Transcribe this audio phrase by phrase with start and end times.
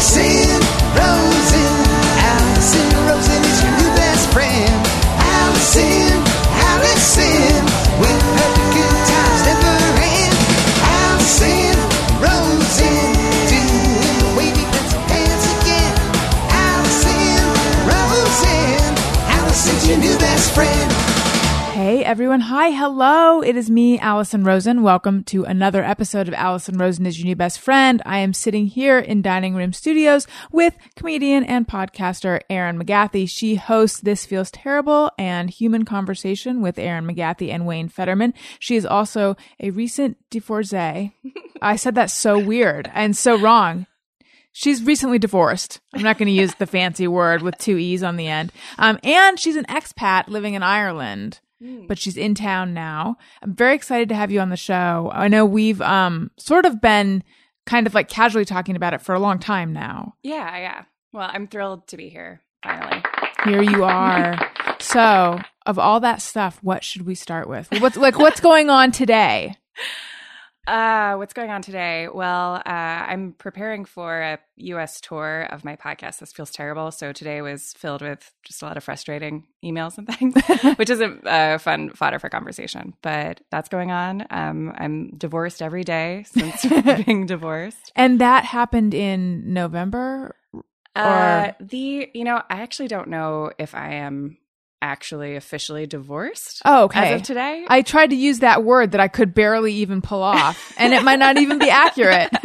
[0.00, 0.29] Allison
[22.10, 22.40] everyone.
[22.40, 22.70] Hi.
[22.70, 23.40] Hello.
[23.40, 24.82] It is me, Allison Rosen.
[24.82, 28.02] Welcome to another episode of Allison Rosen is your new best friend.
[28.04, 33.30] I am sitting here in Dining Room Studios with comedian and podcaster Erin McGathy.
[33.30, 38.34] She hosts This Feels Terrible and Human Conversation with Erin McGathy and Wayne Federman.
[38.58, 41.12] She is also a recent divorcee.
[41.62, 43.86] I said that so weird and so wrong.
[44.50, 45.78] She's recently divorced.
[45.94, 48.50] I'm not going to use the fancy word with two E's on the end.
[48.80, 53.16] Um, and she's an expat living in Ireland, but she's in town now.
[53.42, 55.10] I'm very excited to have you on the show.
[55.12, 57.22] I know we've um, sort of been
[57.66, 60.14] kind of like casually talking about it for a long time now.
[60.22, 60.84] Yeah, yeah.
[61.12, 63.02] Well, I'm thrilled to be here finally.
[63.44, 64.38] Here you are.
[64.82, 67.68] So, of all that stuff, what should we start with?
[67.80, 69.56] What's like what's going on today?
[70.66, 72.08] Uh, what's going on today?
[72.12, 75.00] Well, uh, I'm preparing for a U.S.
[75.00, 76.18] tour of my podcast.
[76.18, 76.90] This feels terrible.
[76.90, 80.34] So today was filled with just a lot of frustrating emails and things,
[80.76, 82.94] which isn't uh, fun fodder for conversation.
[83.02, 84.26] But that's going on.
[84.30, 86.64] Um, I'm divorced every day since
[87.04, 87.90] being divorced.
[87.96, 90.36] And that happened in November.
[90.94, 94.36] Uh, the you know, I actually don't know if I am
[94.82, 96.62] actually officially divorced.
[96.64, 97.14] Oh, okay.
[97.14, 100.22] As of today, I tried to use that word that I could barely even pull
[100.22, 102.30] off, and it might not even be accurate.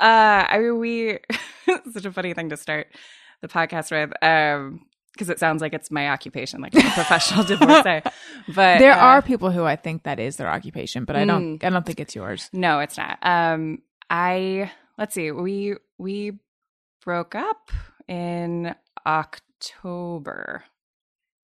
[0.00, 1.18] I mean, we
[1.92, 2.88] such a funny thing to start
[3.40, 7.44] the podcast with, um, because it sounds like it's my occupation, like I'm a professional
[7.44, 8.02] divorcee.
[8.54, 11.62] But there uh, are people who I think that is their occupation, but I don't.
[11.64, 12.50] I don't think it's yours.
[12.52, 13.18] no, it's not.
[13.22, 16.32] Um, I let's see, we we
[17.04, 17.70] broke up
[18.08, 18.74] in
[19.06, 20.64] October.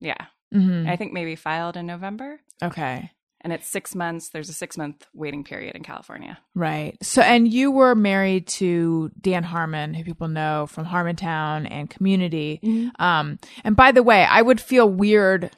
[0.03, 3.09] Yeah, hmm I think maybe filed in November, Okay,
[3.41, 4.29] and it's six months.
[4.29, 6.37] There's a six month waiting period in California.
[6.55, 6.95] right.
[7.01, 12.91] So, and you were married to Dan Harmon, who people know from Harmontown and Community.
[12.99, 15.49] Um, and by the way, I would feel weird.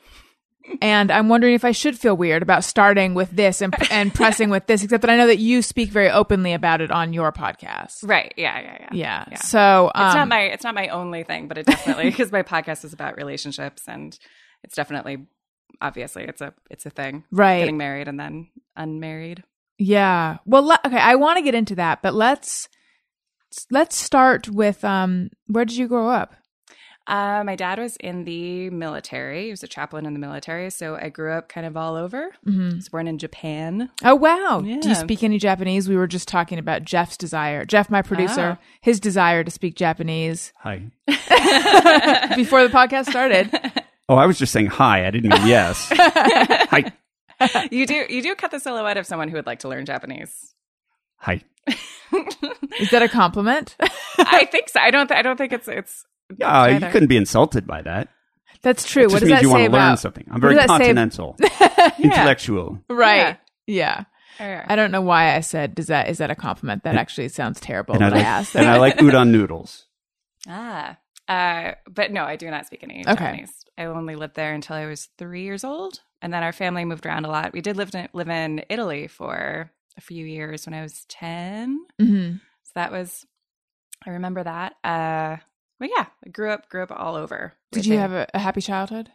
[0.81, 4.49] And I'm wondering if I should feel weird about starting with this and, and pressing
[4.49, 7.31] with this, except that I know that you speak very openly about it on your
[7.31, 8.07] podcast.
[8.07, 8.33] Right?
[8.35, 8.89] Yeah, yeah, yeah.
[8.91, 9.25] Yeah.
[9.31, 9.37] Yeah.
[9.37, 12.43] So um, it's not my it's not my only thing, but it definitely because my
[12.43, 14.17] podcast is about relationships and
[14.63, 15.27] it's definitely
[15.81, 17.23] obviously it's a it's a thing.
[17.31, 17.59] Right.
[17.59, 19.43] Getting married and then unmarried.
[19.77, 20.37] Yeah.
[20.45, 22.69] Well, le- okay, I want to get into that, but let's
[23.69, 26.35] let's start with um where did you grow up?
[27.07, 29.45] Uh, my dad was in the military.
[29.45, 32.31] He was a chaplain in the military, so I grew up kind of all over.
[32.47, 32.71] Mhm.
[32.71, 33.91] I was born in Japan.
[34.03, 34.61] Oh wow.
[34.61, 35.87] Do you speak any Japanese?
[35.87, 37.63] We were just talking about Jeff's desire.
[37.63, 38.63] Jeff, my producer, Oh.
[38.81, 40.83] his desire to speak Japanese Hi.
[42.35, 43.51] before the podcast started.
[44.07, 45.07] Oh, I was just saying hi.
[45.07, 45.87] I didn't mean yes.
[45.91, 46.91] hi.
[47.71, 50.53] you do you do cut the silhouette of someone who would like to learn Japanese.
[51.17, 51.41] Hi.
[52.79, 53.75] Is that a compliment?
[54.19, 54.79] I think so.
[54.79, 55.07] I don't.
[55.07, 56.05] Th- I don't think it's it's.
[56.37, 58.09] Yeah, you couldn't be insulted by that.
[58.61, 59.03] That's true.
[59.03, 60.27] It what just does means that you want say to learn something.
[60.31, 61.35] I'm very does that continental,
[61.99, 62.79] intellectual.
[62.89, 63.37] Right.
[63.67, 64.05] Yeah.
[64.39, 64.65] Yeah.
[64.67, 66.83] I don't know why I said does that is that a compliment?
[66.83, 67.95] That actually sounds terrible.
[67.95, 68.67] And I when I like asked and.
[68.67, 69.85] I like udon noodles.
[70.47, 70.97] Ah.
[71.27, 73.13] Uh, but no, I do not speak any Okay.
[73.15, 73.51] Japanese.
[73.79, 77.07] I only lived there until I was three years old, and then our family moved
[77.07, 77.51] around a lot.
[77.51, 81.79] We did live in, live in Italy for a few years when I was ten,
[81.99, 82.41] Mhm.
[82.63, 83.25] so that was
[84.05, 84.73] I remember that.
[84.83, 85.37] Uh,
[85.79, 87.53] but yeah, I grew up grew up all over.
[87.71, 89.11] Did you have a, a happy childhood?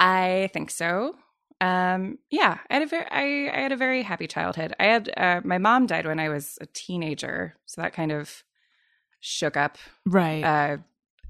[0.00, 1.16] I think so.
[1.60, 4.74] Um, yeah, I had a very, I, I had a very happy childhood.
[4.80, 8.42] I had uh, my mom died when I was a teenager, so that kind of
[9.20, 10.42] shook up Right.
[10.42, 10.78] uh,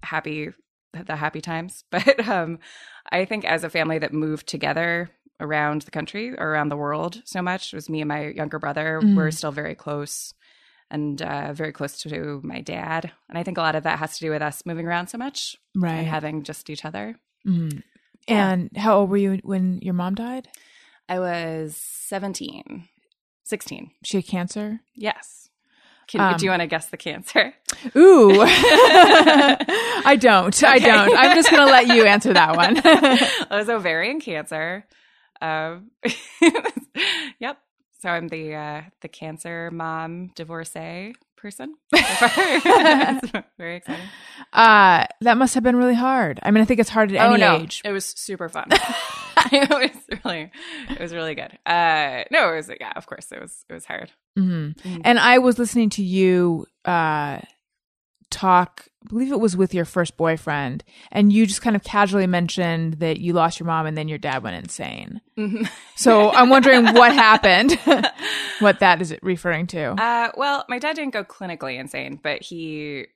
[0.02, 0.50] happy
[0.94, 1.84] the happy times.
[1.90, 2.58] But um,
[3.10, 7.20] I think as a family that moved together around the country or around the world
[7.24, 9.00] so much, it was me and my younger brother.
[9.02, 9.14] Mhm.
[9.16, 10.32] We're still very close
[10.92, 13.10] and uh, very close to my dad.
[13.28, 15.18] And I think a lot of that has to do with us moving around so
[15.18, 15.94] much right.
[15.94, 17.16] and having just each other.
[17.46, 17.82] Mhm.
[18.28, 20.46] And how old were you when your mom died?
[21.08, 22.88] I was 17,
[23.42, 23.90] 16.
[24.04, 24.80] She had cancer.
[24.94, 25.48] Yes.
[26.08, 27.54] Can, Um, do you want to guess the cancer?
[27.96, 30.62] Ooh, I don't.
[30.62, 31.16] I don't.
[31.16, 32.76] I'm just gonna let you answer that one.
[32.84, 34.84] it was ovarian cancer.
[35.40, 35.90] Um,
[37.40, 37.58] yep.
[38.02, 41.74] So I'm the uh, the cancer mom divorcee person.
[43.58, 44.06] Very exciting.
[44.52, 46.40] uh, that must have been really hard.
[46.42, 47.80] I mean, I think it's hard at oh any no, age.
[47.84, 48.66] it was super fun.
[49.52, 50.50] it was really,
[50.90, 51.56] it was really good.
[51.64, 54.10] Uh, no, it was yeah, of course it was it was hard.
[54.36, 55.00] hmm Mhm.
[55.04, 57.38] And I was listening to you uh,
[58.32, 62.26] talk, I believe it was with your first boyfriend, and you just kind of casually
[62.26, 65.20] mentioned that you lost your mom and then your dad went insane.
[65.38, 65.64] Mm-hmm.
[65.96, 67.78] So I'm wondering what happened,
[68.60, 70.00] what that is it referring to.
[70.02, 73.06] Uh, well, my dad didn't go clinically insane, but he,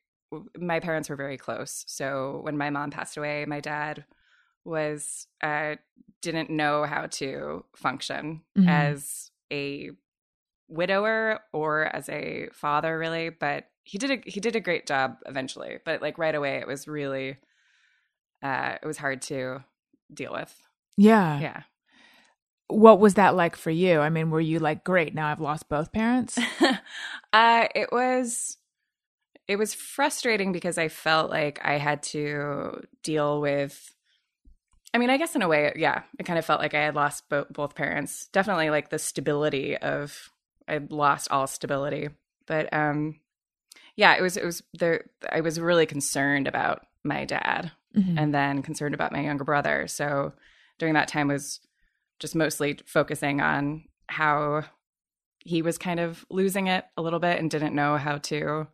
[0.59, 1.85] my parents were very close.
[1.89, 4.05] So when my mom passed away, my dad
[4.65, 5.77] was uh,
[6.23, 8.69] didn't know how to function Mhm.
[8.69, 9.91] as a
[10.69, 13.29] widower or as a father, really.
[13.31, 15.79] But he did a he did a great job eventually.
[15.85, 17.37] But like right away, it was really,
[18.43, 19.65] uh, it was hard to
[20.13, 20.55] deal with.
[20.97, 21.41] yeah.
[21.41, 21.63] Yeah.
[22.69, 24.01] What was that like for you?
[24.01, 26.37] I mean, were you like, great, now I've lost both parents?
[27.33, 28.57] uh, it was
[29.47, 33.95] it was frustrating because I felt like I had to deal with.
[34.93, 36.97] I mean, I guess in a way, yeah, it kind of felt like I had
[36.97, 38.27] lost bo- both parents.
[38.33, 40.33] Definitely, like the stability of
[40.67, 42.09] I lost all stability,
[42.47, 43.21] but um,
[43.97, 45.07] yeah, it was it was there.
[45.31, 48.19] I was really concerned about my dad, Mhm.
[48.19, 49.87] and then concerned about my younger brother.
[49.89, 50.35] So
[50.79, 51.61] during that time was
[52.19, 54.65] just mostly focusing on how
[55.45, 58.67] he was kind of losing it a little bit and didn't know how to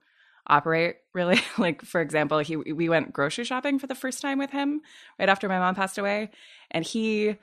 [0.49, 4.51] operate really like for example he we went grocery shopping for the first time with
[4.51, 4.81] him
[5.19, 6.29] right after my mom passed away
[6.73, 7.37] and he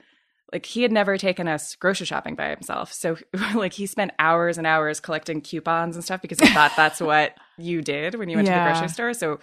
[0.52, 2.92] like he had never taken us grocery shopping by himself.
[2.92, 3.16] So
[3.54, 7.34] like he spent hours and hours collecting coupons and stuff because he thought that's what
[7.58, 9.14] you did when you went to the grocery store.
[9.14, 9.40] So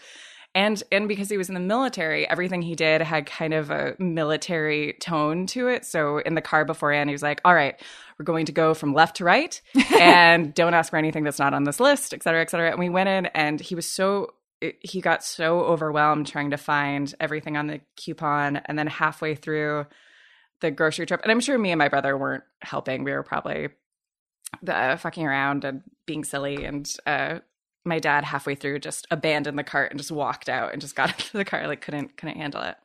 [0.55, 3.95] and and because he was in the military everything he did had kind of a
[3.99, 5.85] military tone to it.
[5.85, 7.79] So in the car beforehand he was like all right
[8.17, 9.61] we're going to go from left to right
[9.99, 12.71] and don't ask for anything that's not on this list et cetera et cetera.
[12.71, 14.33] And we went in and he was so
[14.79, 18.57] he got so overwhelmed trying to find everything on the coupon.
[18.65, 19.85] And then halfway through
[20.61, 23.69] the grocery trip and i'm sure me and my brother weren't helping we were probably
[24.67, 27.39] uh, fucking around and being silly and uh
[27.87, 31.09] my dad halfway through just abandoned the cart and just walked out and just got
[31.19, 32.75] into the car like couldn't couldn't handle it.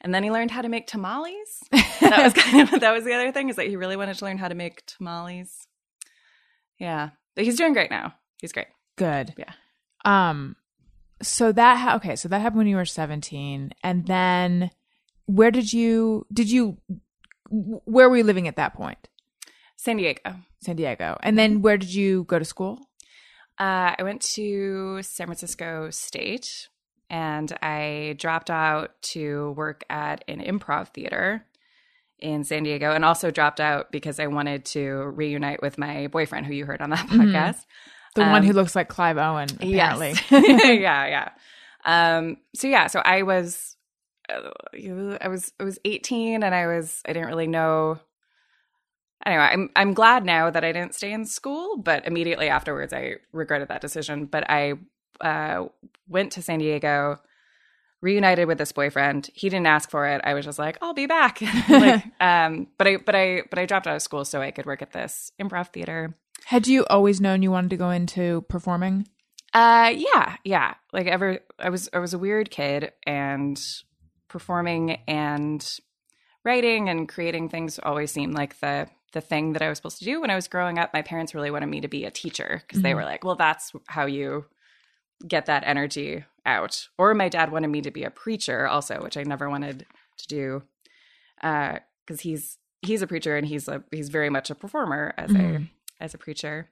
[0.00, 1.64] And then he learned how to make tamales.
[1.72, 4.24] That was kind of that was the other thing is that he really wanted to
[4.24, 5.66] learn how to make tamales.
[6.78, 8.14] Yeah but he's doing great now.
[8.40, 8.66] He's great.
[8.96, 9.32] Good.
[9.38, 9.52] Yeah.
[10.04, 10.56] Um,
[11.22, 14.70] so that ha- okay, so that happened when you were seventeen, and then
[15.28, 16.78] where did you did you
[17.50, 19.08] where were you living at that point?
[19.76, 22.80] san diego San Diego, and then where did you go to school?
[23.60, 26.68] Uh, I went to San Francisco State
[27.08, 31.44] and I dropped out to work at an improv theater
[32.18, 34.82] in San Diego and also dropped out because I wanted to
[35.14, 37.30] reunite with my boyfriend who you heard on that Mhm.
[37.30, 37.64] podcast.
[38.16, 40.14] The one Um, who looks like Clive Owen, apparently.
[40.14, 40.24] Yes.
[40.80, 41.28] yeah, yeah.
[42.18, 43.76] Um, so yeah, so I was,
[44.30, 47.98] I was, I was 18 and I was, I didn't really know.
[49.24, 53.16] Anyway, I'm, I'm glad now that I didn't stay in school, but immediately afterwards I
[53.32, 54.26] regretted that decision.
[54.26, 54.74] But I,
[55.20, 55.66] uh,
[56.06, 57.18] went to San Diego,
[58.00, 59.30] reunited with this boyfriend.
[59.34, 60.20] He didn't ask for it.
[60.22, 61.40] I was just like, I'll be back.
[61.68, 64.66] like, um, but I, but I, but I dropped out of school so I could
[64.66, 66.14] work at this improv theater.
[66.44, 69.08] Had you always known you wanted to go into performing?
[69.52, 70.74] Uh yeah, yeah.
[70.92, 73.58] Like ever I was I was a weird kid and
[74.28, 75.78] performing and
[76.44, 80.04] writing and creating things always seemed like the the thing that I was supposed to
[80.04, 80.92] do when I was growing up.
[80.92, 82.96] My parents really wanted me to be a teacher because they Mhm.
[82.96, 84.44] were like, "Well, that's how you
[85.26, 89.16] get that energy out." Or my dad wanted me to be a preacher also, which
[89.16, 89.86] I never wanted
[90.18, 90.62] to do.
[91.42, 95.30] Uh cuz he's he's a preacher and he's a he's very much a performer as
[95.34, 95.68] a Mhm.
[96.00, 96.68] as a preacher.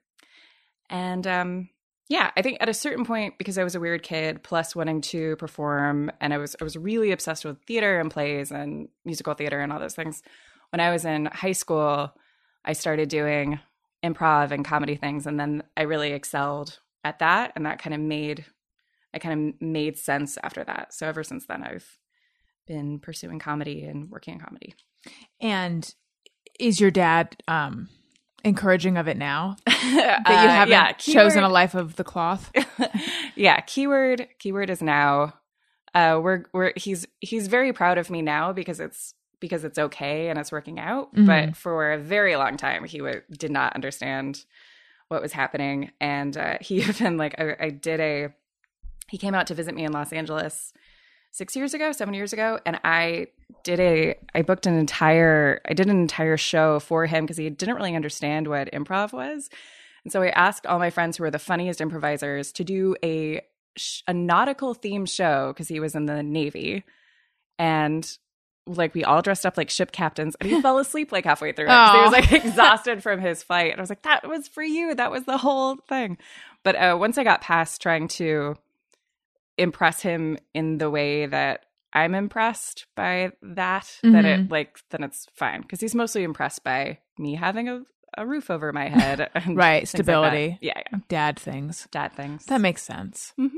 [0.91, 1.71] And um
[2.09, 5.01] yeah, I think at a certain point because I was a weird kid plus wanting
[5.03, 9.35] to perform and I was I was really obsessed with theater and plays and musical
[9.35, 10.23] theater and all those things.
[10.71, 12.13] When I was in high school,
[12.65, 13.59] I started doing
[14.05, 18.01] improv and comedy things and then I really excelled at that and that kind of
[18.01, 18.45] made
[19.13, 20.95] I kind of made sense after that.
[20.95, 21.99] So ever since then I've
[22.69, 24.75] been pursuing comedy and working in comedy.
[25.41, 25.93] And
[26.61, 27.89] is your dad um
[28.45, 32.53] encouraging of it now that you haven't yeah, chosen a life of the cloth?
[33.35, 35.35] yeah, keyword keyword is now.
[35.95, 40.29] Uh, we're we're he's he's very proud of me now because it's because it's okay
[40.29, 41.15] and it's working out.
[41.15, 41.27] Mhm.
[41.27, 44.45] But for a very long time, he w- did not understand
[45.09, 48.29] what was happening, and uh, he even like I, I did a.
[49.09, 50.73] He came out to visit me in Los Angeles
[51.31, 53.29] six years ago, seven years ago, and I
[53.63, 54.15] did a.
[54.35, 55.61] I booked an entire.
[55.69, 59.49] I did an entire show for him because he didn't really understand what improv was.
[60.05, 63.41] And so I asked all my friends who were the funniest improvisers to do a
[64.07, 66.85] a nautical themed show because he was in the Navy,
[67.59, 68.17] and
[68.67, 71.67] like we all dressed up like ship captains, and he fell asleep like halfway through
[71.69, 71.91] it.
[71.93, 74.95] He was like exhausted from his flight, and I was like, "That was for you.
[74.95, 76.19] That was the whole thing."
[76.63, 78.57] But uh, once I got past trying to
[79.59, 85.27] impress him in the way that I'm impressed by that, that it like then it's
[85.35, 87.83] fine because he's mostly impressed by me having a,
[88.19, 90.59] a roof over my head, and Right, things like stability.
[90.61, 91.89] yeah, yeah, Dad things.
[91.91, 92.45] dad things.
[92.47, 93.33] That makes sense.
[93.37, 93.49] hmm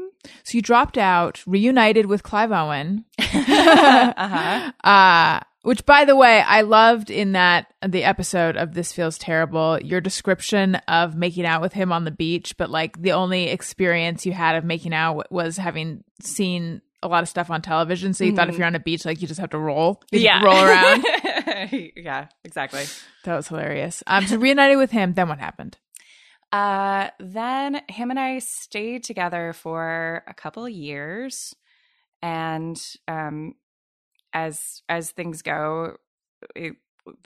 [0.44, 3.04] So you dropped out, reunited with Clive Owen.
[3.18, 4.72] uh-huh.
[4.84, 9.78] Uh, which by the way, I loved in that the episode of This Feels Terrible,
[9.80, 14.24] your description of making out with him on the beach, but like the only experience
[14.24, 18.12] you had of making out was having seen a lot of stuff on television.
[18.14, 20.02] So you thought if you're on a beach, like you just have to roll.
[20.10, 20.24] You Mm-hmm.
[20.24, 21.92] Yeah, roll around.
[21.96, 22.84] yeah, exactly.
[23.24, 24.02] that was hilarious.
[24.06, 25.78] Um, so reunited with him, then what happened?
[26.50, 31.54] Uh, then him and I stayed together for a couple years,
[32.22, 33.54] and um,
[34.32, 35.96] as as things go,
[36.56, 36.76] it,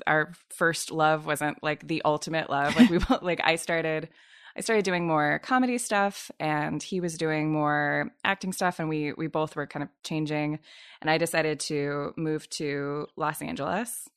[0.07, 2.75] our first love wasn't like the ultimate love.
[2.77, 4.09] Like we like I started.
[4.57, 9.13] I started doing more comedy stuff and he was doing more acting stuff and we
[9.15, 10.59] we both were kind of changing
[11.01, 14.09] and I decided to move to Los Angeles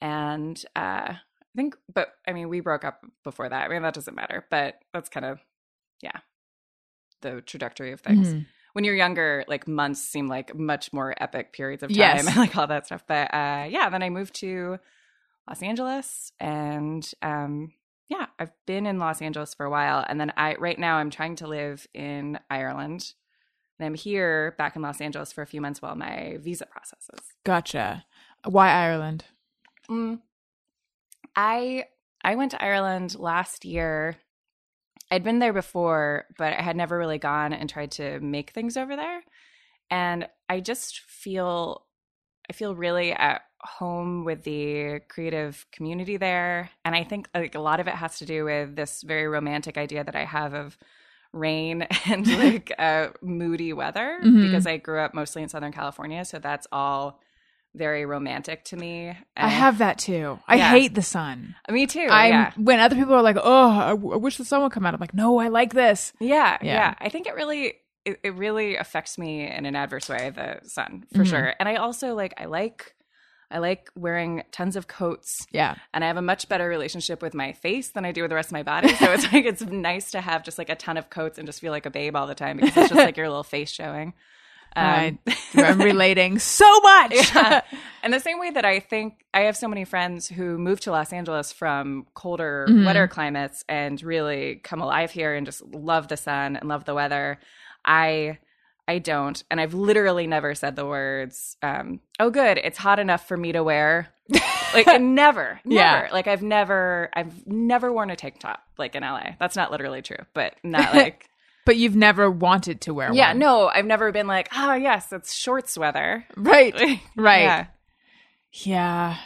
[0.00, 3.64] and uh I think but I mean we broke up before that.
[3.64, 5.40] I mean that doesn't matter, but that's kind of
[6.02, 6.18] yeah.
[7.22, 8.34] The trajectory of things.
[8.34, 8.46] Mhm.
[8.74, 12.26] When you're younger, like months seem like much more epic periods of time Yes.
[12.28, 13.04] and like all that stuff.
[13.06, 14.78] But uh yeah, then I moved to
[15.48, 17.72] Los Angeles and um
[18.08, 21.10] yeah, I've been in Los Angeles for a while and then I right now I'm
[21.10, 23.14] trying to live in Ireland.
[23.78, 27.20] And I'm here back in Los Angeles for a few months while my visa processes.
[27.44, 28.06] Gotcha.
[28.44, 29.24] Why Ireland?
[29.88, 30.20] Mm.
[31.34, 31.84] I
[32.24, 34.16] I went to Ireland last year.
[35.10, 38.76] I'd been there before, but I had never really gone and tried to make things
[38.76, 39.22] over there.
[39.90, 41.84] And I just feel
[42.48, 46.70] I feel really at home with the creative community there.
[46.84, 49.76] And I think like a lot of it has to do with this very romantic
[49.78, 50.76] idea that I have of
[51.32, 54.42] rain and like uh, moody weather Mhm.
[54.42, 56.24] because I grew up mostly in Southern California.
[56.24, 57.20] So that's all
[57.74, 59.14] very romantic to me.
[59.36, 60.38] I have that too.
[60.48, 60.70] I Yeah.
[60.70, 61.56] hate the sun.
[61.70, 62.06] me too.
[62.10, 62.52] I'm yeah.
[62.56, 64.94] when other people are like, "Oh, I, w- I wish the sun would come out."
[64.94, 66.72] I'm like, "No, I like this." Yeah, Yeah.
[66.74, 67.74] yeah, I think it really
[68.06, 71.26] it, it really affects me in an adverse way, the sun, for Mhm.
[71.28, 71.54] sure.
[71.60, 72.94] And I also like I like
[73.50, 75.76] I like wearing tons of coats Yeah.
[75.94, 78.34] and I have a much better relationship with my face than I do with the
[78.34, 78.88] rest of my body.
[78.94, 81.60] So it's like it's nice to have just like a ton of coats and just
[81.60, 84.14] feel like a babe all the time because it's just like your little face showing.
[84.78, 85.18] Um,
[85.54, 87.34] I'm relating so much.
[87.34, 87.62] yeah.
[88.02, 90.90] And the same way that I think I have so many friends who moved to
[90.90, 92.84] Los Angeles from colder, Mhm.
[92.84, 96.92] wetter climates and really come alive here and just love the sun and love the
[96.92, 97.38] weather.
[97.86, 98.36] I
[98.88, 103.26] I don't, and I've literally never said the words, um, "Oh, good, it's hot enough
[103.26, 104.08] for me to wear."
[104.74, 105.60] like never, never.
[105.64, 106.08] Yeah.
[106.12, 109.30] Like I've never, I've never worn a tank top like in LA.
[109.38, 111.28] That's not literally true, but not like.
[111.64, 113.40] But you've never wanted to wear yeah, one.
[113.40, 116.24] Yeah, no, I've never been like, oh yes, it's shorts weather.
[116.36, 116.74] Right.
[117.16, 117.42] Right.
[117.42, 117.66] Yeah.
[118.52, 119.16] Yeah.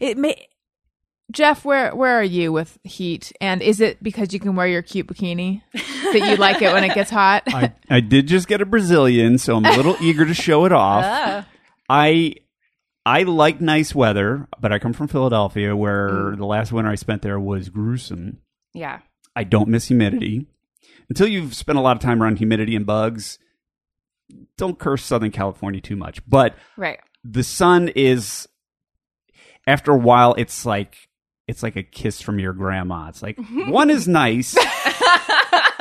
[0.00, 0.46] It may
[1.34, 3.32] Jeff, where where are you with heat?
[3.40, 6.84] And is it because you can wear your cute bikini that you like it when
[6.84, 7.42] it gets hot?
[7.48, 10.72] I, I did just get a Brazilian, so I'm a little eager to show it
[10.72, 11.04] off.
[11.06, 11.46] Ah.
[11.90, 12.36] I
[13.04, 16.38] I like nice weather, but I come from Philadelphia, where Mm.
[16.38, 18.38] the last winter I spent there was gruesome.
[18.72, 19.00] Yeah.
[19.36, 20.46] I don't miss humidity.
[21.10, 23.38] Until you've spent a lot of time around humidity and bugs,
[24.56, 26.26] don't curse Southern California too much.
[26.26, 26.98] But Right.
[27.22, 28.48] the sun is
[29.66, 31.08] after a while it's like
[31.46, 33.08] it's like a kiss from your grandma.
[33.08, 34.56] It's like one is nice.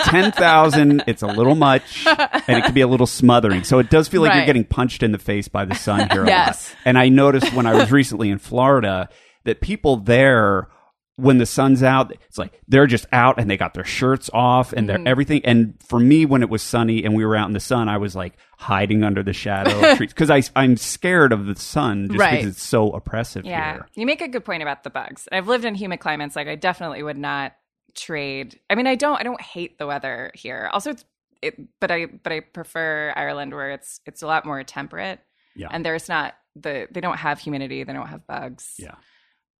[0.03, 3.63] 10,000 it's a little much and it can be a little smothering.
[3.63, 4.37] So it does feel like Right.
[4.37, 6.69] you're getting punched in the face by the sun here a Yes.
[6.71, 6.77] lot.
[6.85, 9.09] And I noticed when I was recently in Florida
[9.45, 10.67] that people there
[11.15, 14.73] when the sun's out, it's like they're just out and they got their shirts off
[14.73, 15.07] and they're mm.
[15.07, 15.41] everything.
[15.45, 17.97] And for me, when it was sunny and we were out in the sun, I
[17.97, 22.19] was like hiding under the shadow of trees because I'm scared of the sun just
[22.19, 22.31] Right.
[22.39, 23.73] because it's so oppressive Yeah.
[23.73, 23.87] here.
[23.93, 25.27] You make a good point about the bugs.
[25.31, 26.35] I've lived in humid climates.
[26.35, 27.53] Like I definitely would not
[27.95, 28.59] trade.
[28.69, 29.19] I mean, I don't.
[29.19, 30.69] I don't hate the weather here.
[30.73, 31.05] Also, it's
[31.43, 35.19] it, but I but I prefer Ireland where it's it's a lot more temperate.
[35.55, 35.67] Yeah.
[35.69, 37.83] And there's not the they don't have humidity.
[37.83, 38.73] They don't have bugs.
[38.79, 38.95] Yeah.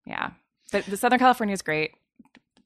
[0.04, 0.30] Yeah.
[0.74, 1.92] But the Southern California is great.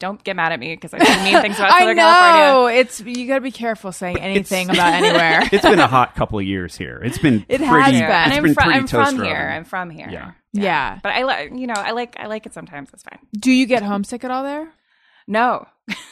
[0.00, 2.80] Don't get mad at me because I say mean things about I Southern know California.
[2.80, 5.42] it's you got to be careful saying anything about anywhere.
[5.52, 7.00] It's been a hot couple of years here.
[7.04, 8.02] It's been It pretty, has been.
[8.02, 9.36] And It's I'm, been fr- pretty I'm from here.
[9.54, 10.08] I'm from here.
[10.08, 10.32] Yeah.
[10.52, 11.00] Yeah.
[11.02, 12.90] But I like, you know, I like, I like it sometimes.
[12.92, 13.18] It's fine.
[13.38, 14.72] Do you get homesick at all there?
[15.26, 15.66] No,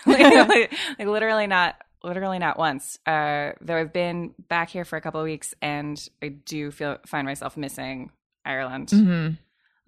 [0.04, 2.98] like, like, like, literally not, literally not once.
[3.06, 6.98] Uh, though I've been back here for a couple of weeks, and I do feel
[7.06, 8.10] find myself missing
[8.44, 9.28] Ireland hmm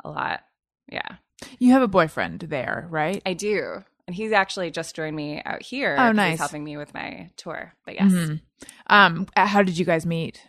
[0.02, 0.40] a lot.
[0.90, 1.16] Yeah,
[1.58, 3.22] You have a boyfriend there, right?
[3.24, 5.96] I do, and he's actually just joined me out here.
[5.98, 6.32] Oh, nice.
[6.32, 7.74] He's helping me with my tour.
[7.84, 8.40] But yes, Mhm.
[8.88, 10.42] Um, how did you guys meet?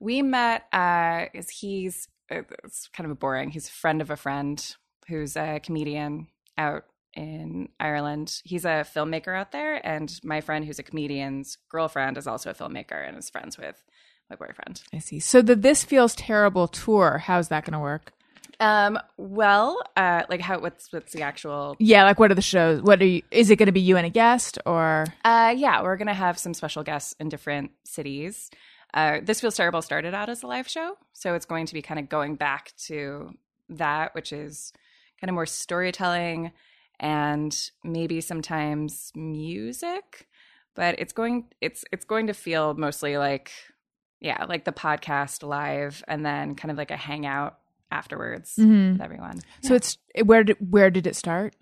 [0.00, 3.50] We met uh is he's uh, it's kind of a boring.
[3.50, 4.74] He's a friend of a friend
[5.08, 8.40] who's a comedian out in Ireland.
[8.44, 12.54] He's a filmmaker out there and my friend who's a comedian's girlfriend is also a
[12.54, 13.84] filmmaker and is friends with
[14.28, 14.82] my boyfriend.
[14.92, 15.20] I see.
[15.20, 18.12] So the This Feels Terrible tour, how's that going to work?
[18.60, 22.82] Um well, uh like how what's what's the actual Yeah, like what are the shows?
[22.82, 23.22] What are you?
[23.30, 25.06] Is it going to be you and a guest or?
[25.24, 28.50] Uh, yeah, we're gonna have some special guests in different cities.
[28.92, 29.82] Uh, this feels terrible.
[29.82, 32.72] Started out as a live show, so it's going to be kind of going back
[32.86, 33.32] to
[33.68, 34.72] that, which is
[35.20, 36.52] kind of more storytelling
[37.00, 40.28] and maybe sometimes music.
[40.76, 43.50] But it's going it's it's going to feel mostly like
[44.20, 47.58] yeah, like the podcast live, and then kind of like a hangout
[47.94, 48.92] afterwards Mhm.
[48.92, 49.40] with everyone.
[49.62, 51.54] So it's where did where did it start?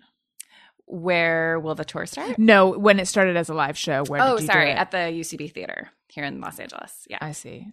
[0.85, 2.37] Where will the tour start?
[2.37, 4.03] No, when it started as a live show.
[4.05, 4.21] Where?
[4.21, 7.07] Oh, did you sorry, at the UCB Theater here in Los Angeles.
[7.09, 7.19] Yeah.
[7.21, 7.67] I see.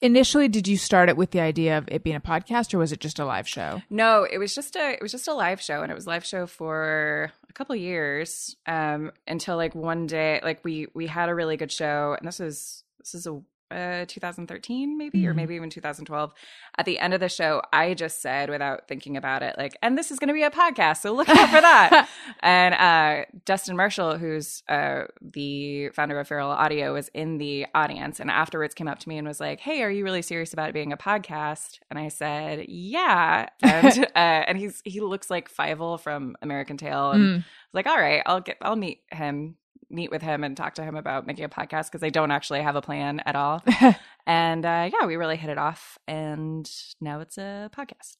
[0.00, 2.90] Initially, did you start it with the idea of it being a podcast, or was
[2.92, 3.82] it just a live show?
[3.88, 6.08] No, it was just a it was just a live show, and it was a
[6.10, 11.28] live show for a couple years um, until like one day, like we we had
[11.28, 13.40] a really good show, and this is this is a
[13.72, 15.36] uh, 2013 maybe or Mhm.
[15.36, 16.32] maybe even 2012
[16.78, 19.96] at the end of the show i just said without thinking about it like and
[19.98, 22.08] this is going to be a podcast so look out for that.
[22.44, 28.20] And uh, dustin marshall who's uh, the founder of feral audio was in the audience
[28.20, 30.68] and afterwards came up to me and was like hey are you really serious about
[30.68, 31.78] it being a podcast?
[31.90, 33.48] And i said yeah.
[33.62, 37.10] And uh, and he's he looks like Fievel from american tail.
[37.12, 37.34] And Mm.
[37.34, 39.56] I was like all right i'll get i'll meet him
[39.92, 42.62] meet with him and talk to him about making a podcast because i don't actually
[42.62, 43.62] have a plan at all
[44.26, 46.70] and uh, yeah we really hit it off and
[47.00, 48.16] now it's a podcast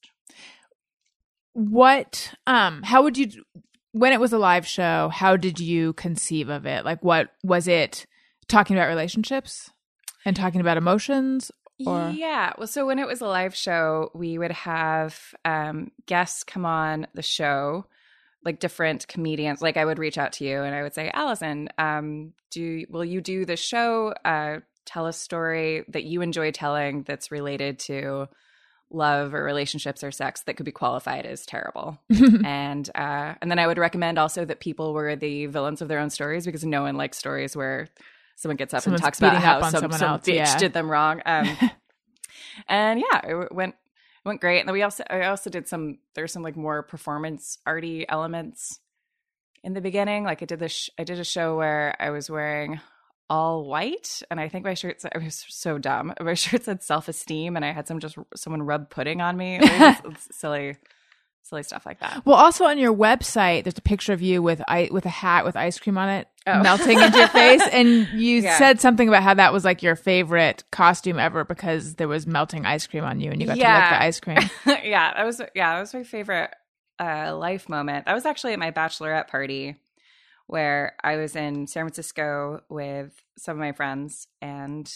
[1.55, 2.35] what?
[2.47, 3.45] Um, how would you?
[3.93, 6.85] When it was a live show, how did you conceive of it?
[6.85, 8.07] Like, what was it?
[8.49, 9.71] Talking about relationships
[10.25, 11.51] and talking about emotions,
[11.87, 12.53] or Yeah.
[12.57, 17.07] Well, so when it was a live show, we would have um, guests come on
[17.15, 17.87] the show,
[18.45, 19.63] like different comedians.
[19.63, 23.05] Like I would reach out to you and I would say, Allison, um, do will
[23.05, 24.15] you do the show?
[24.25, 28.29] Uh, tell a story that you enjoy telling that's related to
[28.91, 31.99] love or relationships or sex that could be qualified as terrible.
[32.45, 35.99] and uh, and then I would recommend also that people were the villains of their
[35.99, 37.89] own stories because no one likes stories where
[38.37, 40.59] someone gets up Someone's and talks about how some, someone some else, bitch yeah.
[40.59, 41.23] did them wrong.
[41.25, 41.57] Um,
[42.69, 43.77] and yeah, it went
[44.25, 44.61] went great.
[44.61, 48.81] And then we also I also did some there's some like more performance arty elements
[49.65, 50.25] in the beginning.
[50.25, 52.81] Like I did this sh- I did a show where I was wearing
[53.31, 56.13] all white and I think my shirt said, I was so dumb.
[56.21, 59.59] My shirt said self esteem and I had some just someone rub pudding on me.
[59.61, 60.77] It was silly
[61.43, 62.25] silly stuff like that.
[62.25, 65.45] well, also on your website, there's a picture of you with I with a hat
[65.45, 66.61] with ice cream on it Oh.
[66.61, 68.59] melting into your face, and you Yeah.
[68.59, 72.67] said something about how that was like your favorite costume ever because there was melting
[72.67, 74.39] ice cream on you, and you got to lick the ice cream.
[74.85, 76.51] yeah, that was yeah, that was my favorite
[76.99, 78.07] uh, life moment.
[78.07, 79.77] That was actually at my bachelorette party
[80.49, 84.93] where I was in San Francisco with some of my friends and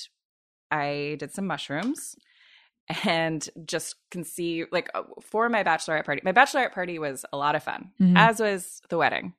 [0.70, 2.16] I did some mushrooms
[3.04, 6.20] and just conceive like uh, for my bachelorette party.
[6.24, 8.16] My bachelorette party was a lot of fun, Mhm.
[8.16, 9.34] as was the wedding.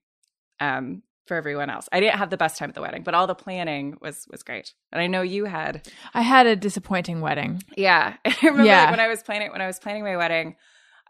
[0.60, 1.88] Um for everyone else.
[1.92, 4.44] I didn't have the best time at the wedding, but all the planning was was
[4.44, 4.74] great.
[4.92, 7.63] And I know you had I had a disappointing wedding.
[7.76, 8.16] yeah.
[8.26, 8.82] I remember Yeah.
[8.84, 10.56] like, when I was planning when I was planning my wedding,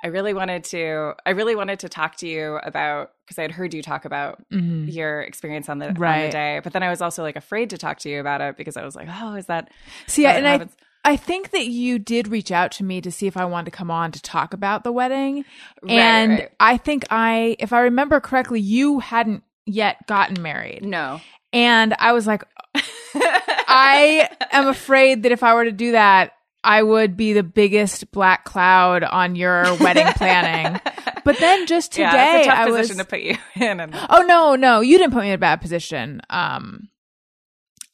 [0.03, 3.51] I really wanted to I really wanted to talk to you about because I had
[3.51, 4.93] heard you talk about Mhm.
[4.93, 6.61] your experience on the on the day.
[6.63, 8.83] But then I was also like afraid to talk to you about it because I
[8.85, 9.69] was like, Oh, is that
[10.07, 10.67] See, it and I?
[11.05, 13.77] I think that you did reach out to me to see if I wanted to
[13.77, 15.45] come on to talk about the wedding.
[15.81, 16.51] Right, and right.
[16.59, 20.83] I think I, if I remember correctly, you hadn't yet gotten married.
[20.83, 21.21] No.
[21.53, 22.43] And I was like,
[23.15, 28.11] I am afraid that if I were to do that, I would be the biggest
[28.11, 30.79] black cloud on your wedding planning.
[31.23, 33.05] But then just today, yeah, it's a tough I position was.
[33.05, 33.79] to put you in.
[33.79, 36.21] And Oh no, no, you didn't put me in a bad position.
[36.29, 36.89] Um,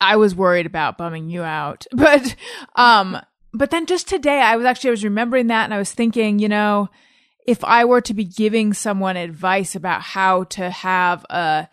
[0.02, 2.36] I was worried about bumming you out, but
[2.76, 3.18] um,
[3.54, 6.40] but then just today, I was actually I was remembering that, and I was thinking,
[6.40, 6.90] you know,
[7.46, 11.68] if I were to be giving someone advice about how to have a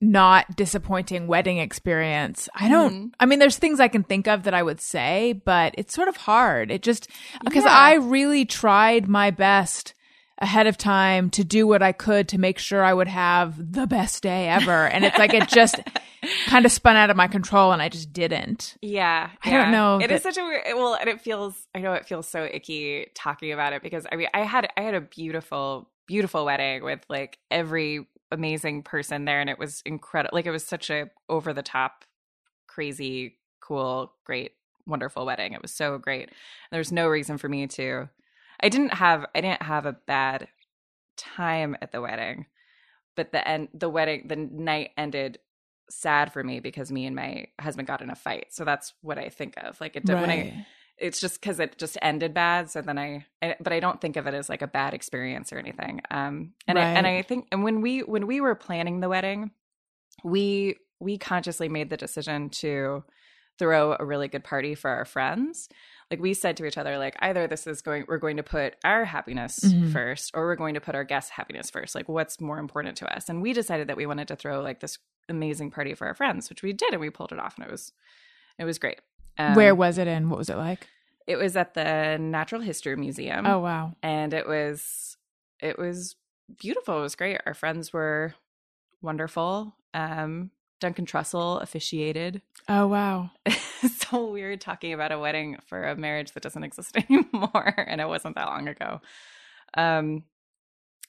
[0.00, 2.92] not disappointing wedding experience, I don't.
[2.92, 3.10] Mhm.
[3.20, 6.08] I mean, there's things I can think of that I would say, but it's sort
[6.08, 6.70] of hard.
[6.70, 7.08] It just
[7.44, 7.72] because Yeah.
[7.72, 9.94] I really tried my best
[10.38, 13.86] ahead of time to do what I could to make sure I would have the
[13.86, 14.86] best day ever.
[14.88, 15.76] And it's like it just
[16.46, 18.76] kind of spun out of my control and I just didn't.
[18.82, 20.62] Yeah, I don't know It is that- such a weird.
[20.74, 21.54] Well, and it feels.
[21.74, 24.80] I know it feels so icky talking about it because I mean, I had I
[24.82, 30.36] had a beautiful, beautiful wedding with like every amazing person there, and it was incredible.
[30.36, 32.04] Like it was such a over the top,
[32.66, 34.52] crazy, cool, great,
[34.86, 35.52] wonderful wedding.
[35.52, 36.30] It was so great.
[36.72, 38.08] There's no reason for me to.
[38.64, 40.48] I didn't have I didn't have a bad
[41.16, 42.46] time at the wedding,
[43.14, 45.38] but the end the wedding the night ended
[45.90, 48.46] sad for me because me and my husband got in a fight.
[48.50, 49.80] So that's what I think of.
[49.80, 50.66] Like it did when I Right.
[50.96, 54.16] it's just because it just ended bad so then I, I but i don't think
[54.16, 57.48] of it as like a bad experience or anything um and I, and i think
[57.50, 59.50] and when we when we were planning the wedding
[60.22, 63.02] we we consciously made the decision to
[63.58, 65.68] throw a really good party for our friends
[66.14, 68.76] like we said to each other like either this is going we're going to put
[68.84, 69.92] our happiness Mhm.
[69.92, 73.16] first or we're going to put our guests happiness first like what's more important to
[73.16, 74.98] us and we decided that we wanted to throw like this
[75.28, 77.70] amazing party for our friends which we did and we pulled it off and it
[77.70, 77.92] was
[78.58, 79.00] it was great
[79.38, 80.86] um, Where was it and what was it like?
[81.26, 83.46] it was at the Natural History Museum.
[83.46, 83.94] Oh wow.
[84.02, 85.16] and it was
[85.60, 86.16] it was
[86.60, 86.98] beautiful.
[86.98, 87.40] It was great.
[87.46, 88.34] Our friends were
[89.02, 89.74] wonderful.
[89.94, 90.50] Um,
[90.80, 92.42] Duncan Trussell officiated.
[92.68, 93.30] Oh wow.
[94.18, 98.08] So weird talking about a wedding for a marriage that doesn't exist anymore, and it
[98.08, 99.00] wasn't that long ago.
[99.74, 100.24] Um,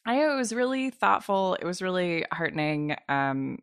[0.05, 1.55] I it was really thoughtful.
[1.55, 2.95] It was really heartening.
[3.09, 3.59] Um,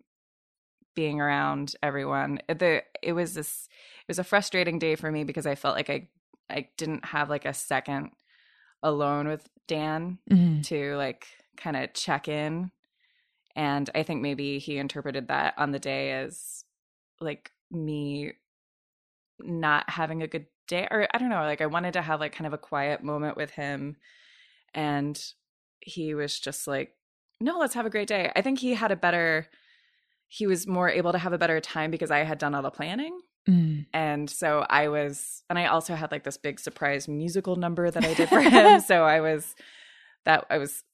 [0.95, 2.39] being around everyone.
[2.49, 3.69] The it was this
[4.01, 6.09] it was a frustrating day for me because I felt like I
[6.51, 8.11] I didn't have like a second
[8.83, 10.63] alone with Dan Mhm.
[10.67, 11.27] to like
[11.57, 12.71] kind of check in.
[13.57, 16.65] And I think maybe he interpreted that on the day as
[17.21, 18.33] like me
[19.43, 22.35] not having a good day or I don't know, like I wanted to have like
[22.35, 23.97] kind of a quiet moment with him
[24.75, 25.21] and
[25.81, 26.95] he was just like
[27.41, 28.31] no, let's have a great day.
[28.37, 29.49] I think he had a better
[30.29, 32.71] he was more able to have a better time because I had done all the
[32.71, 33.21] planning.
[33.47, 33.85] Mm.
[33.93, 38.03] And so I was, and I also had like this big surprise musical number that
[38.03, 38.81] I did for him.
[38.87, 39.55] so I was,
[40.25, 40.85] that I was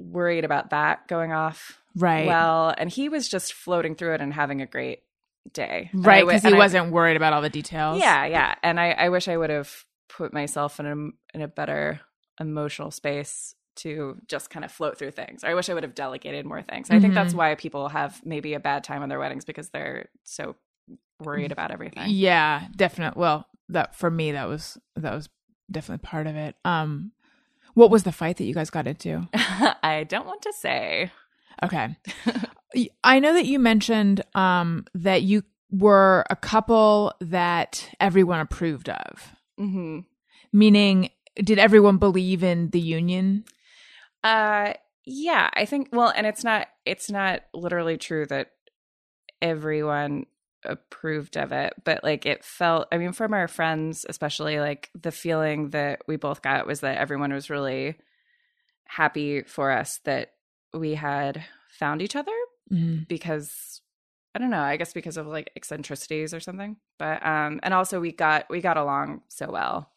[0.00, 2.26] worried about that going off Right.
[2.26, 2.74] well.
[2.76, 5.03] And he was just floating through it and having a great
[5.52, 5.90] day.
[5.92, 8.00] Right, because he wasn't worried about all the details.
[8.00, 8.54] yeah, yeah.
[8.62, 12.00] And I, I wish I would have put myself in a in a better
[12.40, 15.42] emotional space to just kind of float through things.
[15.42, 16.90] I wish I would have delegated more things.
[16.90, 17.38] I think that's Mhm.
[17.38, 20.54] why people have maybe a bad time on their weddings because they're so
[21.20, 22.04] worried about everything.
[22.08, 23.20] Yeah, definitely.
[23.20, 25.28] Well, that for me that was that was
[25.70, 26.54] definitely part of it.
[26.64, 27.12] Um
[27.74, 29.26] what was the fight that you guys got into?
[29.34, 31.10] I don't want to say.
[31.62, 31.96] Okay.
[33.02, 39.34] I know that you mentioned um that you were a couple that everyone approved of.
[39.58, 40.00] hmm
[40.52, 43.44] Meaning did everyone believe in the union?
[44.22, 44.74] Uh
[45.06, 48.52] yeah, I think well, and it's not it's not literally true that
[49.42, 50.26] everyone
[50.64, 55.12] approved of it, but like it felt I mean from our friends especially like the
[55.12, 57.96] feeling that we both got was that everyone was really
[58.86, 60.32] happy for us that
[60.72, 62.32] we had found each other
[62.72, 63.06] Mhm.
[63.08, 63.80] because
[64.34, 66.76] I don't know, I guess because of like eccentricities or something.
[66.98, 69.90] But um and also we got we got along so well.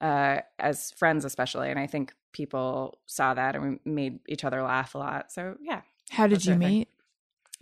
[0.00, 4.62] Uh as friends especially and I think people saw that and we made each other
[4.62, 5.32] laugh a lot.
[5.32, 5.82] So yeah.
[6.10, 6.68] How did you our thing.
[6.68, 6.88] meet?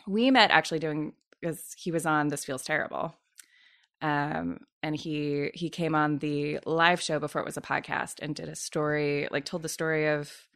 [0.07, 3.15] We met actually doing because he was on This Feels Terrible.
[4.03, 8.35] Um and he he came on the live show before it was a podcast and
[8.35, 10.47] did a story like told the story of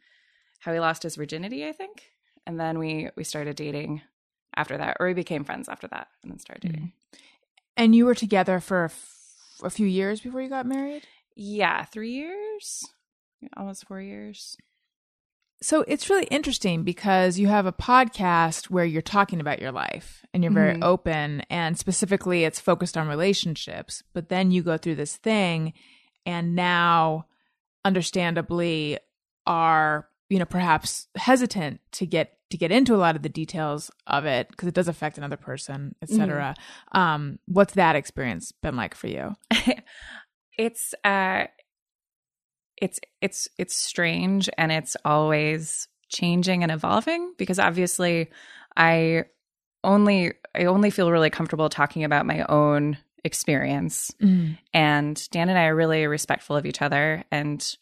[0.59, 2.11] how he lost his virginity, I think.
[2.47, 4.01] And then we we started dating
[4.55, 6.91] after that, or we became friends after that, and then started dating.
[7.77, 9.17] And you were together for a, f-
[9.63, 11.03] a few years before you got married?
[11.35, 12.85] Yeah, three years,
[13.57, 14.55] almost four years.
[15.61, 20.23] So it's really interesting because you have a podcast where you're talking about your life
[20.33, 20.83] and you're very Mhm.
[20.83, 25.73] open and specifically it's focused on relationships, but then you go through this thing
[26.25, 27.25] and now
[27.83, 28.99] understandably
[29.47, 33.89] are, you know, perhaps hesitant to get to get into a lot of the details
[34.07, 36.55] of it because it does affect another person, etc.
[36.91, 39.35] Um what's that experience been like for you?
[40.57, 41.45] it's uh,
[42.77, 48.29] it's it's it's strange, and it's always changing and evolving because obviously,
[48.75, 49.25] I
[49.83, 54.13] only I only feel really comfortable talking about my own experience
[54.73, 57.75] and Dan and I are really respectful of each other and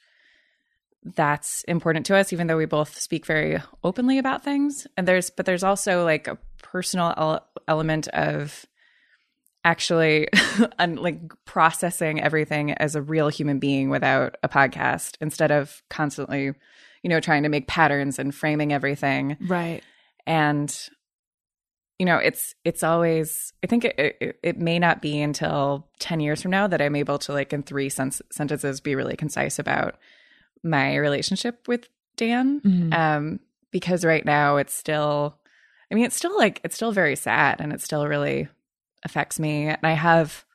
[1.15, 5.29] that's important to us even though we both speak very openly about things and there's
[5.29, 8.65] but there's also like a personal el- element of
[9.65, 10.27] actually
[10.79, 16.51] un- like processing everything as a real human being without a podcast instead of constantly
[17.01, 19.81] you know trying to make patterns and framing everything Right.
[20.25, 20.73] and
[21.99, 26.19] you know it's it's always i think it, it, it may not be until 10
[26.19, 29.59] years from now that i'm able to like in three sen- sentences be really concise
[29.59, 29.95] about
[30.63, 32.93] my relationship with dan Mhm.
[32.93, 33.39] um
[33.71, 35.37] because right now it's still
[35.91, 38.47] i mean it's still like it's still very sad and it still really
[39.03, 39.67] affects me.
[39.67, 40.45] And I have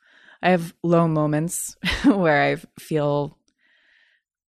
[0.41, 3.37] I have low moments where I feel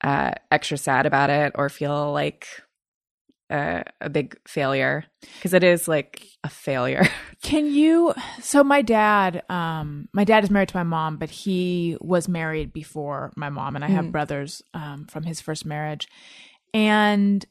[0.04, 2.48] uh, extra sad about it or feel like
[3.52, 5.04] a, a big failure
[5.36, 7.08] because it is like a failure.
[7.44, 11.98] Can you so my dad um my dad is married to my mom but he
[12.00, 16.08] was married before my mom and I have brothers um from his first marriage
[16.74, 17.46] and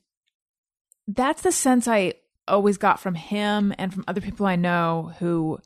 [1.06, 2.14] that's the sense I
[2.48, 5.58] always got from him and from other people I know who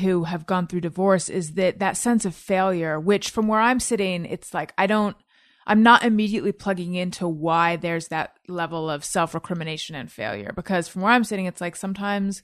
[0.00, 3.80] who have gone through divorce is that that sense of failure which from where I'm
[3.80, 5.16] sitting it's like I don't
[5.68, 10.88] I'm not immediately plugging into why there's that level of self recrimination and failure because
[10.88, 12.42] from where I'm sitting, it's like sometimes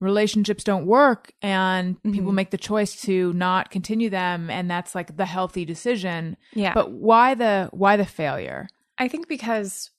[0.00, 2.34] relationships don't work and people mm-hmm.
[2.34, 6.36] make the choice to not continue them and that's like the healthy decision.
[6.52, 6.74] Yeah.
[6.74, 8.68] But why the why the failure?
[8.98, 9.90] I think because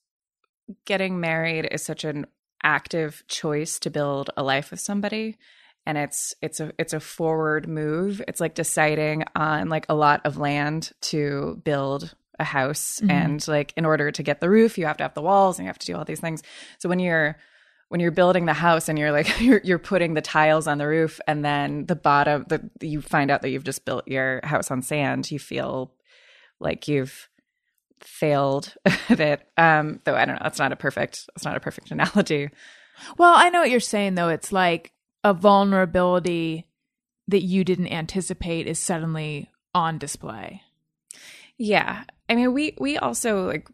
[0.85, 2.27] getting married is such an
[2.61, 5.37] active choice to build a life with somebody
[5.85, 8.21] and it's it's a it's a forward move.
[8.27, 13.73] It's like deciding on like a lot of land to build a house and like
[13.77, 15.79] in order to get the roof you have to have the walls and you have
[15.79, 16.43] to do all these things.
[16.79, 17.37] So when you're
[17.89, 20.87] when you're building the house and you're like you're you're putting the tiles on the
[20.87, 24.71] roof and then the bottom that you find out that you've just built your house
[24.71, 25.93] on sand, you feel
[26.59, 27.29] like you've
[28.01, 28.73] failed
[29.09, 29.47] a bit.
[29.57, 32.49] Um though I don't know, that's not a perfect that's not a perfect analogy.
[33.17, 34.29] Well, I know what you're saying though.
[34.29, 34.91] It's like
[35.23, 36.67] a vulnerability
[37.27, 40.61] that you didn't anticipate is suddenly on display.
[41.57, 42.03] Yeah.
[42.29, 43.67] I mean, we we also like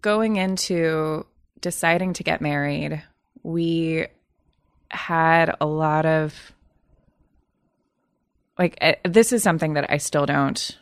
[0.00, 1.26] going into
[1.60, 3.02] deciding to get married,
[3.42, 4.06] we
[4.90, 6.52] had a lot of
[8.58, 10.78] like uh, this is something that I still don't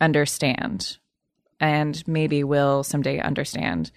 [0.00, 0.98] understand
[1.60, 3.90] and maybe will someday understand.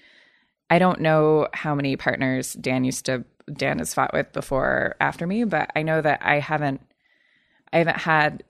[0.70, 5.26] I don't know how many partners Dan used to Dan has fought with before after
[5.26, 6.82] me, but I know that I haven't
[7.72, 8.44] I haven't had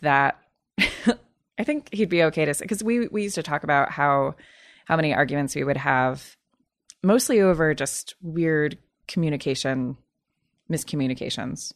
[0.00, 0.38] that
[1.58, 4.34] I think he'd be okay to say because we we used to talk about how
[4.84, 6.36] how many arguments we would have,
[7.02, 9.96] mostly over just weird communication
[10.70, 11.72] miscommunications,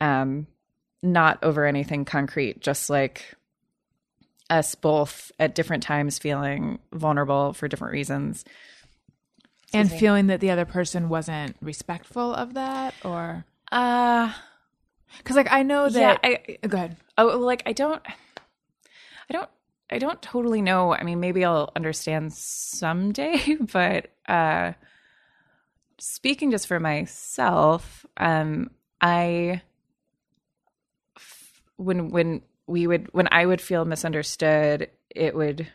[0.00, 0.46] um,
[1.02, 2.60] not over anything concrete.
[2.60, 3.34] Just like
[4.50, 8.44] us both at different times feeling vulnerable for different reasons.
[9.72, 14.32] and feeling that the other person wasn't respectful of that or Uh
[15.18, 18.02] because like i know yeah, that I go ahead oh like I don't
[19.30, 19.50] I don't
[19.90, 20.94] I don't totally know.
[20.94, 24.72] I mean, maybe I'll understand someday, but uh
[25.98, 29.62] speaking just for myself, um I
[31.76, 35.68] when when we would when I would feel misunderstood, it would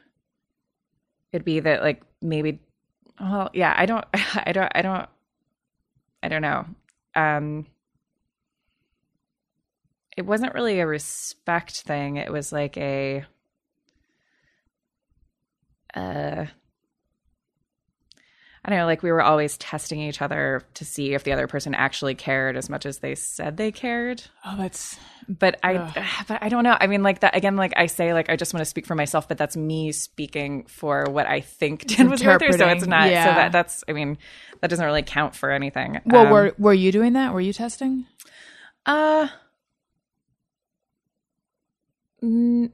[1.32, 2.60] it'd be that like maybe
[3.20, 5.10] well, yeah, I don't I don't I don't
[6.24, 6.66] I don't know.
[7.16, 7.66] Um
[10.18, 12.18] it wasn't really a respect thing.
[12.18, 13.26] It was like a
[15.94, 16.46] uh
[18.64, 21.48] I don't know, like we were always testing each other to see if the other
[21.48, 24.22] person actually cared as much as they said they cared.
[24.46, 25.00] oh that's
[25.30, 25.78] But I
[26.28, 26.76] but I don't know.
[26.80, 28.96] I mean like that again like I say like I just want to speak for
[28.96, 32.54] myself, but that's me speaking for what I think Dan was going through.
[32.54, 33.26] So it's not yeah.
[33.26, 34.18] so that that's I mean
[34.60, 36.02] that doesn't really count for anything.
[36.06, 38.06] well Um, were were you doing that were you testing
[38.86, 39.28] Uh,
[42.22, 42.72] mm,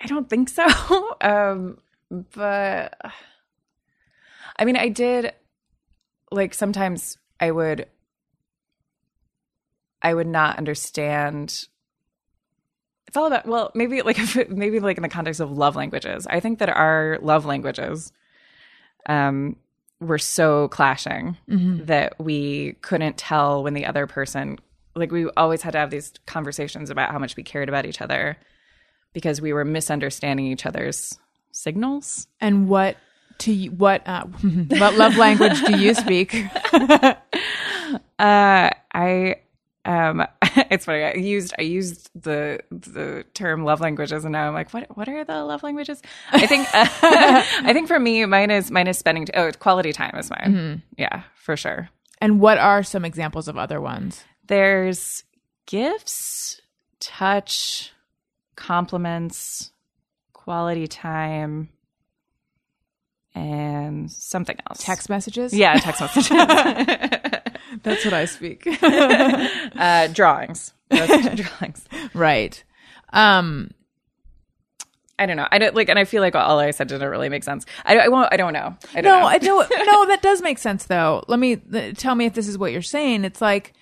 [0.00, 0.64] I don't think so.
[1.20, 1.78] um,
[2.10, 2.98] but
[4.56, 5.32] I mean, I did
[6.30, 7.86] like sometimes I would,
[10.02, 11.66] I would not understand.
[13.06, 15.76] It's all about well, maybe like if it, maybe like in the context of love
[15.76, 16.26] languages.
[16.28, 18.12] I think that our love languages,
[19.06, 19.56] um,
[20.00, 21.36] were so clashing
[21.86, 24.58] that we couldn't tell when the other person
[24.94, 28.00] like we always had to have these conversations about how much we cared about each
[28.00, 28.36] other
[29.12, 31.18] because we were misunderstanding each other's
[31.52, 32.26] signals.
[32.40, 32.96] and what
[33.38, 34.24] to you what uh
[34.68, 36.34] what love language do you speak
[38.18, 39.36] Uh I
[39.84, 40.26] um
[40.70, 44.74] it's funny I used I used the the term love languages and now I'm like
[44.74, 46.02] what what are the love languages?
[46.32, 50.30] I think I think for me mine is mine is spending oh quality time is
[50.30, 50.82] mine.
[50.98, 51.88] Yeah, for sure.
[52.20, 55.22] and what are some examples of other ones There's
[55.66, 56.60] gifts,
[57.00, 57.92] touch,
[58.56, 59.70] compliments,
[60.48, 61.68] quality time,
[63.34, 64.78] and something else.
[64.82, 66.28] text messages Yeah, text messages.
[67.82, 70.72] that's what i speak uh, drawings.
[70.90, 71.84] Drawings.
[72.14, 72.64] right
[73.12, 73.70] um
[75.20, 75.48] I don't know.
[75.50, 77.66] I don't like, and I feel like all I said didn't really make sense.
[77.84, 78.32] I, I won't.
[78.32, 78.76] I don't know.
[78.94, 79.26] I don't no, know.
[79.26, 79.68] I don't.
[79.68, 81.24] No, that does make sense though.
[81.26, 83.24] Let me th- tell me if this is what you're saying.
[83.24, 83.72] It's like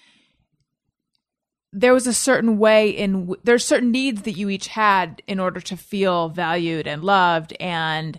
[1.79, 5.39] there was a certain way in w- there's certain needs that you each had in
[5.39, 8.19] order to feel valued and loved and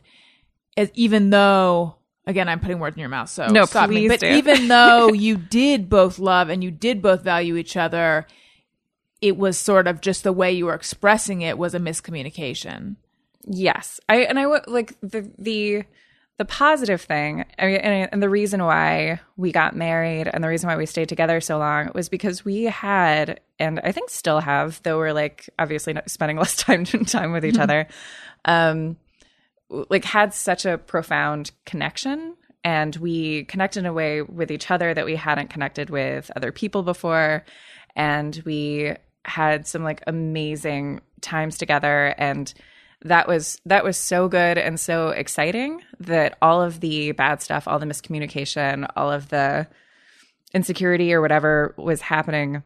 [0.78, 1.96] as, even though
[2.28, 4.28] again i'm putting words in your mouth so No, stop me but do.
[4.28, 8.28] even though you did both love and you did both value each other
[9.22, 12.96] it was sort of just the way you were expressing it was a miscommunication
[13.50, 15.84] Yes, I and I would like the the
[16.38, 17.46] the positive thing.
[17.58, 20.86] I mean, and, and the reason why we got married and the reason why we
[20.86, 25.14] stayed together so long was because we had, and I think still have, though we're
[25.14, 27.88] like obviously not spending less time time with each other,
[28.46, 28.98] um,
[29.70, 32.36] like had such a profound connection.
[32.64, 36.52] And we connected in a way with each other that we hadn't connected with other
[36.52, 37.46] people before.
[37.96, 38.94] And we
[39.26, 42.14] had some like amazing times together.
[42.18, 42.54] And
[43.02, 47.68] that was that was so good and so exciting that all of the bad stuff
[47.68, 49.68] all the miscommunication all of the
[50.54, 52.64] insecurity or whatever was happening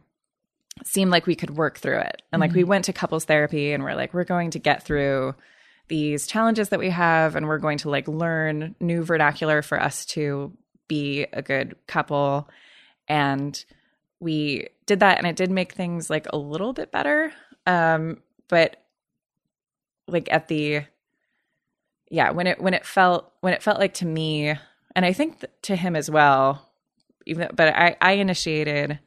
[0.84, 2.22] seemed like we could work through it.
[2.32, 5.34] And like we went to couples therapy and we're like we're going to get through
[5.88, 10.06] these challenges that we have and we're going to like learn new vernacular for us
[10.06, 10.52] to
[10.88, 12.48] be a good couple.
[13.08, 13.62] And
[14.20, 17.32] we did that and it did make things like a little bit better.
[17.66, 18.81] Um but
[20.12, 20.82] like at the
[22.10, 24.54] yeah when it when it felt when it felt like to me
[24.94, 26.70] and i think th- to him as well
[27.26, 28.98] even but i i initiated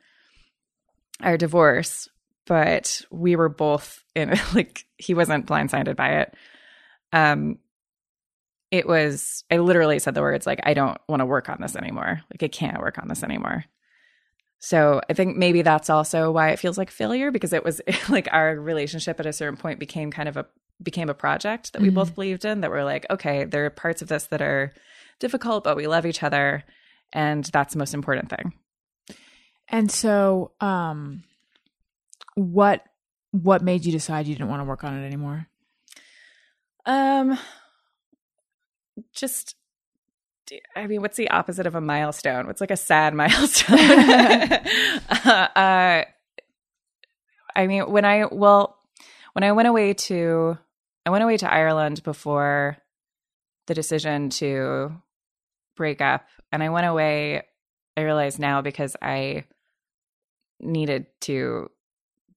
[1.22, 2.10] our divorce
[2.46, 6.34] but we were both in like he wasn't blindsided by it.
[7.12, 7.60] Um
[8.72, 11.76] it was i literally said the words like i don't want to work on this
[11.76, 12.22] anymore.
[12.32, 13.66] Like i can't work on this anymore.
[14.60, 18.28] So I think maybe that's also why it feels like failure because it was like
[18.32, 20.48] our relationship at a certain point became kind of a
[20.82, 24.02] became a project that we both believed in that we're like okay there are parts
[24.02, 24.74] of this that are
[25.20, 26.64] difficult but we love each other
[27.14, 28.54] and that's the most important thing.
[29.70, 31.24] and so um
[32.36, 32.84] what
[33.32, 35.48] what made you decide you didn't want to work on it anymore
[36.86, 37.38] Um
[39.14, 39.56] just
[40.76, 42.48] I mean, what's the opposite of a milestone?
[42.48, 43.80] What's like a sad milestone?
[45.26, 46.04] uh,
[47.56, 48.78] I mean, when I well,
[49.34, 50.58] when I went away to,
[51.06, 52.78] I went away to Ireland before
[53.68, 55.02] the decision to
[55.76, 57.44] break up, and I went away.
[57.98, 59.46] I realize now because I
[60.60, 61.70] needed to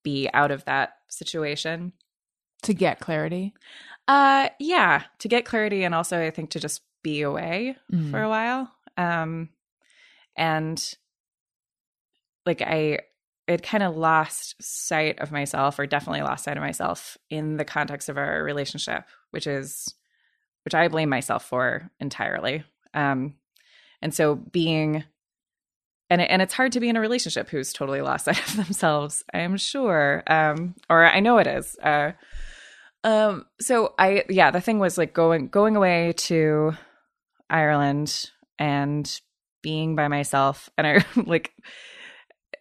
[0.02, 1.92] be out of that situation.
[2.62, 3.54] to get clarity
[4.09, 8.11] Uh yeah, to get clarity and also I think to just be away Mm.
[8.11, 8.72] for a while.
[8.96, 9.50] Um
[10.37, 10.83] and
[12.44, 12.98] like I
[13.49, 17.65] it kind of lost sight of myself or definitely lost sight of myself in the
[17.65, 19.93] context of our relationship, which is
[20.65, 22.63] which I blame myself for entirely.
[22.93, 23.35] Um
[24.03, 25.03] and so being
[26.11, 29.25] and and it's hard to be in a relationship who's totally lost sight of themselves,
[29.33, 30.23] I'm sure.
[30.27, 31.75] Um or I know it is.
[31.83, 32.13] Uh
[33.03, 36.75] um so I yeah, the thing was like going going away to
[37.49, 39.21] Ireland and
[39.63, 41.55] being by myself and I like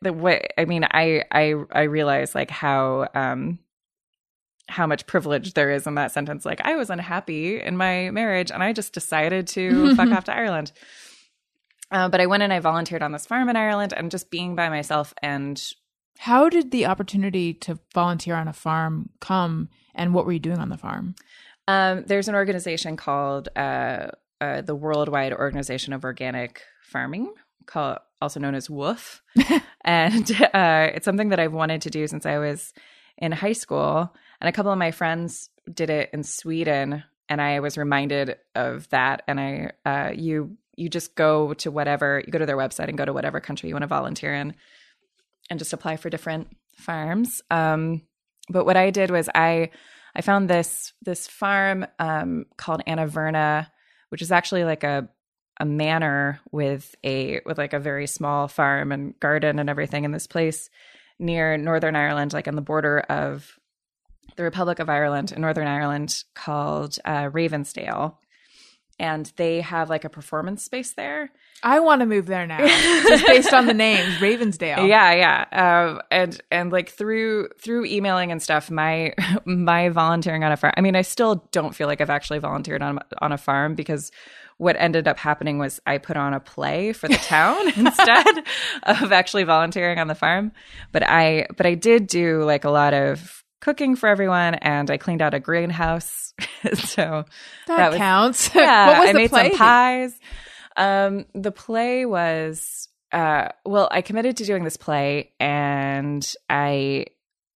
[0.02, 3.60] the way I mean I I I realize like how um
[4.70, 8.52] how much privilege there is in that sentence like I was unhappy in my marriage
[8.52, 10.72] and I just decided to fuck off to Ireland.
[11.90, 14.56] Uh, but I went and I volunteered on this farm in Ireland and just being
[14.56, 15.62] by myself and
[16.18, 20.60] how did the opportunity to volunteer on a farm come and what were you doing
[20.60, 21.16] on the farm
[21.68, 24.08] Um, there's an organization called uh,
[24.42, 27.34] uh, the Worldwide Organization of Organic Farming,
[27.66, 29.22] called, also known as WWOOF,
[29.82, 32.74] and uh, it's something that I've wanted to do since I was
[33.18, 34.14] in high school.
[34.40, 38.88] And a couple of my friends did it in Sweden, and I was reminded of
[38.90, 39.24] that.
[39.28, 42.98] And I, uh, you, you just go to whatever you go to their website and
[42.98, 44.56] go to whatever country you want to volunteer in,
[45.50, 47.42] and just apply for different farms.
[47.50, 48.04] Um,
[48.50, 49.72] but what I did was I
[50.16, 53.68] I found this this farm um, called Anaverna,
[54.10, 55.10] which is actually like a
[55.60, 60.12] a manor with a with like a very small farm and garden and everything in
[60.12, 60.70] this place
[61.20, 63.58] near Northern Ireland, like on the border of
[64.36, 68.16] the Republic of Ireland in Northern Ireland, called uh, Ravensdale.
[69.00, 71.30] And they have like a performance space there.
[71.62, 75.90] i want to move there now just based on the name ravensdale Yeah, yeah.
[75.92, 79.14] Um, and and like through through emailing and stuff, my
[79.46, 80.74] my volunteering on a farm.
[80.78, 84.12] I mean, I still don't feel like I've actually volunteered on on a farm because
[84.58, 88.44] what ended up happening was I put on a play for the town instead
[88.84, 90.52] of actually volunteering on the farm.
[90.92, 94.98] But I but I did do like a lot of cooking for everyone, and I
[94.98, 96.34] cleaned out a greenhouse.
[96.74, 97.26] so
[97.68, 100.20] that, that was- counts yeah, what was I the made play some pies.
[100.76, 107.08] Um, the play was uh, well, I committed to doing this play, and I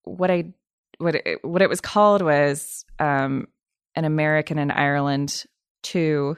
[0.03, 0.53] what I
[0.97, 3.47] what it, what it was called was um,
[3.95, 5.45] an American in Ireland
[5.83, 6.37] two,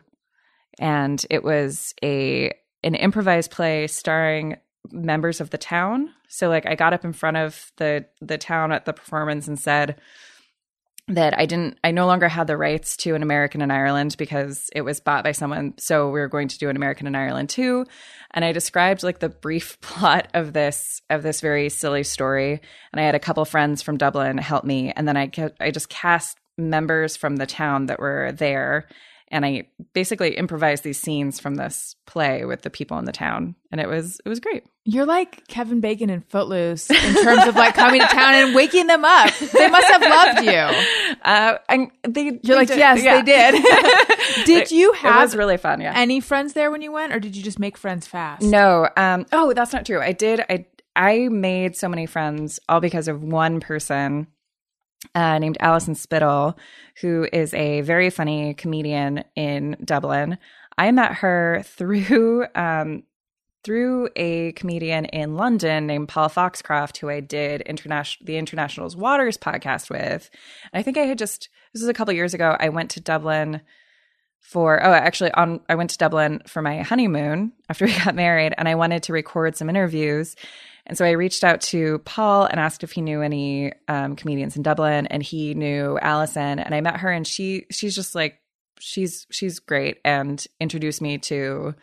[0.80, 2.54] and it was a
[2.84, 4.58] an improvised play starring
[4.92, 6.10] members of the town.
[6.28, 9.60] So like I got up in front of the the town at the performance and
[9.60, 10.00] said
[11.10, 14.70] that I didn't I no longer had the rights to an American in Ireland because
[14.74, 15.74] it was bought by someone.
[15.78, 17.86] So we were going to do an American in Ireland too.
[18.32, 22.62] And I described like the brief plot of this of this very silly story.
[22.92, 24.92] And I had a couple friends from Dublin help me.
[24.92, 28.88] And then I I just cast members from the town that were there
[29.34, 33.56] and I basically improvised these scenes from this play with the people in the town
[33.72, 34.64] and it was it was great.
[34.86, 38.88] You're like Kevin Bacon in Footloose in terms of like coming to town and waking
[38.88, 39.34] them up.
[39.38, 41.16] They must have loved you.
[41.24, 43.22] Uh, and they You're they like, did- yes, yeah.
[43.22, 44.46] they did.
[44.46, 45.94] did you It have was really fun, yeah.
[45.96, 48.42] any friends there when you went, or did you just make friends fast?
[48.42, 48.90] No.
[48.98, 50.02] Um, oh, that's not true.
[50.02, 50.42] I did.
[50.50, 50.66] I
[50.98, 54.28] I made so many friends all because of one person
[55.16, 56.58] uh, named Allison Spittle,
[57.02, 60.38] who is a very funny comedian in Dublin.
[60.78, 63.04] I met her through um,
[63.64, 69.38] through a comedian in London named Paul Foxcroft, who I did international the International's Waters
[69.38, 70.30] podcast with.
[70.72, 72.56] And I think I had just this was a couple years ago.
[72.60, 73.62] I went to Dublin
[74.40, 78.54] for oh actually on I went to Dublin for my honeymoon after we got married
[78.58, 80.36] and I wanted to record some interviews.
[80.86, 84.58] And so I reached out to Paul and asked if he knew any um, comedians
[84.58, 86.60] in Dublin, and he knew Allison.
[86.60, 88.40] And I met her, and she she's just like
[88.80, 91.74] she's she's great, and introduced me to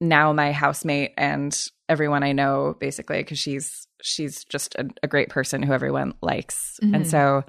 [0.00, 1.56] now my housemate and
[1.88, 6.78] everyone I know basically because she's she's just a, a great person who everyone likes,
[6.82, 7.06] and Mhm.
[7.06, 7.44] so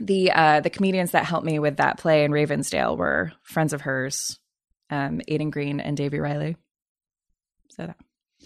[0.00, 3.82] the uh, the comedians that helped me with that play in Ravensdale were friends of
[3.82, 4.38] hers,
[4.90, 6.56] um, Aiden Green and Davy Riley.
[7.70, 7.96] So that.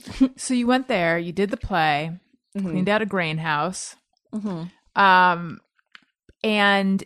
[0.37, 2.13] So you went there, you did the play,
[2.57, 2.71] Mm-hmm.
[2.71, 3.95] cleaned out a grain house.
[4.97, 5.61] Um,
[6.43, 7.05] and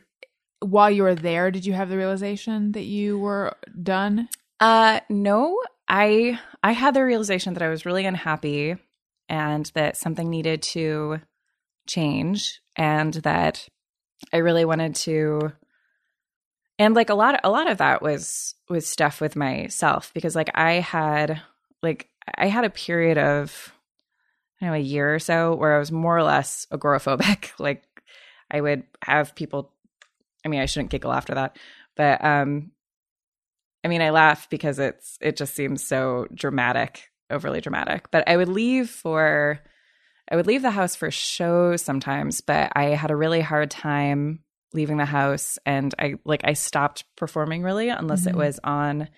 [0.61, 4.29] while you were there, did you have the realization that you were done?
[4.61, 8.77] Uh no, I I had the realization that I was really unhappy
[9.29, 11.21] and that something needed to
[11.89, 13.67] change and that
[14.33, 15.53] I really wanted to
[16.79, 20.51] and like a lot a lot of that was was stuff with myself because like
[20.55, 21.43] I had
[21.83, 23.73] like I had a period of
[24.61, 27.83] I don't know a year or so where I was more or less agoraphobic like
[28.51, 29.73] I would have people
[30.45, 31.57] I mean I shouldn't giggle after that
[31.97, 32.71] but um
[33.85, 38.13] I mean, I laugh because it's it just seems so dramatic, overly dramatic.
[38.13, 39.59] But I would leave for
[40.31, 44.45] I would leave the house for shows sometimes, but I had a really hard time
[44.73, 48.39] leaving the house and I like I stopped performing really unless it Mhm.
[48.39, 49.09] was on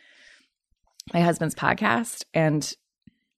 [1.13, 2.73] my husband's podcast and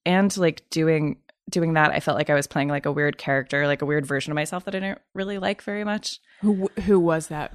[0.07, 1.19] and like doing
[1.51, 4.07] doing that I felt like I was playing like a weird character, like a weird
[4.07, 7.53] version of myself that I didn't really like very much Who who was that?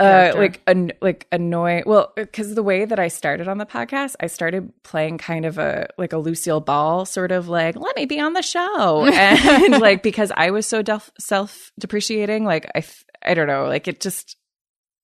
[0.00, 4.14] uh like an, like annoying well because the way that i started on the podcast
[4.20, 8.04] i started playing kind of a like a lucille ball sort of like let me
[8.06, 12.84] be on the show and like because i was so delf- self-depreciating like i
[13.24, 14.36] i don't know like it just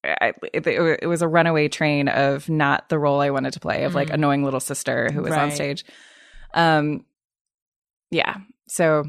[0.05, 0.65] I, it,
[1.01, 4.09] it was a runaway train of not the role i wanted to play of like
[4.09, 4.13] Mm.
[4.13, 5.83] annoying little sister who was on stage
[6.55, 7.05] um
[8.11, 8.37] yeah
[8.67, 9.03] so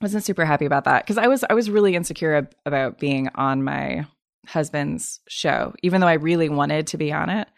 [0.00, 3.28] wasn't super happy about that because i was i was really insecure ab- about being
[3.34, 4.06] on my
[4.46, 7.48] husband's show even though i really wanted to be on it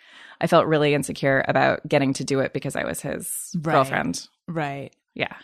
[0.40, 3.74] i felt really insecure about getting to do it because i was his Right.
[3.74, 4.90] girlfriend Right.
[5.14, 5.34] yeah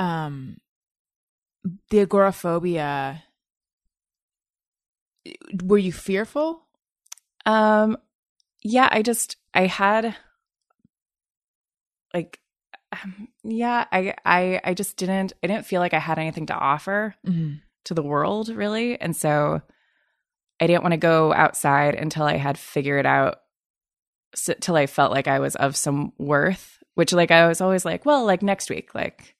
[0.00, 0.58] Um,
[1.90, 3.24] the agoraphobia.
[5.64, 6.62] Were you fearful?
[7.46, 7.96] um
[8.62, 10.14] yeah i just i had
[12.14, 12.38] like
[12.92, 16.54] um, yeah i i i just didn't i didn't feel like i had anything to
[16.54, 17.54] offer Mm-hmm.
[17.84, 19.60] to the world really and so
[20.60, 23.40] i didn't want to go outside until i had figured out
[24.34, 27.84] s till i felt like i was of some worth which like i was always
[27.84, 29.34] like well like next week like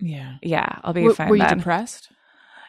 [0.00, 0.36] Yeah.
[0.42, 1.58] yeah i'll be W- fine were you then.
[1.58, 2.08] depressed?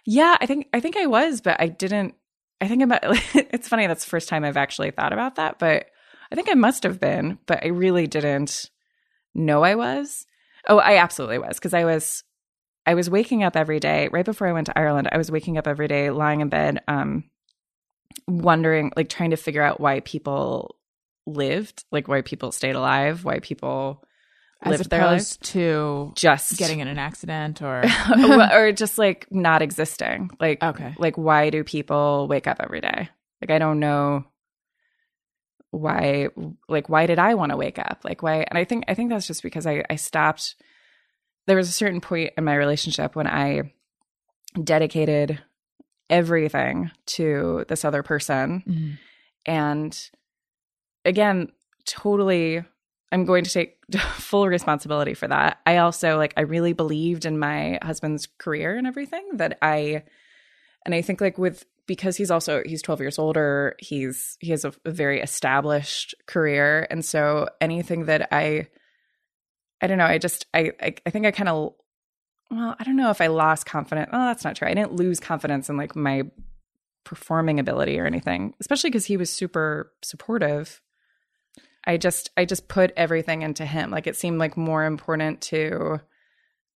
[0.06, 2.16] yeah i think i think i was but i didn't
[2.62, 3.02] i think about
[3.36, 5.86] it's funny that's the first time i've actually thought about that but
[6.32, 8.70] i think i must have been but i really didn't
[9.40, 10.26] know i was
[10.68, 12.24] oh i absolutely was because i was
[12.86, 15.58] i was waking up every day right before i went to ireland i was waking
[15.58, 17.24] up every day lying in bed um
[18.28, 20.76] wondering like trying to figure out why people
[21.26, 24.04] lived like why people stayed alive why people
[24.62, 27.84] As lived their lives to just getting in an accident or
[28.52, 30.32] or just like not existing.
[30.40, 30.96] Like Okay.
[30.98, 33.10] like why do people wake up every day?
[33.42, 34.26] Like I don't know
[35.72, 36.30] why
[36.68, 38.02] like why did I want to wake up?
[38.04, 40.56] Like why and I think I think that's just because I I stopped
[41.48, 43.74] there was a certain point in my relationship when I
[44.64, 45.40] dedicated
[46.10, 48.98] everything to this other person Mhm.
[49.46, 50.10] and
[51.06, 51.52] again
[51.86, 52.64] totally
[53.12, 53.78] i'm going to take
[54.14, 58.88] full responsibility for that i also like i really believed in my husband's career and
[58.88, 60.02] everything that i
[60.84, 64.64] and i think like with because he's also he's 12 years older he's he has
[64.64, 66.86] a, a very established career.
[66.92, 68.68] And so anything that i
[69.82, 71.74] i don't know i just i i, I think i kind of
[72.52, 74.68] well i don't know if i lost confidence oh that's not true.
[74.68, 76.24] I didn't lose confidence in like my
[77.06, 80.82] performing ability or anything especially because he was super supportive.
[81.88, 83.90] I just i just put everything into him.
[83.90, 86.02] Like it seemed like more important to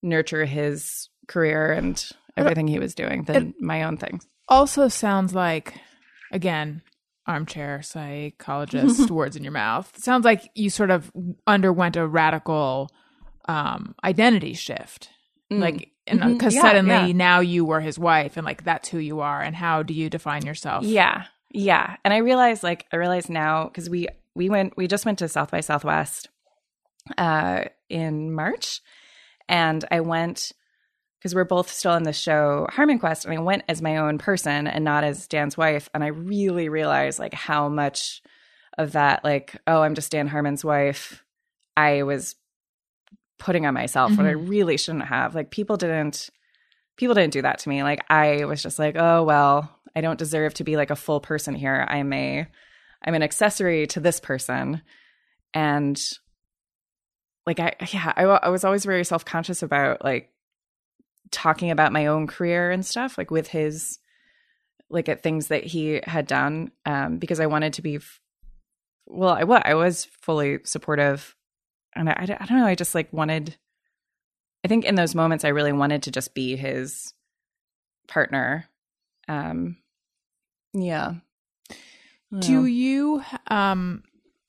[0.01, 2.03] nurture his career and
[2.36, 5.73] everything he was doing than my own things Also sounds like,
[6.31, 6.81] again,
[7.27, 9.91] armchair psychologist, words in your mouth.
[9.97, 11.11] Sounds like you sort of
[11.47, 12.89] underwent a radical
[13.47, 15.09] um, identity shift.
[15.51, 15.59] Mm.
[15.59, 17.11] Like, and because Yeah, suddenly yeah.
[17.13, 20.09] now you were his wife, and like that's who you are, and how do you
[20.09, 20.83] define yourself?
[20.83, 21.25] Yeah.
[21.49, 21.95] Yeah.
[22.03, 25.29] And I realize like I realize now because we we went we just went to
[25.29, 26.29] South by Southwest
[27.17, 28.81] uh in March
[29.47, 30.51] and I went
[31.24, 34.67] because we're both still in the show HarmonQuest and I went as my own person
[34.67, 38.21] and not as Dan's wife and I really realized like how much
[38.78, 41.24] of that like oh I'm just Dan Harmon's wife
[41.78, 42.36] I was
[43.39, 44.47] putting on myself what I mm-hmm.
[44.47, 45.34] really shouldn't have.
[45.34, 46.30] Like people didn't
[46.97, 47.84] people didn't do that to me.
[47.84, 51.21] Like I was just like oh well I don't deserve to be like a full
[51.21, 51.86] person here.
[51.88, 52.45] I'm a
[53.01, 54.82] I'm an accessory to this person.
[55.53, 56.01] And
[57.47, 60.32] like I yeah I, I was always very self-conscious about like
[61.32, 63.99] talking about my own career and stuff like with his
[64.89, 68.19] like at things that he had done um because I wanted to be f-
[69.07, 71.36] well I what I was fully supportive.
[71.95, 73.57] And I, I don't know I just like wanted
[74.63, 77.13] I think in those moments I really wanted to just be his
[78.07, 78.65] partner.
[79.28, 79.78] Um
[80.74, 81.15] yeah.
[82.39, 84.03] Do you um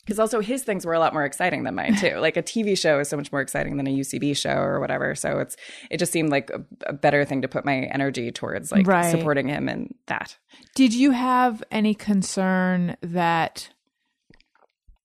[0.04, 2.16] because also his things were a lot more exciting than mine too.
[2.18, 5.14] like a TV show is so much more exciting than a UCB show or whatever.
[5.14, 5.56] So it's
[5.90, 9.10] it just seemed like a, a better thing to put my energy towards, like Right.
[9.10, 10.36] supporting him and that.
[10.74, 13.70] Did you have any concern that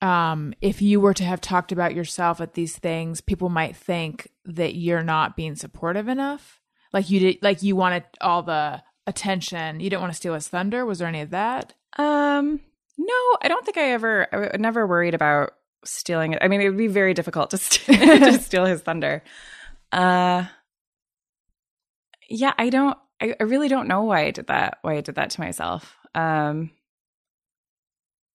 [0.01, 4.29] um if you were to have talked about yourself at these things, people might think
[4.45, 6.59] that you're not being supportive enough?
[6.93, 9.79] Like you did like you wanted all the attention.
[9.79, 10.85] You didn't want to steal his thunder?
[10.85, 11.73] Was there any of that?
[11.97, 12.61] Um,
[13.01, 15.53] no, I don't think I ever, I never worried about
[15.85, 16.39] stealing it.
[16.41, 19.23] I mean, it would be very difficult to, st- to steal his thunder.
[19.93, 20.45] Uh,
[22.29, 25.15] yeah, I don't, I, I really don't know why I did that, why I did
[25.15, 25.95] that to myself.
[26.13, 26.71] Um,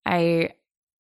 [0.07, 0.51] I,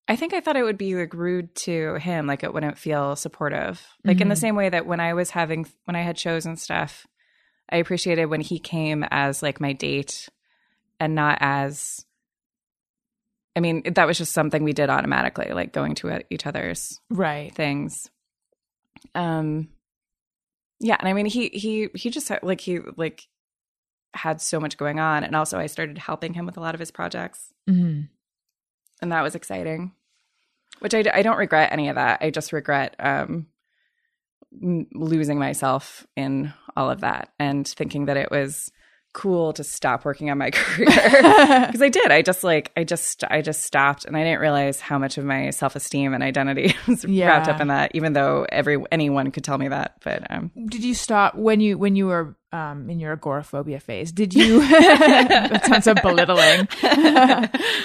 [0.06, 3.16] I think I thought it would be like rude to him, like it wouldn't feel
[3.16, 3.82] supportive.
[4.04, 4.38] Like in the Mhm.
[4.40, 7.06] same way that when I was having, when I had shows and stuff,
[7.70, 10.28] I appreciated when he came as like my date
[11.00, 12.04] and not as
[13.56, 17.54] I mean, that was just something we did automatically, like going to each other's Right.
[17.54, 18.10] things.
[19.14, 19.68] Um
[20.80, 23.22] yeah, and I mean he he he just had, like he like
[24.12, 26.80] had so much going on and also I started helping him with a lot of
[26.80, 28.02] his projects hmm
[29.02, 29.92] and that was exciting.
[30.80, 32.18] Which I I don't regret any of that.
[32.22, 33.46] I just regret um
[34.92, 38.70] losing myself in all of that and thinking that it was
[39.14, 40.86] cool to stop working on my career
[41.66, 42.10] because I did.
[42.10, 45.24] I just like I just I just stopped and I didn't realize how much of
[45.24, 47.28] my self esteem and identity was Yeah.
[47.28, 47.92] wrapped up in that.
[47.94, 51.78] Even though every anyone could tell me that, but um, Did you stop when you
[51.78, 54.12] when you were um in your agoraphobia phase?
[54.12, 56.68] Did you that sounds so belittling.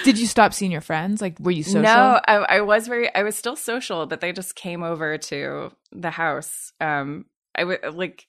[0.03, 1.21] did you stop seeing your friends?
[1.21, 1.81] Like were you social?
[1.83, 5.71] no, I, I was very I was still social, but they just came over to
[5.91, 6.73] the house.
[6.81, 7.25] Um,
[7.55, 8.27] I would like,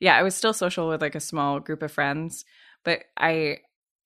[0.00, 2.44] yeah, I was still social with like a small group of friends,
[2.84, 3.58] but I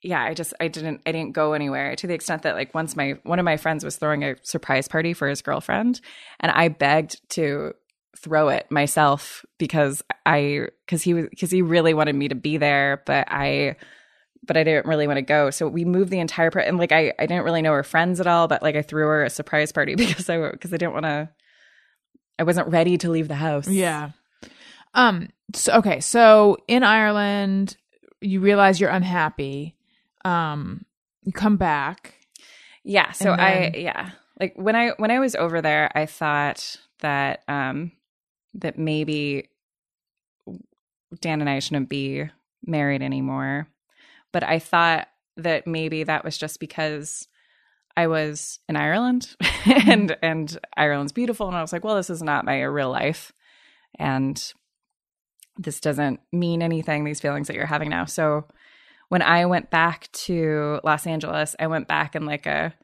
[0.03, 2.97] yeah, I just I didn't I didn't go anywhere to the extent that like once
[2.97, 6.01] my one of my friends was throwing a surprise party for his girlfriend
[6.41, 7.75] and I begged to
[8.19, 12.57] throw it myself because I cuz he was cuz he really wanted me to be
[12.57, 13.77] there but I
[14.45, 17.13] but I didn't really want to go so we moved the entire and like I
[17.19, 19.71] I didn't really know her friends at all but like I threw her a surprise
[19.71, 21.31] party because I because I didn't want to
[22.39, 23.69] I wasn't ready to leave the house.
[23.69, 24.11] Yeah.
[24.95, 25.29] Um.
[25.55, 26.01] So, okay.
[26.01, 27.77] So in Ireland,
[28.21, 29.77] you realize you're unhappy.
[30.25, 30.85] Um.
[31.25, 32.15] You come back.
[32.85, 33.13] Yeah.
[33.13, 34.11] So And I yeah.
[34.41, 37.93] Like when I when I was over there, I thought that um
[38.55, 39.49] that maybe
[41.21, 42.29] Dan and I shouldn't be
[42.67, 43.69] married anymore.
[44.33, 47.29] But I thought that maybe that was just because
[47.97, 49.37] I was in Ireland
[49.67, 53.33] and and Ireland's beautiful and I was like, well, this is not my real life
[53.99, 54.53] and
[55.57, 58.05] this doesn't mean anything these feelings that you're having now.
[58.05, 58.47] So
[59.09, 62.75] when I went back to Los Angeles, I went back in like a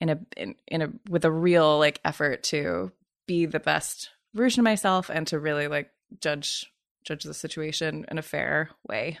[0.00, 2.92] in a in, in a with a real like effort to
[3.26, 6.72] be the best version of myself and to really like judge
[7.04, 9.18] judge the situation in a fair way.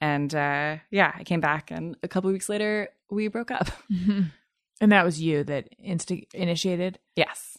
[0.00, 3.68] And uh yeah, I came back and a couple weeks later we broke up.
[4.80, 6.98] And that was you that insti- initiated.
[7.14, 7.58] Yes.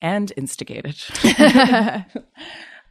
[0.00, 0.96] And instigated.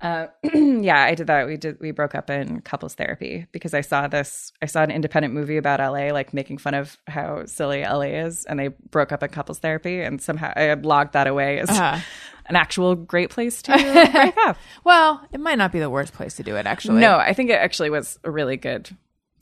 [0.04, 1.47] uh, yeah, I did that.
[1.47, 1.80] We did.
[1.80, 4.51] We broke up in couples therapy because I saw this.
[4.62, 8.43] I saw an independent movie about LA, like making fun of how silly LA is,
[8.45, 10.01] and they broke up in couples therapy.
[10.01, 11.99] And somehow I had logged that away as Uh-huh.
[12.47, 13.72] an actual great place to
[14.12, 14.58] break up.
[14.84, 16.99] Well, it might not be the worst place to do it, actually.
[16.99, 18.89] No, I think it actually was a really good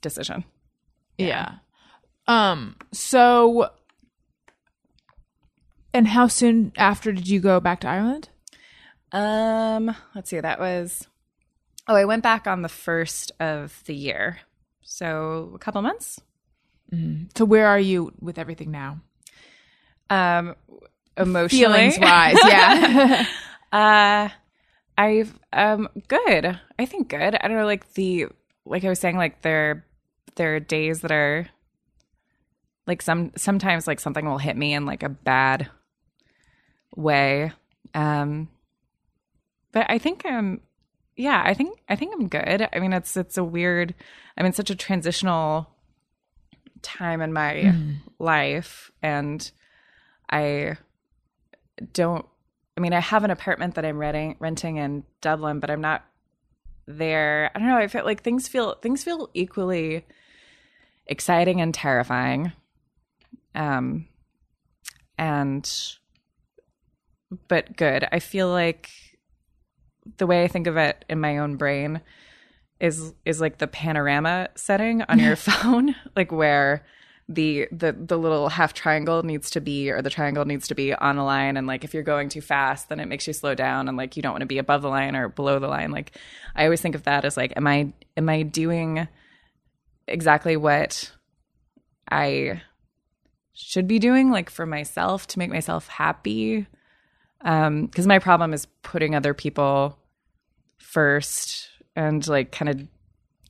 [0.02, 0.44] decision.
[1.18, 1.54] Yeah.
[2.28, 2.76] Um.
[2.94, 3.70] So,
[5.94, 8.30] and how soon after did you go back to Ireland?
[9.12, 10.40] Um, let's see.
[10.40, 11.08] That was.
[11.88, 14.40] Oh, I went back on the first of the year,
[14.82, 16.22] so a couple months.
[17.36, 19.00] So, where are you with everything now?
[20.10, 20.56] Um,
[21.18, 23.26] emotionally, Feelings wise, yeah.
[23.72, 24.28] Uh,
[24.98, 26.60] I've um good.
[26.78, 27.36] I think good.
[27.36, 28.28] I don't know, like the
[28.66, 29.86] like I was saying, like there
[30.36, 31.48] there are days that are
[32.86, 35.70] like some sometimes like something will hit me in like a bad
[36.98, 37.54] way.
[37.94, 38.50] Um,
[39.72, 40.62] but I think I'm
[41.16, 42.68] yeah, I think I think I'm good.
[42.74, 43.94] I mean, it's it's a weird.
[44.38, 45.70] I'm in such a transitional
[46.82, 47.74] time in my
[48.20, 49.52] life, and
[50.30, 50.78] I
[51.94, 52.26] don't.
[52.78, 56.06] I mean, I have an apartment that I'm renting renting in Dublin, but I'm not
[56.88, 57.52] there.
[57.54, 57.78] I don't know.
[57.78, 60.06] I feel like things feel things feel equally
[61.06, 62.54] exciting and terrifying.
[63.54, 64.08] Um,
[65.18, 65.70] and
[67.48, 68.08] but good.
[68.12, 68.90] I feel like
[70.18, 72.02] the way I think of it in my own brain
[72.80, 76.84] is is like the panorama setting on your phone, like where
[77.30, 80.94] the the the little half triangle needs to be or the triangle needs to be
[80.94, 81.58] on a line.
[81.58, 84.16] And like if you're going too fast then it makes you slow down and like
[84.18, 85.92] you don't want to be above the line or below the line.
[85.92, 86.18] Like
[86.56, 89.08] i always think of that as like am i am i doing
[90.08, 91.12] exactly what
[92.10, 92.62] i
[93.54, 96.68] should be doing like for myself to make myself happy
[97.44, 99.98] um because my problem is putting other people
[100.78, 102.88] first and like kind of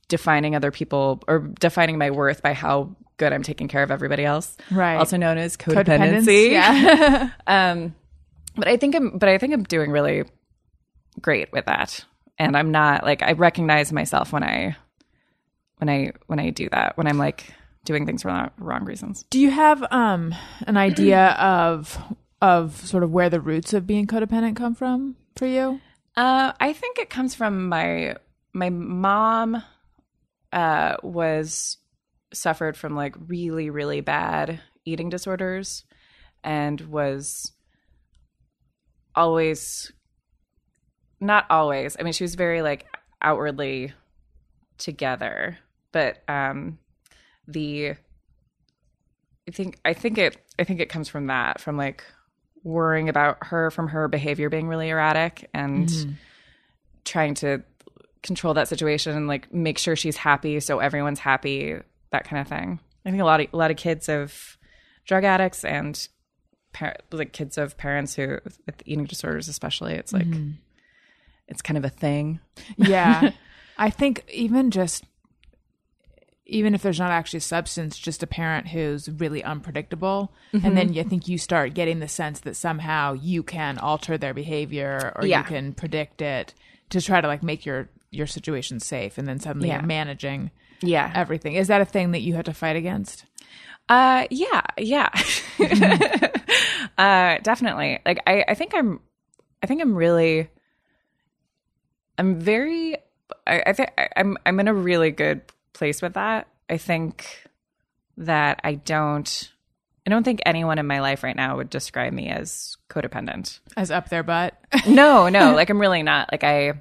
[0.08, 4.24] defining other people or defining my worth by how good I'm taking care of everybody
[4.24, 4.56] else.
[4.70, 4.96] Right.
[4.96, 6.50] Also known as Codependence, codependency.
[6.50, 7.30] Yeah.
[7.46, 7.94] Um
[8.56, 10.24] but I think I'm but I think I'm doing really
[11.20, 12.04] great with that.
[12.38, 14.76] And I'm not like I recognize myself when I
[15.78, 17.52] when I when I do that, when I'm like
[17.84, 19.24] doing things for the wrong reasons.
[19.30, 20.34] Do you have um
[20.66, 21.98] an idea of
[22.42, 25.80] of sort of where the roots of being codependent come from for you?
[26.16, 28.16] Uh, I think it comes from my
[28.52, 29.62] my mom.
[30.52, 31.78] Uh, was
[32.34, 35.84] suffered from like really really bad eating disorders,
[36.44, 37.52] and was
[39.14, 39.92] always
[41.20, 41.96] not always.
[41.98, 42.84] I mean, she was very like
[43.22, 43.94] outwardly
[44.76, 45.58] together,
[45.92, 46.78] but um,
[47.46, 47.94] the
[49.48, 52.04] I think I think it I think it comes from that from like
[52.64, 56.12] worrying about her from her behavior being really erratic and mm-hmm.
[57.04, 57.62] trying to
[58.22, 61.76] control that situation and like make sure she's happy so everyone's happy
[62.10, 62.78] that kind of thing.
[63.04, 64.56] I think a lot of a lot of kids of
[65.04, 66.08] drug addicts and
[66.72, 70.52] par- like kids of parents who with eating disorders especially it's like mm-hmm.
[71.48, 72.40] it's kind of a thing.
[72.76, 73.32] Yeah.
[73.78, 75.04] I think even just
[76.52, 81.02] even if there's not actually substance, just a parent who's really unpredictable, and then I
[81.02, 85.38] think you start getting the sense that somehow you can alter their behavior or Yeah.
[85.40, 86.54] you can predict it
[86.90, 89.78] to try to like make your your situation safe, and then suddenly Yeah.
[89.78, 90.50] you're managing
[90.82, 91.10] Yeah.
[91.14, 91.54] everything.
[91.54, 93.24] Is that a thing that you had to fight against?
[93.88, 95.08] Uh yeah, yeah.
[96.98, 97.98] uh definitely.
[98.04, 99.00] Like I I think I'm
[99.62, 100.48] I think I'm really
[102.18, 102.96] I'm very
[103.46, 105.40] I, I think I'm I'm in a really good
[105.72, 106.48] place with that.
[106.68, 107.44] I think
[108.16, 109.50] that I don't
[110.06, 113.60] I don't think anyone in my life right now would describe me as codependent.
[113.76, 114.58] As up their butt?
[114.86, 116.30] no, no, like I'm really not.
[116.32, 116.74] Like I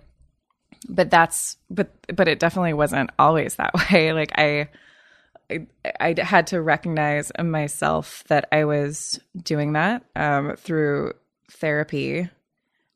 [0.89, 4.13] but that's but but it definitely wasn't always that way.
[4.13, 4.69] Like I
[5.49, 5.67] I,
[5.99, 11.13] I had to recognize myself that I was doing that um, through
[11.51, 12.29] therapy,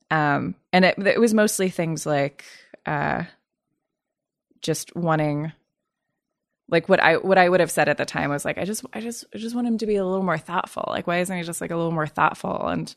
[0.09, 2.45] um, and it, it was mostly things like
[2.85, 3.23] uh,
[4.61, 5.51] just wanting
[6.70, 8.86] like what I what I would have said at the time was like I just
[8.93, 10.86] I just I just want him to be a little more thoughtful.
[10.88, 12.93] Like why isn't he just like a little more thoughtful and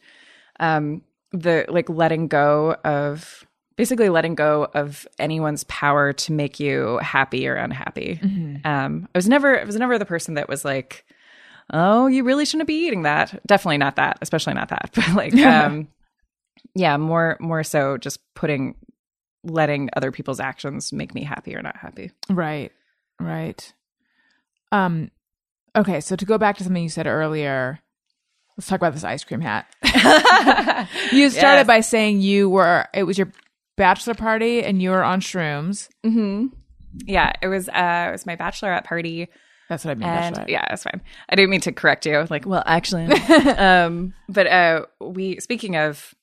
[0.61, 1.03] um
[1.33, 3.47] the like letting go of
[3.77, 8.19] basically letting go of anyone's power to make you happy or unhappy.
[8.64, 11.05] Um I was never I was never the person that was like
[11.71, 13.39] oh you really shouldn't be eating that.
[13.47, 14.91] Definitely not that, especially not that.
[14.95, 15.89] But like um
[16.75, 18.75] yeah, more more so just putting
[19.45, 22.11] letting other people's actions make me happy or not happy.
[22.31, 22.73] Right.
[23.21, 23.73] Right.
[24.73, 25.11] Um
[25.77, 27.81] okay, so to go back to something you said earlier,
[28.57, 29.66] let's talk about this ice cream hat.
[31.12, 31.66] you started Yes.
[31.66, 33.31] by saying you were it was your
[33.77, 35.89] bachelor party and you were on shrooms.
[36.05, 36.47] Mm-hmm.
[37.07, 39.29] Yeah, it was uh it was my bachelorette party
[39.69, 40.09] That's what I mean.
[40.09, 41.01] and yeah, that's fine.
[41.29, 42.27] I didn't mean to correct you.
[42.31, 43.05] Like, well, actually,
[43.59, 46.14] um, but uh, we speaking of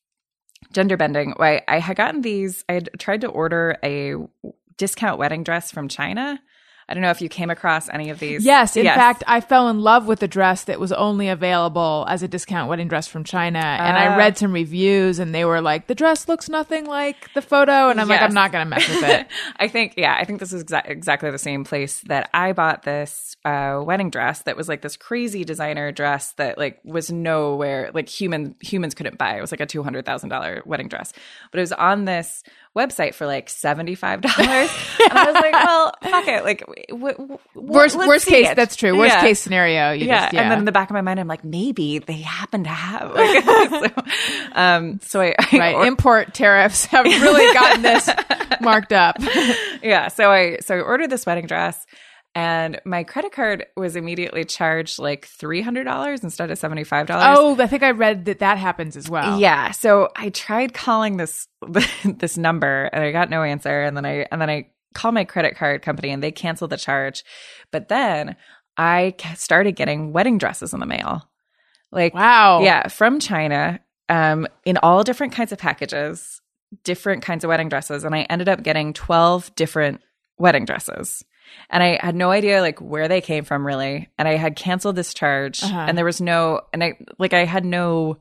[0.73, 2.65] gender bending, I I had gotten these.
[2.67, 4.15] I had tried to order a
[4.77, 6.39] discount wedding dress from China.
[6.87, 8.45] I don't know if you came across any of these.
[8.45, 12.21] Yes, in fact, I fell in love with a dress that was only available as
[12.21, 13.57] a discount wedding dress from China.
[13.57, 14.17] And I Ah.
[14.17, 17.89] read some reviews and they were like, the dress looks nothing like the photo.
[17.89, 19.25] And I'm like, I'm not going to mess with it.
[19.57, 22.83] I think, yeah, I think this is exa- exactly the same place that I bought
[22.83, 27.89] this uh, wedding dress that was like this crazy designer dress that like was nowhere
[27.95, 29.37] like human humans couldn't buy.
[29.37, 31.13] It was like a two hundred thousand dollar wedding dress,
[31.51, 32.43] but it was on this
[32.75, 34.37] website for like seventy five dollars,
[35.09, 36.59] and I was like, well, fuck it, like
[36.89, 38.55] w- w- worst worst case, it.
[38.55, 38.97] that's true.
[38.97, 39.21] Worst Yeah.
[39.21, 39.91] case scenario.
[39.93, 40.21] You yeah.
[40.23, 40.41] just, yeah.
[40.41, 43.13] and then in the back of my mind, I'm like, maybe they happen to have.
[43.15, 44.03] Like, so,
[44.53, 45.75] um, so I, I right.
[45.75, 48.09] or- Import tariffs have really gotten this
[48.61, 49.17] marked up.
[49.81, 51.85] yeah so i so i ordered this wedding dress
[52.35, 57.81] and my credit card was immediately charged like $300 instead of $75 Oh, I think
[57.81, 59.39] I read that that happens as well.
[59.39, 61.47] yeah so i tried calling this
[62.05, 65.23] this number and i got no answer and then i and then i called my
[65.25, 67.23] credit card company and they canceled the charge
[67.71, 68.35] but then
[68.77, 71.27] i started getting wedding dresses in the mail
[71.91, 72.61] like Wow.
[72.61, 73.79] yeah, from China,
[74.09, 76.41] um, in all different kinds of packages,
[76.83, 80.01] different kinds of wedding dresses, and I ended up getting twelve different
[80.37, 81.23] wedding dresses.
[81.69, 84.09] And I had no idea like where they came from really.
[84.17, 85.85] And I had canceled this charge Uh-huh.
[85.87, 88.17] and there was no and I like I had no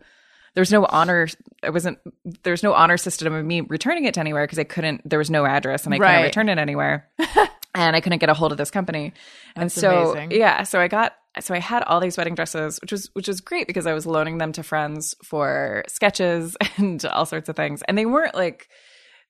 [0.55, 1.27] there's no honor
[1.63, 1.99] I wasn't
[2.45, 5.31] there's no honor system of me returning it to anywhere because I couldn't there was
[5.31, 6.11] no address and I Right.
[6.13, 7.09] couldn't return it anywhere.
[7.75, 9.13] and I couldn't get a hold of this company.
[9.57, 10.31] and so amazing.
[10.33, 13.41] yeah, so I got so I had all these wedding dresses, which was which was
[13.41, 17.83] great because I was loaning them to friends for sketches and all sorts of things.
[17.89, 18.69] And they weren't like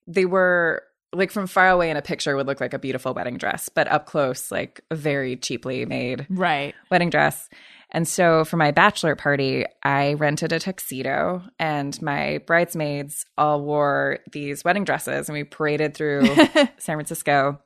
[0.06, 0.82] they were
[1.14, 3.88] like from far away in a picture would look like a beautiful wedding dress, but
[3.88, 6.74] up close, like a very cheaply made Right.
[6.90, 7.48] wedding dress.
[7.90, 14.18] And so for my bachelor party, I rented a tuxedo and my bridesmaids all wore
[14.32, 16.26] these wedding dresses and we paraded through
[16.78, 17.60] San Francisco.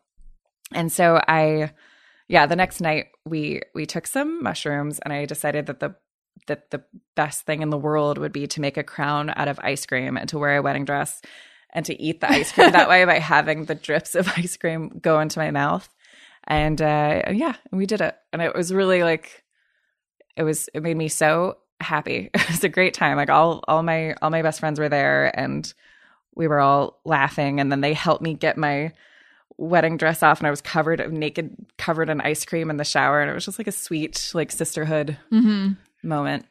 [0.73, 1.73] And so I
[2.29, 5.95] yeah, the next night we we took some mushrooms and I decided that the
[6.47, 6.85] that the
[7.17, 10.17] best thing in the world would be to make a crown out of ice cream
[10.19, 11.23] and to wear a wedding dress
[11.71, 14.99] and to eat the ice cream that way by having the drips of ice cream
[15.01, 15.89] go into my mouth.
[16.45, 18.17] And uh yeah, we did it.
[18.33, 19.45] And it was really like
[20.37, 22.31] it was it made me so happy.
[22.35, 23.17] It was a great time.
[23.17, 25.73] Like all all my all my best friends were there and
[26.35, 28.93] we were all laughing and then they helped me get my
[29.59, 33.21] wedding dress off and I was covered naked covered in ice cream in the shower
[33.21, 35.19] and it was just like a sweet like sisterhood
[36.03, 36.47] moment.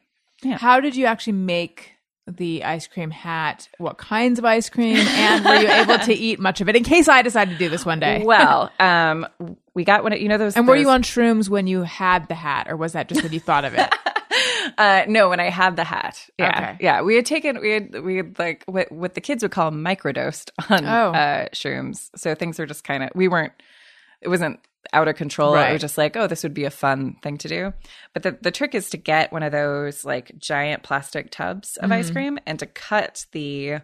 [0.58, 1.92] How did you actually make
[2.36, 3.68] the ice cream hat?
[3.78, 4.96] What kinds of ice cream?
[4.98, 7.68] And were you able to eat much of it in case I decide to do
[7.68, 8.22] this one day?
[8.24, 9.26] Well, um
[9.74, 12.34] we got one you know those and were you on shrooms when you had the
[12.34, 13.92] hat, or was that just when you thought of it?
[14.76, 16.28] Uh, no, when I had the hat.
[16.38, 16.48] Yeah.
[16.50, 16.76] Okay.
[16.84, 17.02] Yeah.
[17.02, 20.50] We had taken, we had, we had like what, what the kids would call microdosed
[20.70, 21.12] on Oh.
[21.12, 22.10] uh, shrooms.
[22.16, 23.52] So things were just kind of, we weren't,
[24.20, 24.60] it wasn't
[24.92, 25.54] out of control.
[25.54, 25.72] It Right.
[25.72, 27.72] was just like, oh, this would be a fun thing to do.
[28.14, 31.84] But the, the trick is to get one of those like giant plastic tubs of
[31.90, 31.92] Mm-hmm.
[31.98, 33.78] ice cream and to cut the,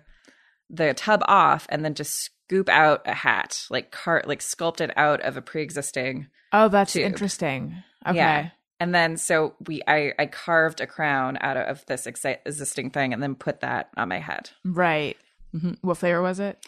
[0.71, 5.21] the tub off and then just scoop out a hat, like cart, like sculpted out
[5.21, 7.05] of a pre-existing Oh, that's Tube.
[7.05, 7.83] interesting.
[8.07, 8.17] Okay.
[8.17, 8.51] yeah.
[8.81, 13.13] And then so we I I carved a crown out of this exi- existing thing
[13.13, 14.51] and then put that on my head.
[14.65, 15.17] Right.
[15.55, 15.79] Mhm.
[15.81, 16.65] What flavor was it?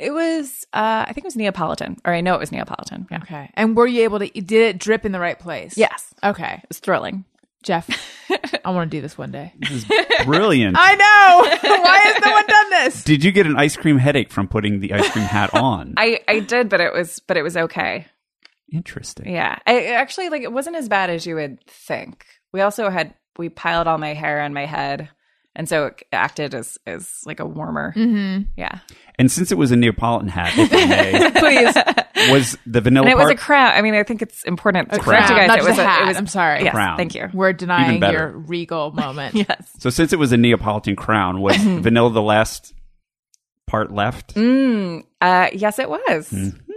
[0.00, 3.06] It was uh I think it was Neapolitan or I know it was Neapolitan.
[3.10, 3.18] Yeah.
[3.18, 3.50] Okay.
[3.54, 4.28] And were you able to?
[4.28, 5.76] Did it drip in the right place?
[5.76, 6.14] Yes.
[6.24, 7.24] Okay, It was thrilling.
[7.62, 7.86] Jeff,
[8.64, 9.52] I want to do this one day.
[9.58, 9.84] This is
[10.24, 10.76] brilliant.
[10.80, 11.68] I know.
[11.82, 13.04] Why has no one done this?
[13.04, 15.92] Did you get an ice cream headache from putting the ice cream hat on?
[15.98, 18.06] I I did but it was but it was okay.
[18.72, 19.30] Interesting.
[19.34, 19.58] Yeah.
[19.66, 22.24] I actually like it wasn't as bad as you would think.
[22.54, 25.10] We also had we piled all my hair on my head
[25.56, 27.92] and so it acted as as like a warmer.
[27.96, 28.42] Mm-hmm.
[28.56, 28.78] Yeah,
[29.18, 31.30] And since it was a Neapolitan hat, if I may,
[32.14, 32.30] Please.
[32.32, 33.72] was the vanilla and it was part a crown.
[33.74, 35.48] I mean, I think it's important to correct you crown, guys.
[35.48, 36.02] not it just was a a, hat.
[36.02, 36.64] It was, I'm sorry.
[36.64, 36.96] Yes, Crown.
[36.96, 37.28] thank you.
[37.32, 39.34] We're denying your regal moment.
[39.34, 39.70] Yes.
[39.78, 42.72] so since it was a Neapolitan crown, was vanilla the last
[43.66, 44.34] part left?
[44.34, 46.30] Mm, uh, yes, it was.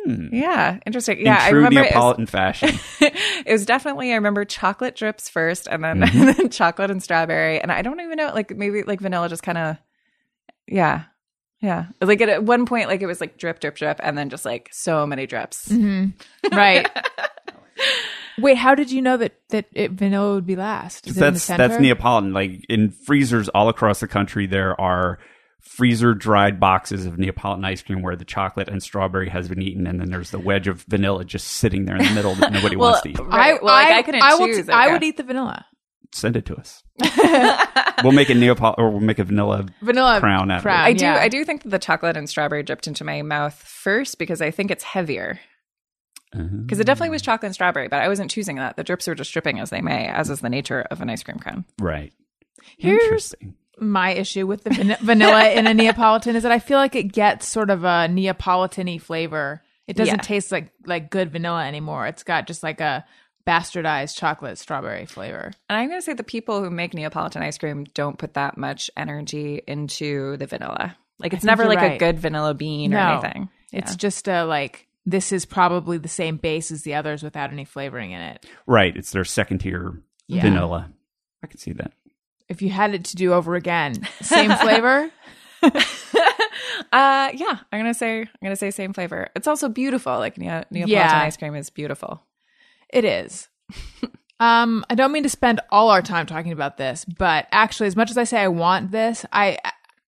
[0.05, 0.27] Hmm.
[0.33, 1.19] Yeah, interesting.
[1.19, 2.69] In Yeah, I true remember it was- Neapolitan fashion.
[3.01, 6.19] it was definitely I remember chocolate drips first and then, Mm-hmm.
[6.27, 9.43] and then chocolate and strawberry and I don't even know like maybe like vanilla just
[9.43, 9.77] kind of
[10.67, 11.03] yeah
[11.61, 14.29] yeah like at, at one point like it was like drip drip drip and then
[14.29, 16.55] just like so many drips Mm-hmm.
[16.55, 16.89] Right.
[18.39, 21.05] Wait, how did you know that that it, vanilla would be last?
[21.07, 22.33] Is it in the that's that's Neapolitan.
[22.33, 25.19] Like in freezers all across the country, there are
[25.63, 29.87] freezer dried boxes of Neapolitan ice cream where the chocolate and strawberry has been eaten,
[29.87, 32.75] and then there's the wedge of vanilla just sitting there in the middle that nobody
[32.77, 33.19] well, wants to eat.
[33.19, 34.69] right, well, like, I, couldn't I will- choose.
[34.69, 34.93] I okay.
[34.93, 35.65] would eat the vanilla.
[36.11, 36.83] Send it to us.
[38.03, 39.65] we'll make a Neapolitan, or we'll make a vanilla.
[39.81, 40.69] Vanilla Crown out of it.
[40.69, 41.05] I do.
[41.05, 41.15] yeah.
[41.15, 44.51] I do think that the chocolate and strawberry dripped into my mouth first because I
[44.51, 45.39] think it's heavier.
[46.35, 46.43] Uh-huh.
[46.61, 48.75] Because it definitely was chocolate and strawberry, but I wasn't choosing that.
[48.75, 51.23] The drips were just dripping as they may, as is the nature of an ice
[51.23, 51.65] cream cone.
[51.79, 52.13] Right.
[52.77, 53.55] Here's Interesting.
[53.79, 57.11] My issue with the van- vanilla in a Neapolitan is that I feel like it
[57.11, 59.61] gets sort of a Neapolitan-y flavor.
[59.87, 60.21] It doesn't Yeah.
[60.21, 62.07] taste like like good vanilla anymore.
[62.07, 63.05] It's got just like a
[63.45, 65.51] bastardized chocolate strawberry flavor.
[65.69, 68.57] And I'm going to say the people who make Neapolitan ice cream don't put that
[68.57, 70.95] much energy into the vanilla.
[71.19, 73.49] Like it's never you're like a good vanilla bean or anything.
[73.71, 77.65] It's just a like this is probably the same base as the others without any
[77.65, 78.45] flavoring in it.
[78.65, 78.95] Right.
[78.95, 80.43] It's their second tier Yeah.
[80.43, 80.89] vanilla.
[81.43, 81.91] I can see that.
[82.49, 85.09] If you had it to do over again, same flavor.
[85.63, 89.29] uh yeah, I'm going to say I'm to say same flavor.
[89.35, 90.13] It's also beautiful.
[90.17, 91.21] Like Nea- Neapolitan Yeah.
[91.21, 92.21] ice cream is beautiful.
[92.89, 93.47] It is.
[94.39, 97.95] um, I don't mean to spend all our time talking about this, but actually, as
[97.95, 99.57] much as I say I want this, I,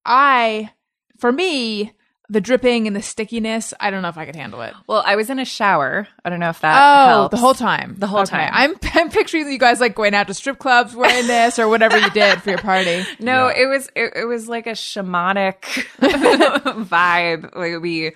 [0.05, 0.71] I,
[1.17, 1.93] for me,
[2.29, 4.73] the dripping and the stickiness, I don't know if I could handle it.
[4.87, 6.07] Well, I was in a shower.
[6.23, 7.31] I don't know if that Oh, helps.
[7.31, 8.31] the whole time, The whole Okay.
[8.31, 8.49] time.
[8.53, 11.97] I'm, I'm picturing you guys like going out to strip clubs wearing this or whatever
[11.99, 13.05] you did for your party.
[13.19, 13.61] No, Yeah.
[13.63, 15.61] it was it, it was like a shamanic
[15.99, 17.55] vibe.
[17.55, 18.13] Like we,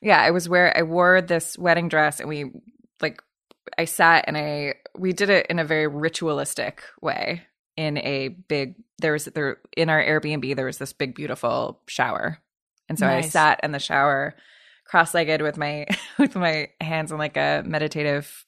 [0.00, 2.50] yeah, I was where I wore this wedding dress, and we
[3.00, 3.20] like
[3.76, 7.42] I sat and I we did it in a very ritualistic way.
[7.76, 12.38] In a big there was there in our Airbnb there was this big beautiful shower,
[12.88, 14.34] and so I sat in the shower
[14.84, 15.86] cross-legged with my
[16.18, 18.46] with my hands in like a meditative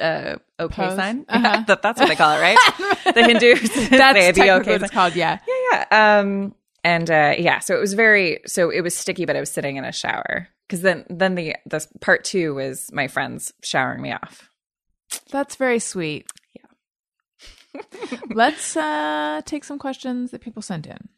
[0.00, 0.96] uh okay Pose?
[0.96, 1.40] sign Uh-huh.
[1.44, 2.58] yeah, that, that's what they call it right
[3.14, 3.60] the hindus
[3.90, 5.16] That's the okay what it's called.
[5.16, 5.38] Yeah.
[5.46, 6.18] yeah, yeah.
[6.20, 9.50] Um, and uh, yeah, so it was very so it was sticky, but I was
[9.50, 14.00] sitting in a shower because then then the the part two was my friends showering
[14.00, 14.48] me off.
[15.30, 16.26] That's very sweet.
[16.54, 17.80] Yeah.
[18.30, 21.08] Let's uh, take some questions that people sent in.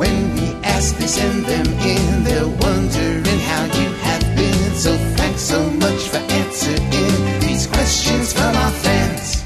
[0.00, 2.24] When we ask, they send them in.
[2.24, 4.74] They're wondering how you have been.
[4.74, 9.44] So thanks so much for answering these questions from our fans.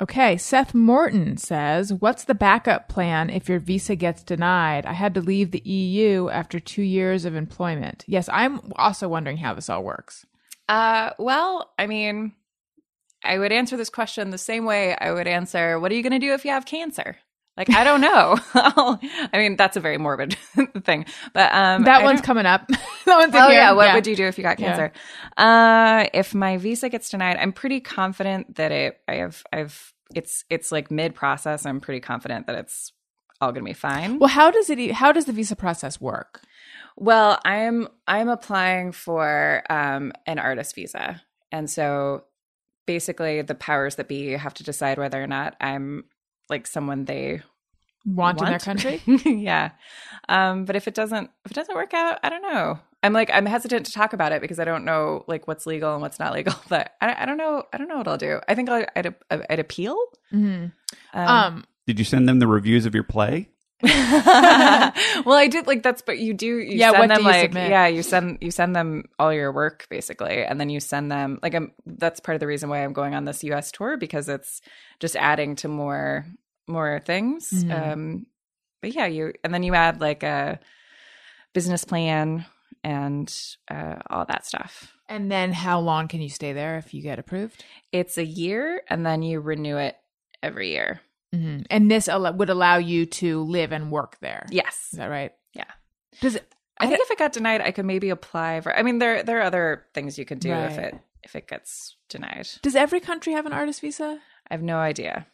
[0.00, 4.86] Okay, Seth Morton says, What's the backup plan if your visa gets denied?
[4.86, 8.04] I had to leave the EU after two years of employment.
[8.06, 10.24] Yes, I'm also wondering how this all works.
[10.68, 12.34] Uh, well, I mean,
[13.24, 16.20] I would answer this question the same way I would answer, "What are you going
[16.20, 17.16] to do if you have cancer?"
[17.68, 18.38] Like, I don't know.
[18.54, 20.34] I mean, that's a very morbid
[20.84, 22.66] thing, but um, that I one's don't- coming up.
[23.06, 23.58] that one's Oh here.
[23.60, 24.68] yeah, what would you do if you got Yeah.
[24.76, 24.92] cancer?
[25.36, 28.98] Uh, if my visa gets denied, I'm pretty confident that it.
[29.08, 29.42] I have.
[29.52, 29.92] I've.
[30.14, 30.44] It's.
[30.50, 31.64] It's like mid process.
[31.66, 32.92] I'm pretty confident that it's
[33.40, 34.18] all going to be fine.
[34.18, 34.92] Well, how does it?
[34.92, 36.40] How does the visa process work?
[36.96, 37.88] Well, I'm.
[38.06, 42.24] I'm applying for um an artist visa, and so
[42.86, 46.04] basically the powers that be have to decide whether or not I'm
[46.50, 47.40] like someone they
[48.04, 49.00] Want, in their country?
[49.24, 49.70] yeah.
[50.28, 52.78] Um, but if it doesn't if it doesn't work out, I don't know.
[53.02, 55.92] I'm like I'm hesitant to talk about it because I don't know like what's legal
[55.92, 56.54] and what's not legal.
[56.68, 57.64] But I, I don't know.
[57.72, 58.40] I don't know what I'll do.
[58.48, 59.96] I think I'll, I'd I'd appeal.
[60.30, 60.66] hmm
[61.14, 63.48] Um, Um, Did you send them the reviews of your play?
[63.82, 66.46] well, I did like that's, but you do.
[66.58, 67.70] You Yeah, send what them do you like submit?
[67.70, 71.40] yeah, you send you send them all your work basically, and then you send them
[71.42, 71.72] like I'm.
[71.84, 73.72] That's part of the reason why I'm going on this U.S.
[73.72, 74.60] tour because it's
[75.00, 76.26] just adding to more
[76.72, 77.50] more things.
[77.50, 77.92] Mhm.
[77.92, 78.26] Um,
[78.80, 80.58] but yeah, you and then you add like a
[81.52, 82.44] business plan
[82.82, 83.32] and
[83.70, 84.92] uh, all that stuff.
[85.08, 87.64] and then how long can you stay there if you get approved?
[87.92, 89.96] It's a year, and then you renew it
[90.42, 91.00] every year.
[91.32, 94.46] hmm And this al- would allow you to live and work there.
[94.50, 95.32] Yes, Is that right?
[95.54, 95.70] Yeah.
[96.20, 98.74] Does it, I think if it got denied, I could maybe apply for.
[98.76, 101.96] I mean, there there are other things you could do if it if it gets
[102.08, 102.48] denied.
[102.62, 104.18] Does every country have an artist visa?
[104.50, 105.26] I have no idea.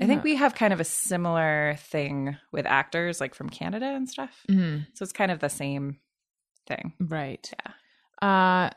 [0.00, 4.08] I think we have kind of a similar thing with actors, like from Canada and
[4.08, 4.44] stuff.
[4.50, 5.98] Mm, So it's kind of the same
[6.66, 6.94] thing.
[6.98, 7.52] right.
[8.22, 8.66] Yeah.
[8.66, 8.70] Uh,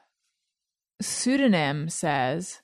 [1.02, 2.62] pseudonym says,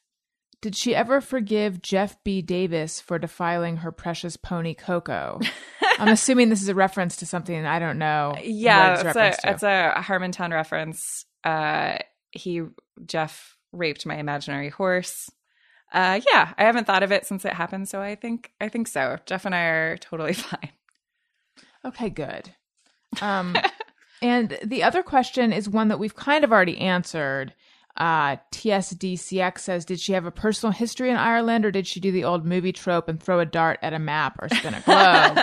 [0.62, 2.41] "Did she ever forgive Jeff B.
[2.41, 5.39] Davis for defiling her precious pony Coco?"
[5.99, 8.36] I'm assuming this is a reference to something I don't know.
[8.43, 11.26] Yeah, it's, a, it's a Harmontown reference.
[11.43, 11.97] Uh,
[12.32, 12.64] he
[13.06, 15.30] Jeff raped my imaginary horse.
[15.94, 18.88] Uh, yeah, I haven't thought of it since it happened, so I think I think
[18.88, 19.20] so.
[19.26, 20.72] Jeff and I are totally fine.
[21.86, 22.50] Okay, good.
[23.22, 23.56] Um,
[24.22, 27.54] and the other question is one that we've kind of already answered.
[27.96, 32.12] Uh, TSDCX says, did she have a personal history in Ireland, or did she do
[32.12, 35.38] the old movie trope and throw a dart at a map or spin a globe?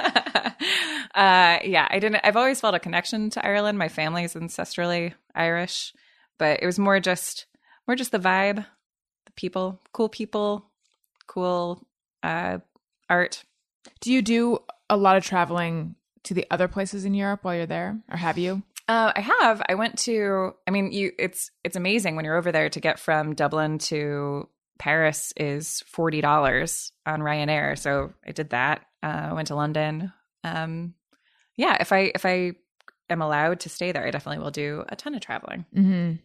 [1.15, 2.23] uh, yeah, I didn't.
[2.25, 3.79] I've always felt a connection to Ireland.
[3.79, 5.95] My family is ancestrally Irish,
[6.39, 7.47] but it was more just
[7.87, 8.67] more just the vibe,
[9.41, 10.67] people, cool people,
[11.27, 11.87] cool
[12.23, 12.59] uh,
[13.09, 13.45] art.
[14.01, 14.59] do you do
[14.91, 18.37] a lot of traveling to the other places in Europe while you're there, or have
[18.37, 18.63] you?
[18.87, 19.63] Uh, I have.
[19.69, 20.53] I went to.
[20.67, 21.13] I mean, you.
[21.19, 26.21] It's it's amazing when you're over there to get from Dublin to Paris is forty
[26.21, 27.79] dollars on Ryanair.
[27.79, 28.85] So I did that.
[29.03, 30.13] Uh, I went to London.
[30.45, 30.95] Um,
[31.57, 32.53] yeah, if I if I
[33.09, 35.65] am allowed to stay there, I definitely will do a ton of traveling.
[35.75, 36.17] Mm-hmm.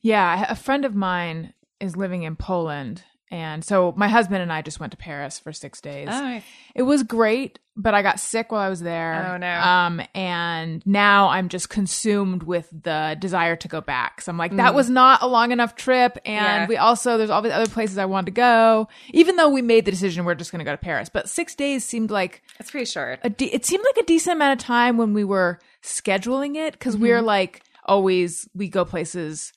[0.00, 3.02] Yeah, a friend of mine is living in Poland.
[3.30, 6.08] And so my husband and I just went to Paris for six days.
[6.10, 6.40] Oh,
[6.74, 9.32] It was great, but I got sick while I was there.
[9.34, 9.52] Oh, no.
[9.52, 14.22] Um, and now I'm just consumed with the desire to go back.
[14.22, 14.56] So I'm like, Mm.
[14.56, 16.16] that was not a long enough trip.
[16.24, 16.66] And Yeah.
[16.68, 18.88] we also there's all the other places I wanted to go.
[19.10, 21.54] Even though we made the decision we're just going to go to Paris, but six
[21.54, 23.20] days seemed like it's pretty short.
[23.22, 26.72] a de- it seemed like a decent amount of time when we were scheduling it
[26.72, 27.02] because Mm-hmm.
[27.04, 29.52] we're like always we go places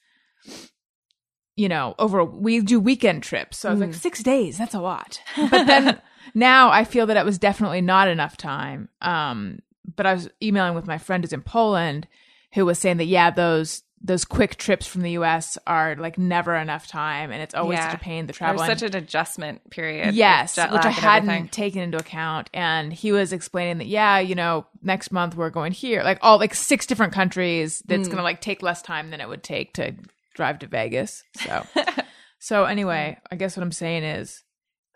[1.56, 3.88] you know over we do weekend trips so i was Mm.
[3.88, 6.00] like six days that's a lot but then
[6.34, 9.60] now i feel that it was definitely not enough time um
[9.96, 12.08] but i was emailing with my friend who's in poland
[12.54, 16.56] who was saying that yeah those those quick trips from the us are like never
[16.56, 17.92] enough time and it's always Yeah.
[17.92, 20.16] such a pain the There's travel such an adjustment period.
[20.16, 21.48] Yes, which I hadn't everything.
[21.50, 22.50] taken into account.
[22.52, 26.40] And he was explaining that, yeah, you know, next month we're going here, like all
[26.40, 27.84] like six different countries.
[27.86, 28.14] That's Hmm.
[28.14, 29.94] going to like take less time than it would take to
[30.42, 31.24] drive to Vegas.
[31.36, 31.64] So,
[32.40, 34.42] so anyway, I guess what I'm saying is,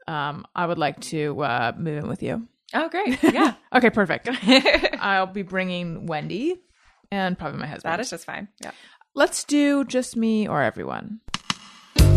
[0.07, 2.47] um, I would like to uh, move in with you.
[2.73, 3.21] Oh, great.
[3.23, 3.53] Yeah.
[3.71, 4.27] Okay, perfect.
[4.99, 6.55] I'll be bringing Wendy
[7.11, 7.93] and probably my husband.
[7.93, 8.47] that is just fine.
[8.59, 8.71] Yeah.
[9.13, 11.19] Let's do just me or everyone.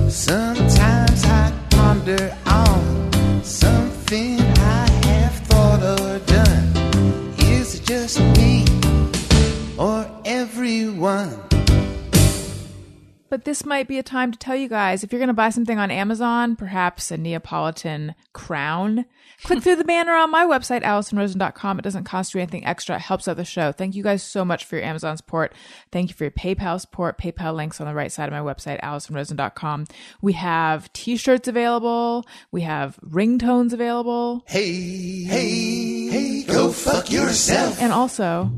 [0.08, 7.34] Sometimes I ponder on something I have thought or done.
[7.40, 8.64] Is it just me
[9.76, 11.57] or everyone?
[13.30, 15.50] But this might be a time to tell you guys if you're going to buy
[15.50, 19.04] something on Amazon, perhaps a Neapolitan crown,
[19.42, 21.78] click through the banner on my website, AllisonRosen.com.
[21.78, 22.96] It doesn't cost you anything extra.
[22.96, 23.72] It helps out the show.
[23.72, 25.52] Thank you guys so much for your Amazon support.
[25.92, 27.18] Thank you for your PayPal support.
[27.18, 29.86] PayPal links on the right side of my website, AllisonRosen.com.
[30.22, 32.26] We have t-shirts available.
[32.50, 34.44] We have ringtones available.
[34.46, 37.80] Hey, hey, hey, go fuck yourself.
[37.82, 38.50] And also,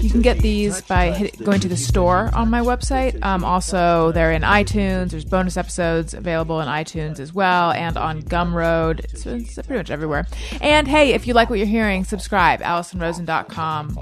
[0.00, 3.22] you can get these by hit, going to the store on my website.
[3.24, 5.10] Um, also, they're in iTunes.
[5.10, 9.00] There's bonus episodes available in iTunes as well, and on Gumroad.
[9.00, 10.26] It's, it's pretty much everywhere.
[10.60, 12.60] And hey, if you like what you're hearing, subscribe.
[12.60, 13.98] AllisonRosen.com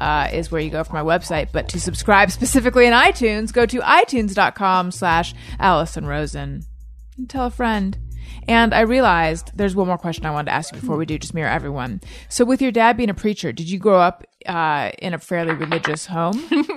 [0.00, 1.48] uh, is where you go for my website.
[1.52, 6.64] But to subscribe specifically in iTunes, go to iTunes.com slash Allison Rosen
[7.16, 7.98] and tell a friend.
[8.50, 11.18] And I realized there's one more question I wanted to ask you before we do
[11.18, 12.00] just me or everyone.
[12.28, 15.54] So, with your dad being a preacher, did you grow up uh, in a fairly
[15.54, 16.42] religious home?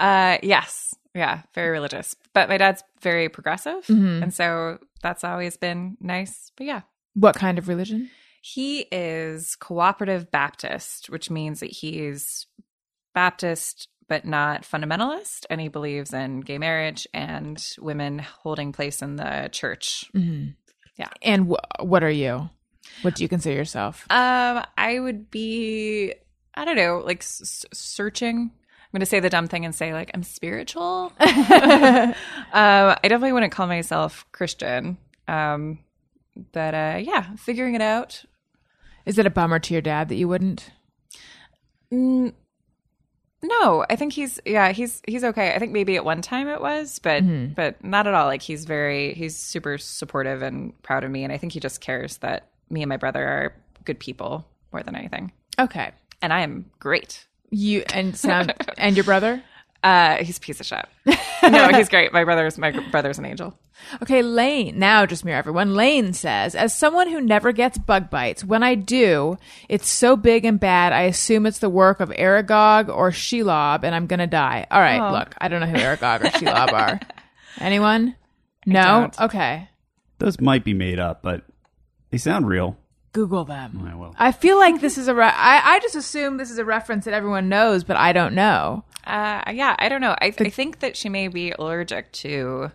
[0.00, 0.94] Uh, yes.
[1.14, 1.42] Yeah.
[1.54, 2.16] Very religious.
[2.32, 3.84] But my dad's very progressive.
[3.86, 4.22] Mm-hmm.
[4.22, 6.50] And so that's always been nice.
[6.56, 6.80] But yeah.
[7.14, 8.10] what kind of religion?
[8.40, 12.46] He is cooperative Baptist, which means that he's
[13.14, 19.16] Baptist but not fundamentalist, and he believes in gay marriage and women holding place in
[19.16, 20.10] the church.
[20.96, 21.08] Yeah.
[21.22, 22.50] And wh- what are you?
[23.02, 24.06] What do you consider yourself?
[24.10, 26.14] Um, I would be,
[26.54, 28.36] I don't know, like s- searching.
[28.38, 31.12] I'm going to say the dumb thing and say like I'm spiritual.
[31.18, 32.14] um,
[32.52, 34.98] I definitely wouldn't call myself Christian.
[35.26, 35.78] Um,
[36.52, 38.24] but uh, yeah, figuring it out.
[39.06, 40.70] Is it a bummer to your dad that you wouldn't?
[41.92, 42.32] Mm,
[43.42, 45.54] no, I think he's yeah he's he's okay.
[45.54, 47.22] I think maybe at one time it was, but
[47.54, 48.26] but not at all.
[48.26, 51.80] Like he's very he's super supportive and proud of me, and I think he just
[51.80, 55.32] cares that me and my brother are good people more than anything.
[55.58, 55.90] Okay.
[56.20, 57.26] And I am great.
[57.50, 59.42] You and sound and your brother?
[59.82, 60.86] Uh, he's a piece of shit.
[61.42, 62.12] no, he's great.
[62.12, 63.58] My brother's my brother's an angel.
[64.02, 64.78] Okay, Lane.
[64.78, 65.74] Now, just me or everyone.
[65.74, 70.44] Lane says, as someone who never gets bug bites, when I do, it's so big
[70.44, 70.92] and bad.
[70.92, 74.66] I assume it's the work of Aragog or Shelob, and I'm gonna die.
[74.70, 75.12] All right, Oh.
[75.12, 77.00] look, I don't know who Aragog or Shelob are.
[77.58, 78.16] Anyone?
[78.66, 78.82] No.
[78.82, 79.20] don't.
[79.20, 79.68] Okay.
[80.18, 81.44] Those might be made up, but
[82.10, 82.76] they sound real.
[83.12, 83.86] Google them.
[83.86, 84.14] I will.
[84.18, 85.14] I feel like this is a.
[85.14, 88.34] Re- I I just assume this is a reference that everyone knows, but I don't
[88.34, 88.84] know.
[89.06, 90.12] Uh, yeah, I don't know.
[90.12, 92.70] I, I think that she may be allergic to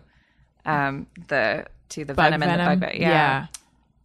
[0.68, 3.00] um the to the Bug venom, and the bug bite.
[3.00, 3.46] Yeah.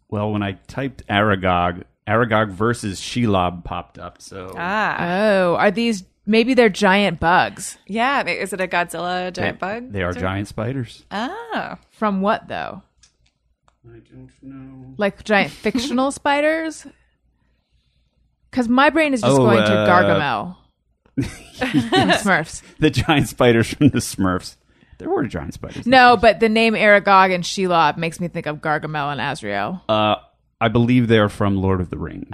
[0.09, 4.21] Well, when I typed Aragog, Aragog versus Shelob popped up.
[4.21, 7.77] So Ah, Oh, are these maybe they're giant bugs?
[7.87, 8.23] yeah.
[8.25, 9.91] Is it a Godzilla giant they, bug?
[9.91, 11.03] they are Is it- giant spiders.
[11.11, 12.81] Oh, From what though?
[13.85, 14.93] I don't know.
[14.97, 16.87] Like giant fictional spiders?
[18.49, 20.55] Because my brain is just Oh, going to uh, Gargamel.
[21.57, 21.69] From
[22.11, 22.61] Smurfs.
[22.79, 24.55] The giant spiders from the Smurfs.
[24.97, 25.85] There were giant spiders.
[25.85, 29.83] No, but the name Aragog and Shelob makes me think of Gargamel and Azrael.
[29.89, 30.15] Uh,
[30.61, 32.27] I believe they're from Lord of the Rings.
[32.31, 32.33] Oh,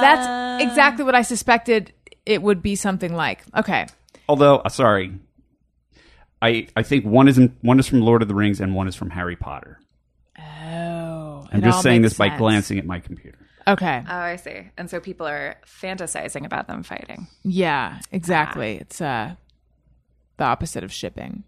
[0.00, 1.92] that's exactly what I suspected
[2.26, 3.42] it would be something like.
[3.56, 3.86] Okay.
[4.28, 5.12] Although, uh, sorry,
[6.40, 8.88] I I think one is in, one is from Lord of the Rings and one
[8.88, 9.80] is from Harry Potter.
[10.38, 11.48] Oh.
[11.52, 12.38] I'm it just all saying makes this by sense.
[12.38, 13.38] glancing at my computer.
[13.66, 14.02] Okay.
[14.08, 14.70] oh, I see.
[14.78, 17.26] And so people are fantasizing about them fighting.
[17.42, 18.76] Yeah, exactly.
[18.76, 19.34] It's uh
[20.36, 21.44] the opposite of shipping.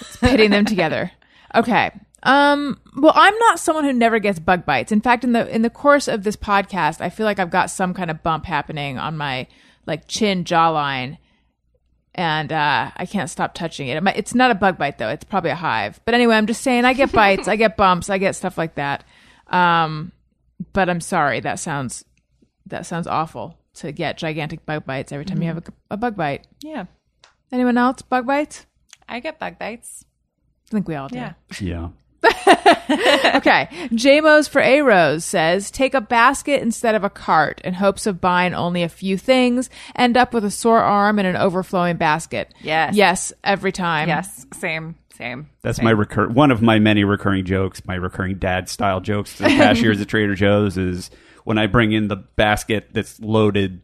[0.00, 1.10] It's pitting them together.
[1.54, 1.92] Okay.
[2.24, 4.90] Um well, I'm not someone who never gets bug bites.
[4.90, 7.70] In fact, in the in the course of this podcast, I feel like I've got
[7.70, 9.46] some kind of bump happening on my
[9.86, 11.18] like chin jawline
[12.12, 13.96] and uh I can't stop touching it.
[13.96, 15.10] It It's not a bug bite though.
[15.10, 16.00] It's probably a hive.
[16.04, 18.74] But anyway, I'm just saying I get bites, I get bumps, I get stuff like
[18.74, 19.04] that.
[19.46, 20.10] Um
[20.72, 21.38] but I'm sorry.
[21.38, 22.04] That sounds
[22.66, 26.16] that sounds awful to get gigantic bug bites every time you have a, a bug
[26.16, 26.48] bite.
[26.62, 26.86] Yeah,
[27.52, 28.66] Anyone else bug bites?
[29.08, 30.04] I get bug bites.
[30.68, 31.16] I think we all do.
[31.16, 31.32] Yeah.
[31.60, 31.88] Yeah.
[32.24, 33.68] okay.
[33.92, 38.20] JMOs for A Rose says take a basket instead of a cart in hopes of
[38.20, 42.54] buying only a few things, end up with a sore arm and an overflowing basket.
[42.62, 42.94] Yes.
[42.94, 44.08] Yes, every time.
[44.08, 45.50] Yes, same, same.
[45.62, 45.84] That's same.
[45.84, 49.48] my recur one of my many recurring jokes, my recurring dad style jokes to the
[49.50, 51.10] cashiers at Trader Joe's is
[51.44, 53.82] when I bring in the basket that's loaded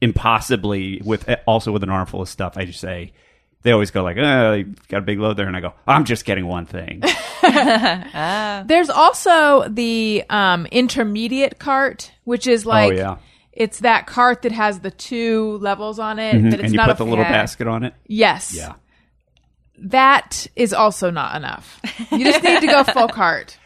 [0.00, 3.12] impossibly with also with an armful of stuff, I just say
[3.64, 6.04] they always go like, "Oh, you got a big load there," and I go, "I'm
[6.04, 7.02] just getting one thing."
[7.46, 8.64] Ah.
[8.66, 13.16] There's also the um, intermediate cart, which is oh, like oh yeah,
[13.52, 16.50] it's that cart that has the two levels on it, mm-hmm.
[16.50, 17.32] but it's and you not put a the little yeah.
[17.32, 17.92] basket on it.
[18.06, 18.54] yes.
[18.56, 18.74] Yeah,
[19.78, 21.80] That is also not enough.
[22.10, 23.58] You just need to go full cart.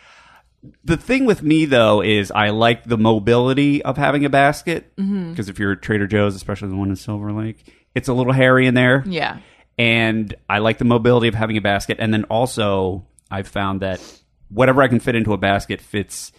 [0.82, 5.30] the thing with me though is I like the mobility of having a basket mm-hmm.
[5.30, 8.32] because if you're at Trader Joe's, especially the one in Silver Lake, it's a little
[8.32, 9.04] hairy in there.
[9.06, 9.38] Yeah.
[9.78, 11.96] And I like the mobility of having a basket.
[12.00, 14.00] And then also, I've found that
[14.48, 16.32] whatever I can fit into a basket fits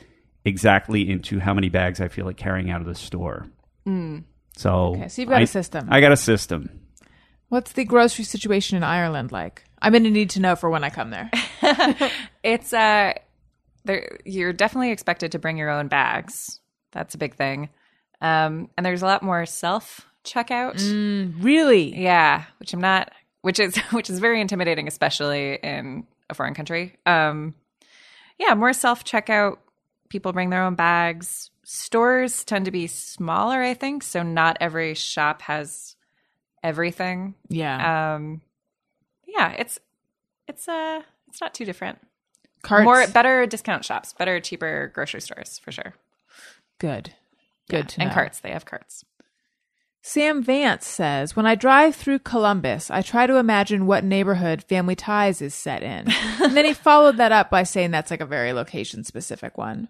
[0.46, 3.48] exactly into how many bags I feel like carrying out of the store.
[4.56, 5.88] So, Okay, so you've got a I- system.
[5.90, 6.70] I got a system.
[7.48, 9.64] What's the grocery situation in Ireland like?
[9.82, 11.32] I'm going to need to know for when I come there.
[12.44, 13.14] It's uh,
[13.86, 14.18] there.
[14.26, 16.60] You're definitely expected to bring your own bags.
[16.92, 17.70] That's a big thing.
[18.22, 20.76] Um, and there's a lot more self checkout.
[21.44, 21.96] really?
[22.00, 23.12] Yeah, which I'm not.
[23.42, 26.98] Which is which is very intimidating, especially in a foreign country.
[27.06, 27.56] Um,
[28.38, 29.58] yeah, more self checkout.
[30.10, 31.52] People bring their own bags.
[31.64, 35.96] Stores tend to be smaller, I think, so not every shop has
[36.64, 37.36] everything.
[37.48, 38.16] Yeah.
[38.16, 38.42] Um,
[39.28, 39.80] yeah, it's
[40.48, 42.00] it's uh it's not too different.
[42.62, 42.84] Carts.
[42.84, 45.94] More better discount shops, better cheaper grocery stores for sure.
[46.80, 47.14] Good.
[47.70, 49.06] Good Yeah, and carts, they have carts.
[50.10, 54.96] Sam Vance says, When I drive through Columbus, I try to imagine what neighborhood Family
[54.96, 56.08] Ties is set in.
[56.42, 59.88] and then he followed that up by saying that's like a very location specific one.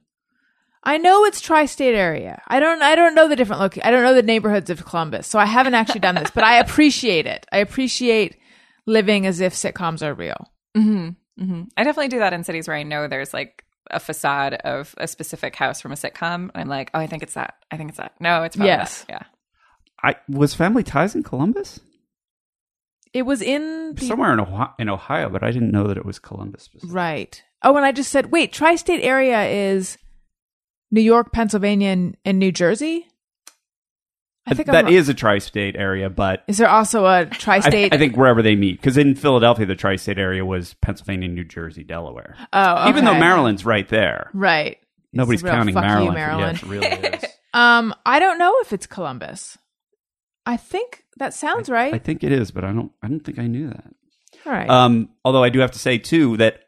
[0.83, 2.41] I know it's tri-state area.
[2.49, 5.25] I don't I don't know the different I don't know the neighborhoods of Columbus.
[5.25, 7.45] So I haven't actually done this, but I appreciate it.
[7.53, 8.37] I appreciate
[8.85, 10.51] living as if sitcoms are real.
[10.75, 11.11] hmm
[11.77, 15.07] I definitely do that in cities where I know there's like a facade of a
[15.07, 16.49] specific house from a sitcom.
[16.53, 17.53] I'm like, oh, I think it's that.
[17.71, 18.15] I think it's that.
[18.19, 19.03] No, it's probably Yes.
[19.03, 19.09] that.
[19.09, 19.23] Yeah.
[20.03, 21.79] I was Family Ties in Columbus
[23.13, 26.05] It was in the somewhere in Ohio, in Ohio, but I didn't know that it
[26.05, 26.69] was Columbus.
[26.85, 27.41] Right.
[27.63, 29.97] Oh, and I just said, wait, tri state area is
[30.91, 33.05] New York, Pennsylvania, and, and New Jersey?
[34.49, 37.89] I think that is a tri-state area, but Is there also a tri I?
[37.91, 41.83] I think wherever they meet, because in Philadelphia, the tri-state area was Pennsylvania, New Jersey,
[41.83, 42.35] Delaware.
[42.51, 43.19] Oh, Even though.
[43.19, 44.79] Maryland's right there, Right.
[45.13, 46.15] nobody's counting you, Maryland.
[46.15, 46.57] Maryland.
[46.57, 47.25] It really is.
[47.51, 49.57] Um, I don't know if it's Columbus.
[50.45, 51.93] I think that sounds right.
[51.93, 52.91] I think it is, but I don't.
[53.03, 53.93] I don't think I knew that.
[54.45, 54.69] All right.
[54.69, 56.61] Um, although I do have to say too that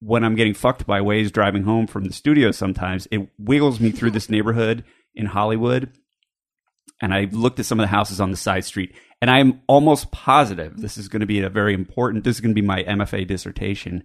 [0.00, 3.90] when I'm getting fucked by Waze driving home from the studio, sometimes it wiggles me
[3.90, 4.84] through this neighborhood
[5.14, 5.92] in Hollywood,
[7.00, 10.10] and I looked at some of the houses on the side street, and I'm almost
[10.10, 12.24] positive this is going to be a very important.
[12.24, 14.04] This is going to be my MFA dissertation.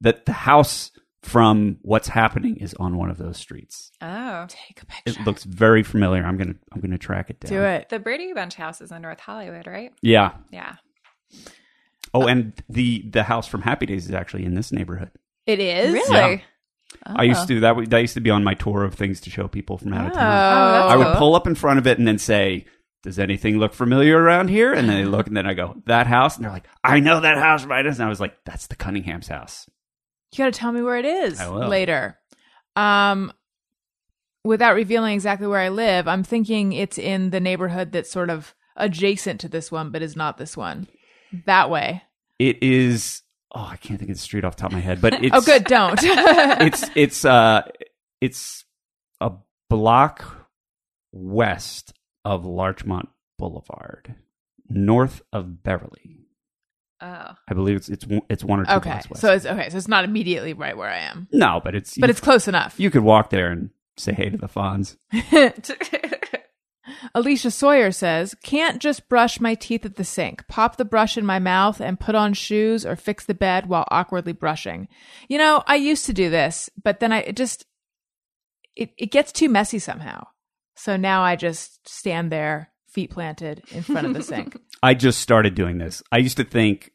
[0.00, 0.90] That the house
[1.22, 3.90] from what's happening is on one of those streets.
[4.00, 4.46] Oh.
[4.48, 5.20] Take a picture.
[5.20, 6.24] It looks very familiar.
[6.24, 7.50] I'm gonna I'm gonna track it down.
[7.52, 7.88] Do it.
[7.88, 9.92] The Brady Bunch house is in North Hollywood, right?
[10.02, 10.32] Yeah.
[10.50, 10.76] Yeah.
[12.14, 15.10] Oh, and the the house from Happy Days is actually in this neighborhood.
[15.46, 16.44] It is Really?
[17.04, 17.46] I used oh.
[17.46, 17.68] to that.
[17.70, 20.06] w- That used to be on my tour of things to show people from out
[20.06, 20.72] of Oh, town.
[20.72, 21.16] that's I would cool.
[21.16, 22.64] pull up in front of it and then say,
[23.02, 26.06] "Does anything look familiar around here?" And then they look, and then I go, "That
[26.06, 28.76] house," and they're like, "I know that house right." And I was like, "That's the
[28.76, 29.68] Cunningham's house."
[30.32, 32.18] You got to tell me where it is later.
[32.74, 33.32] Um,
[34.44, 38.54] without revealing exactly where I live, I'm thinking it's in the neighborhood that's sort of
[38.76, 40.88] adjacent to this one, but is not this one.
[41.46, 42.02] That way.
[42.38, 43.22] It is.
[43.54, 45.30] Oh, I can't think of the street off the top of my head, but it's
[45.34, 45.64] oh, good.
[45.64, 45.98] Don't.
[46.02, 47.62] it's it's uh
[48.20, 48.64] it's
[49.20, 49.32] a
[49.70, 50.48] block
[51.12, 51.94] west
[52.24, 53.08] of Larchmont
[53.38, 54.16] Boulevard,
[54.68, 56.25] north of Beverly.
[57.00, 57.34] Oh.
[57.48, 58.90] I believe it's it's one- it's one or two okay.
[58.90, 59.20] blocks west.
[59.20, 59.68] So it's okay.
[59.70, 62.48] So it's not immediately right where I am, no, but it's but you, it's close
[62.48, 62.74] enough.
[62.78, 64.96] you could walk there and say hey to the Fonz.
[67.14, 71.26] Alicia Sawyer says, Can't just brush my teeth at the sink, pop the brush in
[71.26, 74.88] my mouth, and put on shoes or fix the bed while awkwardly brushing.
[75.28, 77.66] You know, I used to do this, but then I it just,
[78.74, 80.26] it, it gets too messy somehow.
[80.76, 84.56] So now I just stand there, feet planted in front of the sink.
[84.82, 86.02] I just started doing this.
[86.12, 86.90] I used to think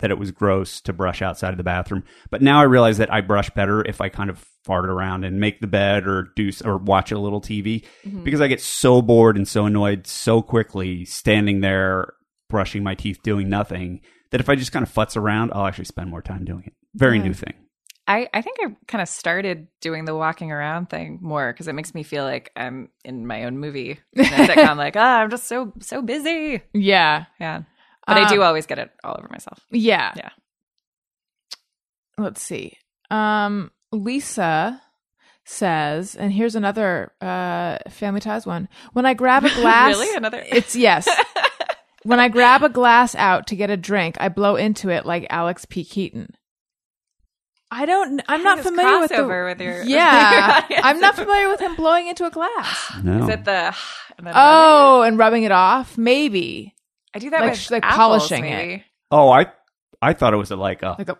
[0.00, 3.12] that it was gross to brush outside of the bathroom, but now I realize that
[3.12, 6.50] I brush better if I kind of fart around and make the bed or do
[6.64, 8.22] or watch a little TV mm-hmm.
[8.24, 12.14] because I get so bored and so annoyed so quickly standing there
[12.48, 14.00] brushing my teeth doing nothing
[14.30, 16.74] that if I just kind of futz around, I'll actually spend more time doing it.
[16.94, 17.24] Very Yeah.
[17.24, 17.54] new thing.
[18.08, 21.74] I, I think I kind of started doing the walking around thing more because it
[21.74, 24.00] makes me feel like I'm in my own movie.
[24.16, 26.62] sitcom, like, ah, I'm just so so busy.
[26.74, 27.26] yeah.
[27.38, 27.62] Yeah,
[28.06, 29.60] but I Um, do always get it all over myself.
[29.70, 30.12] Yeah.
[30.16, 30.30] Yeah.
[32.18, 32.76] Let's see.
[33.10, 34.80] Um, Lisa
[35.44, 38.68] says, and here's another uh, Family Ties one.
[38.92, 40.42] When I grab a glass, really, another.
[40.46, 41.08] it's yes.
[42.02, 45.26] when I grab a glass out to get a drink, I blow into it like
[45.30, 45.84] Alex P.
[45.84, 46.34] Keaton.
[47.74, 48.20] I don't.
[48.28, 49.26] I'm not familiar with the.
[49.26, 52.92] with your- yeah, with your I'm not familiar with him blowing into a glass.
[53.02, 53.22] No.
[53.22, 53.74] Is it the?
[54.18, 56.74] and then oh, rubbing Oh, and rubbing it off, maybe?
[57.14, 58.82] I do that like- with like apples, polishing it.
[59.10, 59.46] oh, I
[60.02, 61.16] I thought it was like a like a.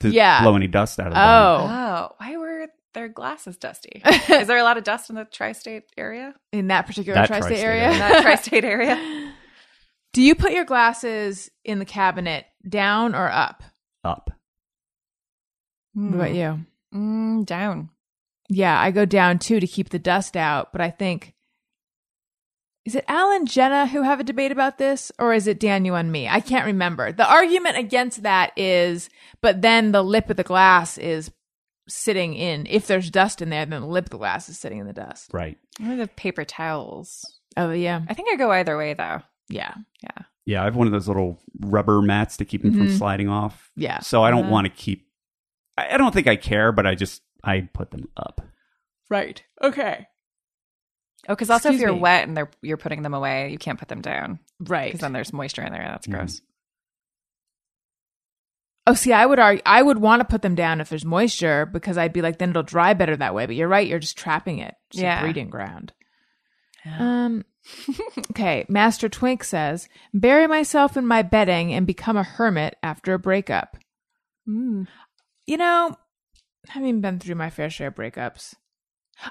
[0.00, 0.42] to yeah.
[0.42, 1.22] blow any dust out of the oh.
[1.22, 1.70] bottom.
[1.70, 4.02] Oh, Oh, why were their glasses dusty?
[4.28, 6.34] Is there a lot of dust in the tri-state area?
[6.52, 7.82] in that particular That tri-state tri-state area.
[7.84, 7.92] area.
[7.92, 9.32] In that tri-state area?
[10.12, 13.62] Do you put your glasses in the cabinet down or up?
[14.04, 14.30] up.
[15.94, 16.60] What about you?
[16.94, 17.90] Mm, down.
[18.48, 21.34] Yeah, I go down too to keep the dust out, but I think
[22.84, 25.94] is it Al and Jenna who have a debate about this, or is it Daniel
[25.96, 26.26] and me?
[26.26, 27.12] I can't remember.
[27.12, 29.10] The argument against that is,
[29.42, 31.30] but then the lip of the glass is
[31.86, 32.66] sitting in.
[32.66, 34.94] If there's dust in there, then the lip of the glass is sitting in the
[34.94, 35.30] dust.
[35.34, 35.58] Right.
[35.80, 37.26] What are the paper towels?
[37.58, 39.20] Oh yeah, I think I go either way though.
[39.50, 40.24] yeah, Yeah.
[40.46, 42.96] Yeah, I have one of those little rubber mats to keep them from Mhm.
[42.96, 43.70] sliding off.
[43.76, 43.98] yeah.
[43.98, 45.06] So I don't Uh, want to keep.
[45.78, 48.40] I, I don't think I care, but I just I put them up.
[49.10, 49.42] Right.
[49.62, 50.06] Okay.
[51.28, 51.98] Oh, because also if you're me.
[52.00, 54.86] wet and they're you're putting them away, you can't put them down Right.
[54.88, 55.86] because then there's moisture in there.
[55.90, 56.12] That's Mhm.
[56.12, 56.40] gross.
[58.86, 61.66] Oh, see, I would argue, I would want to put them down if there's moisture
[61.66, 63.44] because I'd be like, then it'll dry better that way.
[63.44, 64.74] But you're right, you're just trapping it.
[64.90, 65.18] It's Yeah.
[65.18, 65.92] a breeding ground.
[66.86, 66.96] Yeah.
[67.24, 67.44] Um.
[68.30, 73.18] okay, Master Twink says, bury myself in my bedding and become a hermit after a
[73.18, 73.76] breakup.
[74.48, 74.86] Mm.
[75.48, 75.96] You know,
[76.68, 78.54] having been through my fair share of breakups,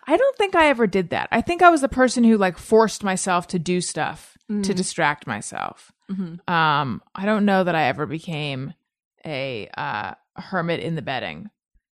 [0.08, 1.30] I don't think I ever did that.
[1.32, 4.76] I think I was the person who like forced myself to do stuff to Mm.
[4.76, 5.92] distract myself.
[6.10, 6.40] Mhm.
[6.50, 8.74] Um, I don't know that I ever became
[9.26, 11.50] a uh, hermit in the bedding.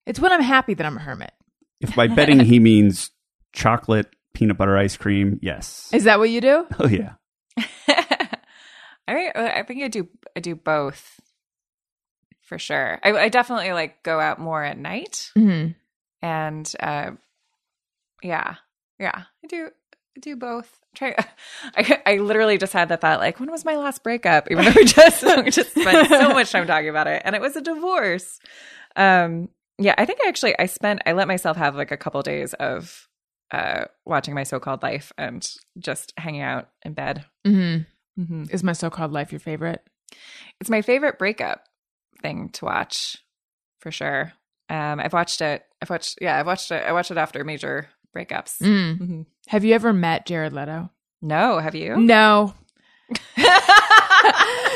[0.07, 1.33] It's when I'm happy that I'm a hermit.
[1.81, 3.11] If by betting he means
[3.53, 5.91] chocolate peanut butter ice cream, yes.
[5.93, 6.67] Is that what you do?
[6.79, 7.15] Oh yeah.
[9.07, 10.09] I I think I do.
[10.37, 11.21] I do both
[12.55, 13.01] for sure.
[13.03, 15.73] I, I definitely like go out more at night, Mm-hmm.
[16.23, 17.11] and uh,
[18.23, 18.55] yeah,
[19.01, 19.71] yeah, I do.
[20.21, 20.79] Do both.
[20.95, 21.17] Try.
[21.77, 23.19] I, I literally just had the thought.
[23.19, 24.49] Like, when was my last breakup?
[24.53, 27.41] Even though we just we just spent so much time talking about it, and it
[27.43, 28.39] was a divorce.
[28.95, 29.49] Um,
[29.79, 32.55] yeah, I think I actually I spent I let myself have like a couple days
[32.55, 33.09] of
[33.51, 35.45] uh, watching my so-called life and
[35.77, 37.25] just hanging out in bed.
[37.45, 37.79] hmm
[38.17, 39.83] hmm Is my so-called life your favorite?
[40.61, 41.65] It's my favorite breakup
[42.25, 43.19] thing to watch,
[43.79, 44.33] for sure.
[44.69, 45.63] Um, I've watched it.
[45.81, 46.19] I've watched.
[46.21, 46.83] Yeah, I've watched it.
[46.85, 48.61] I watched it after major breakups.
[48.63, 48.99] Mm.
[48.99, 49.27] Mhm.
[49.49, 50.91] Have you ever met Jared Leto?
[51.23, 51.97] No, have you?
[51.97, 52.55] No.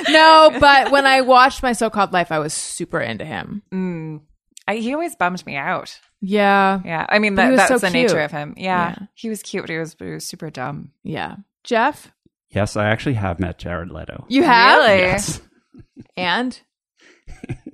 [0.09, 3.63] no, but when I watched my so-called life, I was super into him.
[3.73, 4.21] Mm.
[4.67, 5.99] I, he always bummed me out.
[6.21, 6.81] Yeah.
[6.85, 8.09] Yeah, I mean that, that's so the cute.
[8.11, 8.55] nature of him.
[8.57, 8.91] Yeah.
[9.01, 9.07] Yeah.
[9.15, 10.93] he was cute, but he was, but he was super dumb.
[11.03, 11.37] Yeah.
[11.65, 12.13] Jeff,
[12.51, 14.25] Yes, I actually have met Jared Leto.
[14.29, 14.79] you have?
[14.79, 14.99] Really?
[15.01, 15.41] Yes.
[16.17, 16.59] And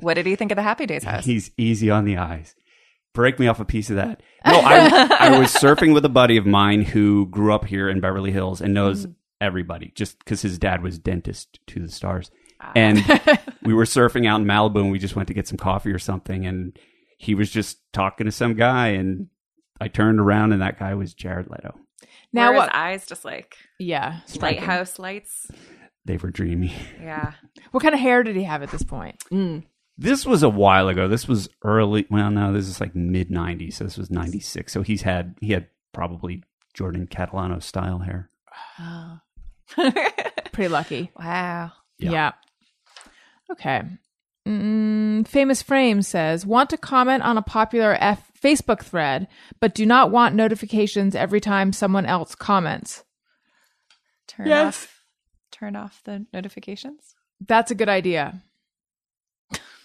[0.01, 1.25] What did he think of the Happy Days house?
[1.25, 2.55] He's easy on the eyes.
[3.15, 4.23] Break me off a piece of that.
[4.47, 8.01] No, I, I was surfing with a buddy of mine who grew up here in
[8.01, 9.13] Beverly Hills and knows mm-hmm.
[9.41, 12.31] everybody just because his dad was dentist to the stars.
[12.61, 12.73] Ah.
[12.75, 12.99] And
[13.63, 15.99] we were surfing out in Malibu and we just went to get some coffee or
[15.99, 16.45] something.
[16.45, 16.79] And
[17.17, 18.89] he was just talking to some guy.
[18.89, 19.29] And
[19.81, 21.79] I turned around and that guy was Jared Leto.
[22.33, 22.75] now his what?
[22.75, 24.21] eyes just like Yeah.
[24.27, 24.59] striking.
[24.59, 25.51] lighthouse lights.
[26.05, 26.75] They were dreamy.
[27.01, 27.33] Yeah.
[27.71, 29.17] What kind of hair did he have at this point?
[29.33, 29.65] Mm.
[29.99, 31.07] This was a while ago.
[31.09, 32.07] This was early.
[32.11, 33.75] Well, no, this is like mid '90s.
[33.75, 34.73] So this was '96.
[34.73, 36.43] So he's had he had probably
[36.75, 38.31] Jordan Catalano style hair.
[38.81, 39.19] Oh.
[40.53, 41.11] Pretty lucky.
[41.19, 41.73] wow.
[41.99, 42.11] Yeah.
[42.11, 42.33] Yeah.
[43.53, 43.83] Okay.
[44.47, 49.27] Mm, Famous Frame says, want to comment on a popular F- Facebook thread,
[49.61, 53.05] but do not want notifications every time someone else comments.
[54.29, 54.85] Turn Yes.
[54.85, 54.94] off.
[55.55, 57.15] Turn off the notifications.
[57.47, 58.43] That's a good idea.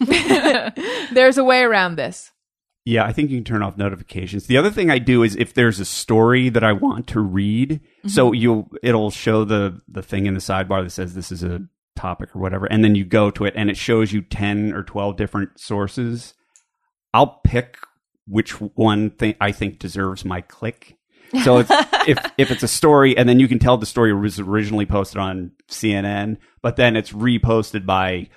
[0.00, 2.32] There's a way around this.
[2.84, 4.48] Yeah, I think you can turn off notifications.
[4.48, 7.70] The other thing I do is if there's a story that I want to read,
[7.70, 8.08] mm-hmm.
[8.08, 11.60] so you'll it'll show the the thing in the sidebar that says this is a
[11.94, 14.82] topic or whatever, and then you go to it and it shows you ten or
[14.82, 16.34] twelve different sources.
[17.14, 17.76] I'll pick
[18.26, 20.96] which one thing I think deserves my click.
[21.44, 21.70] So if,
[22.08, 25.18] if if it's a story and then you can tell the story was originally posted
[25.18, 28.28] on CNN, but then it's reposted by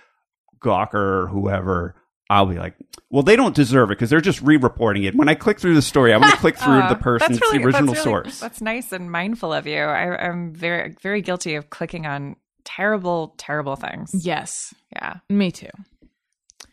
[0.64, 0.94] Gawker
[1.24, 1.95] or whoever,
[2.30, 2.76] I'll be like,
[3.10, 5.15] well, they don't deserve it because they're just re-reporting it.
[5.15, 7.40] When I click through the story, I'm going to click through Aw, oh, the person's
[7.40, 8.40] that's really- the original that's really- source.
[8.40, 9.78] That's nice and mindful of you.
[9.80, 14.11] I, I'm very, very guilty of clicking on terrible, terrible things.
[14.26, 15.15] Yes, Yeah.
[15.30, 15.68] me too.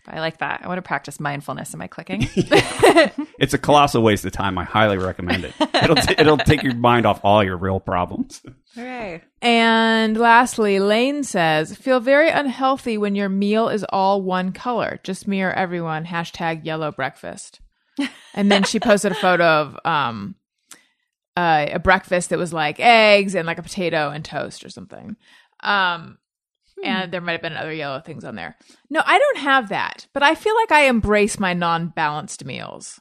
[0.05, 0.63] But I like that.
[0.65, 2.29] I want to practice mindfulness in my clicking.
[3.39, 4.59] It's a colossal waste of time.
[4.59, 5.55] I highly recommend it.
[5.83, 8.43] It'll t- it'll take your mind off all your real problems.
[8.75, 9.23] Hooray.
[9.41, 15.01] And lastly, Lane says, feel very unhealthy when your meal is all one color.
[15.05, 16.05] Just me or everyone.
[16.05, 17.61] Hashtag yellow breakfast.
[18.35, 20.35] And then she posted a photo of um
[21.37, 25.17] uh, a breakfast that was like eggs and like a potato and toast or something.
[25.61, 26.19] Um
[26.85, 28.57] and there might have been other yellow things on there.
[28.89, 33.01] No, I don't have that, but I feel like I embrace my non-balanced meals.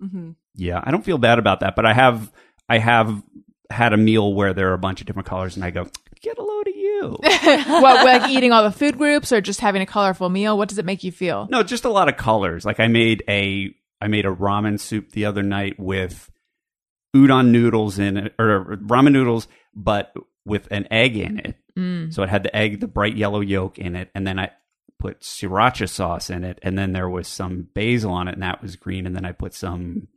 [0.00, 2.32] hmm Yeah, I don't feel bad about that, but I have
[2.68, 3.22] I have
[3.70, 5.86] had a meal where there are a bunch of different colors, and I go,
[6.20, 7.16] get a load of you.
[7.22, 10.56] what, like eating all the food groups or just having a colorful meal?
[10.58, 11.48] What does it make you feel?
[11.50, 12.64] No, just a lot of colors.
[12.64, 13.70] Like I made a
[14.00, 16.30] I made a ramen soup the other night with
[17.14, 20.12] udon noodles in it, or ramen noodles, but
[20.44, 21.56] with an egg in it.
[21.76, 22.12] Mm.
[22.12, 24.50] So it had the egg, the bright yellow yolk in it, and then I
[24.98, 28.62] put sriracha sauce in it, and then there was some basil on it, and that
[28.62, 30.08] was green, and then I put some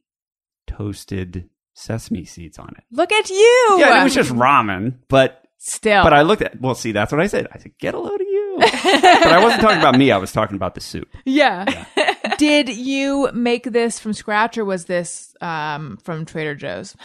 [0.67, 2.83] toasted sesame seeds on it.
[2.91, 3.77] Look at you.
[3.79, 6.03] Yeah, it was just ramen, but still.
[6.03, 7.47] but I looked at well, see, that's what I said.
[7.51, 8.55] I said, get a load of you.
[8.59, 10.11] but I wasn't talking about me.
[10.11, 11.09] I was talking about the soup.
[11.25, 11.85] yeah.
[12.37, 16.95] Did you make this from scratch or was this um, from Trader Joe's?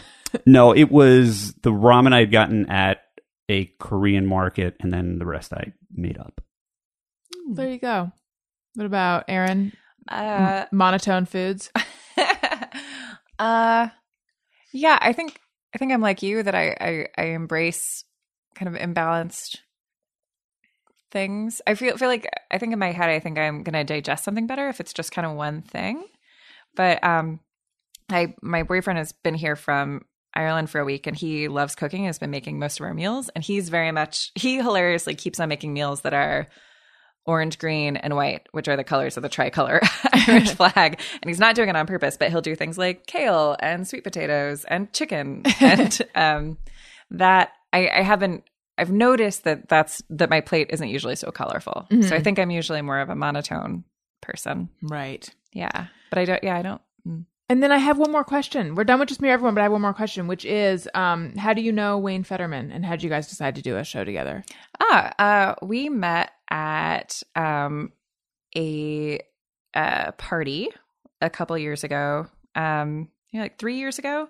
[0.47, 3.03] No, it was the ramen I had gotten at
[3.49, 6.41] a Korean market, and then the rest I made up.
[7.51, 8.13] There you go.
[8.75, 9.73] What about Erin?
[10.07, 11.71] Uh, Monotone foods.
[13.39, 13.89] uh,
[14.73, 15.41] yeah, I think
[15.75, 18.05] I think I'm like you that I, I I embrace
[18.55, 19.57] kind of imbalanced
[21.11, 21.61] things.
[21.67, 24.47] I feel feel like I think in my head I think I'm gonna digest something
[24.47, 26.05] better if it's just kind of one thing.
[26.75, 27.41] But um,
[28.11, 30.03] I my boyfriend has been here from
[30.39, 32.05] Ireland for a week and he loves cooking.
[32.05, 35.49] Has been making most of our meals, and he's very much he hilariously keeps on
[35.49, 36.47] making meals that are
[37.27, 39.81] orange, green, and white, which are the colors of the tricolor
[40.29, 41.01] Irish flag.
[41.21, 44.03] And he's not doing it on purpose, but he'll do things like kale and sweet
[44.03, 45.43] potatoes and chicken.
[45.61, 46.59] and um,
[47.11, 48.45] that I, I haven't.
[48.79, 51.89] I've noticed that that's that my plate isn't usually so colorful.
[52.03, 53.83] So I think I'm usually more of a monotone
[54.21, 54.69] person.
[54.83, 55.29] Right.
[55.53, 56.45] Yeah, but I don't.
[56.45, 56.81] Yeah, I don't.
[57.51, 58.75] And then I have one more question.
[58.75, 61.35] We're done with just me everyone, but I have one more question, which is um,
[61.37, 63.85] how do you know Wayne Federman and how did you guys decide to do a
[63.85, 64.45] show together?
[64.81, 67.93] Ah, uh, we met at um,
[68.55, 69.21] a
[69.73, 70.69] uh, party
[71.23, 72.27] a couple years ago.
[72.55, 74.29] Um, you know, like three years ago,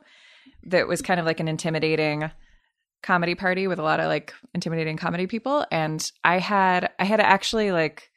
[0.65, 2.31] that was kind of like an intimidating
[3.03, 7.21] comedy party with a lot of like intimidating comedy people and I had I had
[7.21, 8.11] actually like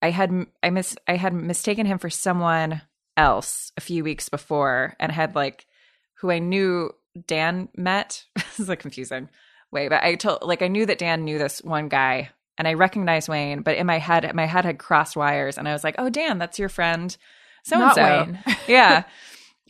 [0.00, 2.82] I had I miss I had mistaken him for someone
[3.16, 5.66] else a few weeks before and had like
[6.14, 6.90] who I knew
[7.26, 8.24] Dan met.
[8.34, 9.28] this is a confusing
[9.70, 12.74] way, but I told like I knew that Dan knew this one guy and I
[12.74, 15.96] recognized Wayne, but in my head my head had crossed wires and I was like,
[15.98, 17.16] "Oh, Dan, that's your friend
[17.64, 19.04] so and so." Yeah.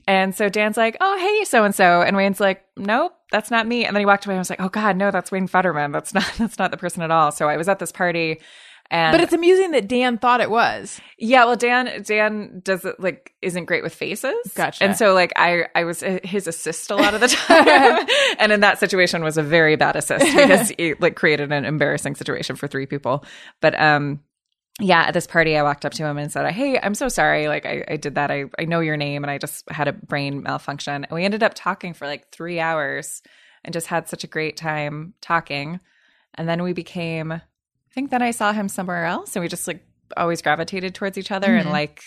[0.07, 3.67] And so Dan's like, "Oh, hey, so and so," and Wayne's like, "Nope, that's not
[3.67, 4.35] me." And then he walked away.
[4.35, 5.93] and I was like, "Oh God, no, that's Wayne Federman.
[5.93, 8.41] That's not that's not the person at all." So I was at this party,
[8.91, 11.01] and But it's amusing that Dan thought it was.
[11.19, 14.35] yeah, well, Dan Dan does it like isn't great with faces.
[14.55, 14.85] Gotcha.
[14.85, 18.07] And so like I I was his assist a lot of the time,
[18.39, 22.15] and in that situation was a very bad assist because it like created an embarrassing
[22.15, 23.25] situation for three people.
[23.61, 24.21] But um.
[24.81, 27.47] Yeah, at this party, I walked up to him and said, "Hey, I'm so sorry.
[27.47, 28.33] Like, I, I did that.
[28.33, 31.45] I, I know your name, and I just had a brain malfunction." And we ended
[31.45, 33.23] up talking for like three hours,
[33.65, 35.79] and just had such a great time talking.
[36.35, 37.41] And then we became
[37.95, 39.83] think then I saw him somewhere else and we just like
[40.17, 41.73] always gravitated towards each other and mm-hmm.
[41.73, 42.03] like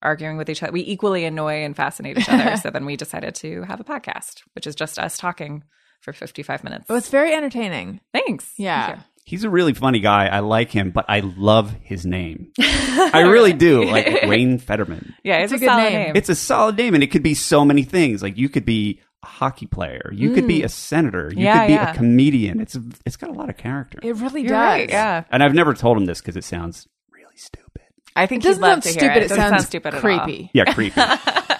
[0.00, 0.72] arguing with each other.
[0.72, 2.56] We equally annoy and fascinate each other.
[2.62, 5.64] so then we decided to have a podcast, which is just us talking
[6.00, 6.84] for 55 minutes.
[6.88, 8.00] It was very entertaining.
[8.12, 8.52] Thanks.
[8.56, 8.86] Yeah.
[8.86, 9.00] Thank.
[9.26, 10.26] He's a really funny guy.
[10.26, 12.52] I like him, but I love his name.
[12.60, 13.84] I really do.
[13.94, 15.14] Like Wayne Federman.
[15.24, 15.92] Yeah, it's, a a, good solid name.
[15.92, 16.16] name.
[16.16, 18.22] It's a solid name, and it could be so many things.
[18.22, 21.42] Like you could be a hockey player, you could be a senator, you Mm.
[21.44, 21.90] Yeah, could be yeah.
[21.90, 22.60] a comedian.
[22.60, 22.76] It's
[23.06, 23.98] it's got a lot of character.
[24.02, 24.56] It really You're does.
[24.58, 24.88] right.
[24.88, 25.24] Yeah.
[25.30, 27.82] and I've never told him this because it sounds really stupid.
[28.16, 29.16] I think It doesn't he'd love sound to hear stupid.
[29.16, 29.24] it.
[29.24, 30.50] It, doesn't sounds sound stupid creepy.
[30.54, 31.00] Yeah, creepy.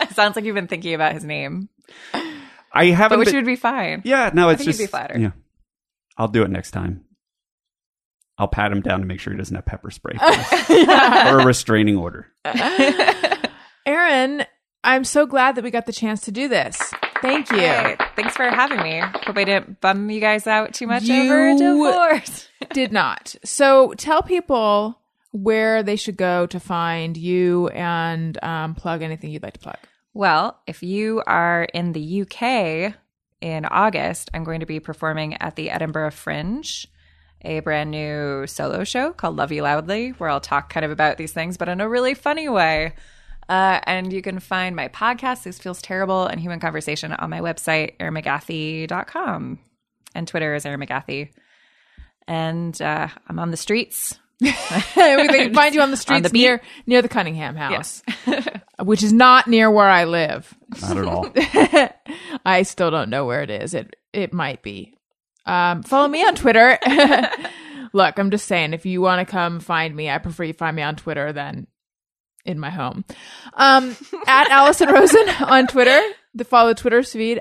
[0.05, 1.69] It sounds like you've been thinking about his name,
[2.73, 3.16] I haven't.
[3.16, 4.03] but which been- would be fine.
[4.05, 5.20] yeah, no, it's think you'd just be flattered.
[5.20, 5.31] Yeah,
[6.16, 7.05] I'll do it next time.
[8.39, 10.70] I'll pat him down to make sure he doesn't have pepper spray first.
[10.70, 12.28] or a restraining order.
[13.86, 14.45] Erin,
[14.82, 16.81] I'm so glad that we got the chance to do this.
[17.24, 17.56] Thank you.
[17.56, 19.01] Hey, thanks for having me.
[19.01, 22.48] Hope I didn't bum you guys out too much You- over divorce.
[22.74, 23.34] Did not.
[23.42, 24.98] So tell people
[25.32, 29.78] where they should go to find you and um, plug anything you'd like to plug.
[30.12, 32.94] Well, if you are in the UK
[33.40, 36.86] in August, I'm going to be performing at the Edinburgh Fringe,
[37.42, 41.16] a brand new solo show called Love You Loudly, where I'll talk kind of about
[41.16, 42.92] these things, but in a really funny way.
[43.48, 47.40] Uh, and you can find my podcast, This Feels Terrible, and Human Conversation on my
[47.40, 49.58] website, erinmcgathy.com.
[50.14, 51.30] And Twitter is Erin McGathy.
[52.26, 54.18] And uh, I'm on the streets.
[54.40, 56.40] we can find you on the streets beat.
[56.40, 58.02] near near the Cunningham house,
[58.82, 60.52] which is not near where I live.
[60.82, 61.32] Not at all.
[62.44, 63.74] I still don't know where it is.
[63.74, 64.96] It it might be.
[65.46, 66.78] Um, follow me on Twitter.
[67.92, 70.74] Look, I'm just saying, if you want to come find me, I prefer you find
[70.74, 71.68] me on Twitter than
[72.44, 73.04] in my home.
[73.54, 73.96] Um,
[74.26, 76.00] at Allison Rosen on Twitter.
[76.34, 77.40] The follow Twitter's feed.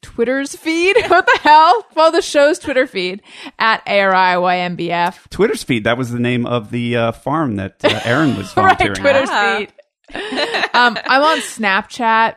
[0.00, 0.96] Twitter's feed?
[1.08, 1.82] What the hell?
[1.94, 3.22] Follow the show's Twitter feed
[3.58, 5.28] at ARIYNBF.
[5.30, 5.84] Twitter's feed.
[5.84, 8.94] That was the name of the uh, farm that uh, Erin was right, volunteering.
[8.94, 9.58] Twitter's Ah.
[9.58, 9.72] feed.
[10.74, 12.34] um, I'm on Snapchat,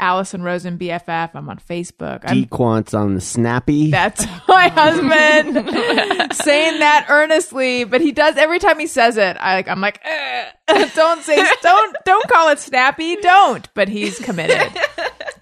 [0.00, 1.30] Allison Rosen BFF.
[1.34, 2.20] I'm on Facebook.
[2.24, 3.90] I'm, Dequant's on the snappy.
[3.90, 9.36] that's my husband saying that earnestly, but he does every time he says it.
[9.38, 9.68] I like.
[9.68, 10.50] I'm like, "Eh,
[10.94, 13.16] don't say, don't, don't call it snappy.
[13.16, 13.72] Don't.
[13.74, 14.72] But he's committed.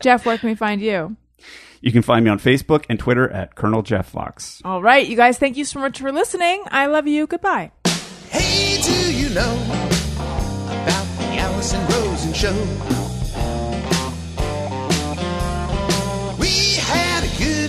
[0.00, 1.16] Jeff, where can we find you?
[1.80, 4.60] You can find me on Facebook and Twitter at Colonel Jeff Fox.
[4.64, 5.38] All right, you guys.
[5.38, 6.64] Thank you so much for listening.
[6.68, 7.26] I love you.
[7.28, 7.70] Goodbye.
[8.30, 9.54] Hey, do you know
[10.66, 12.97] about the Allison Rosen show?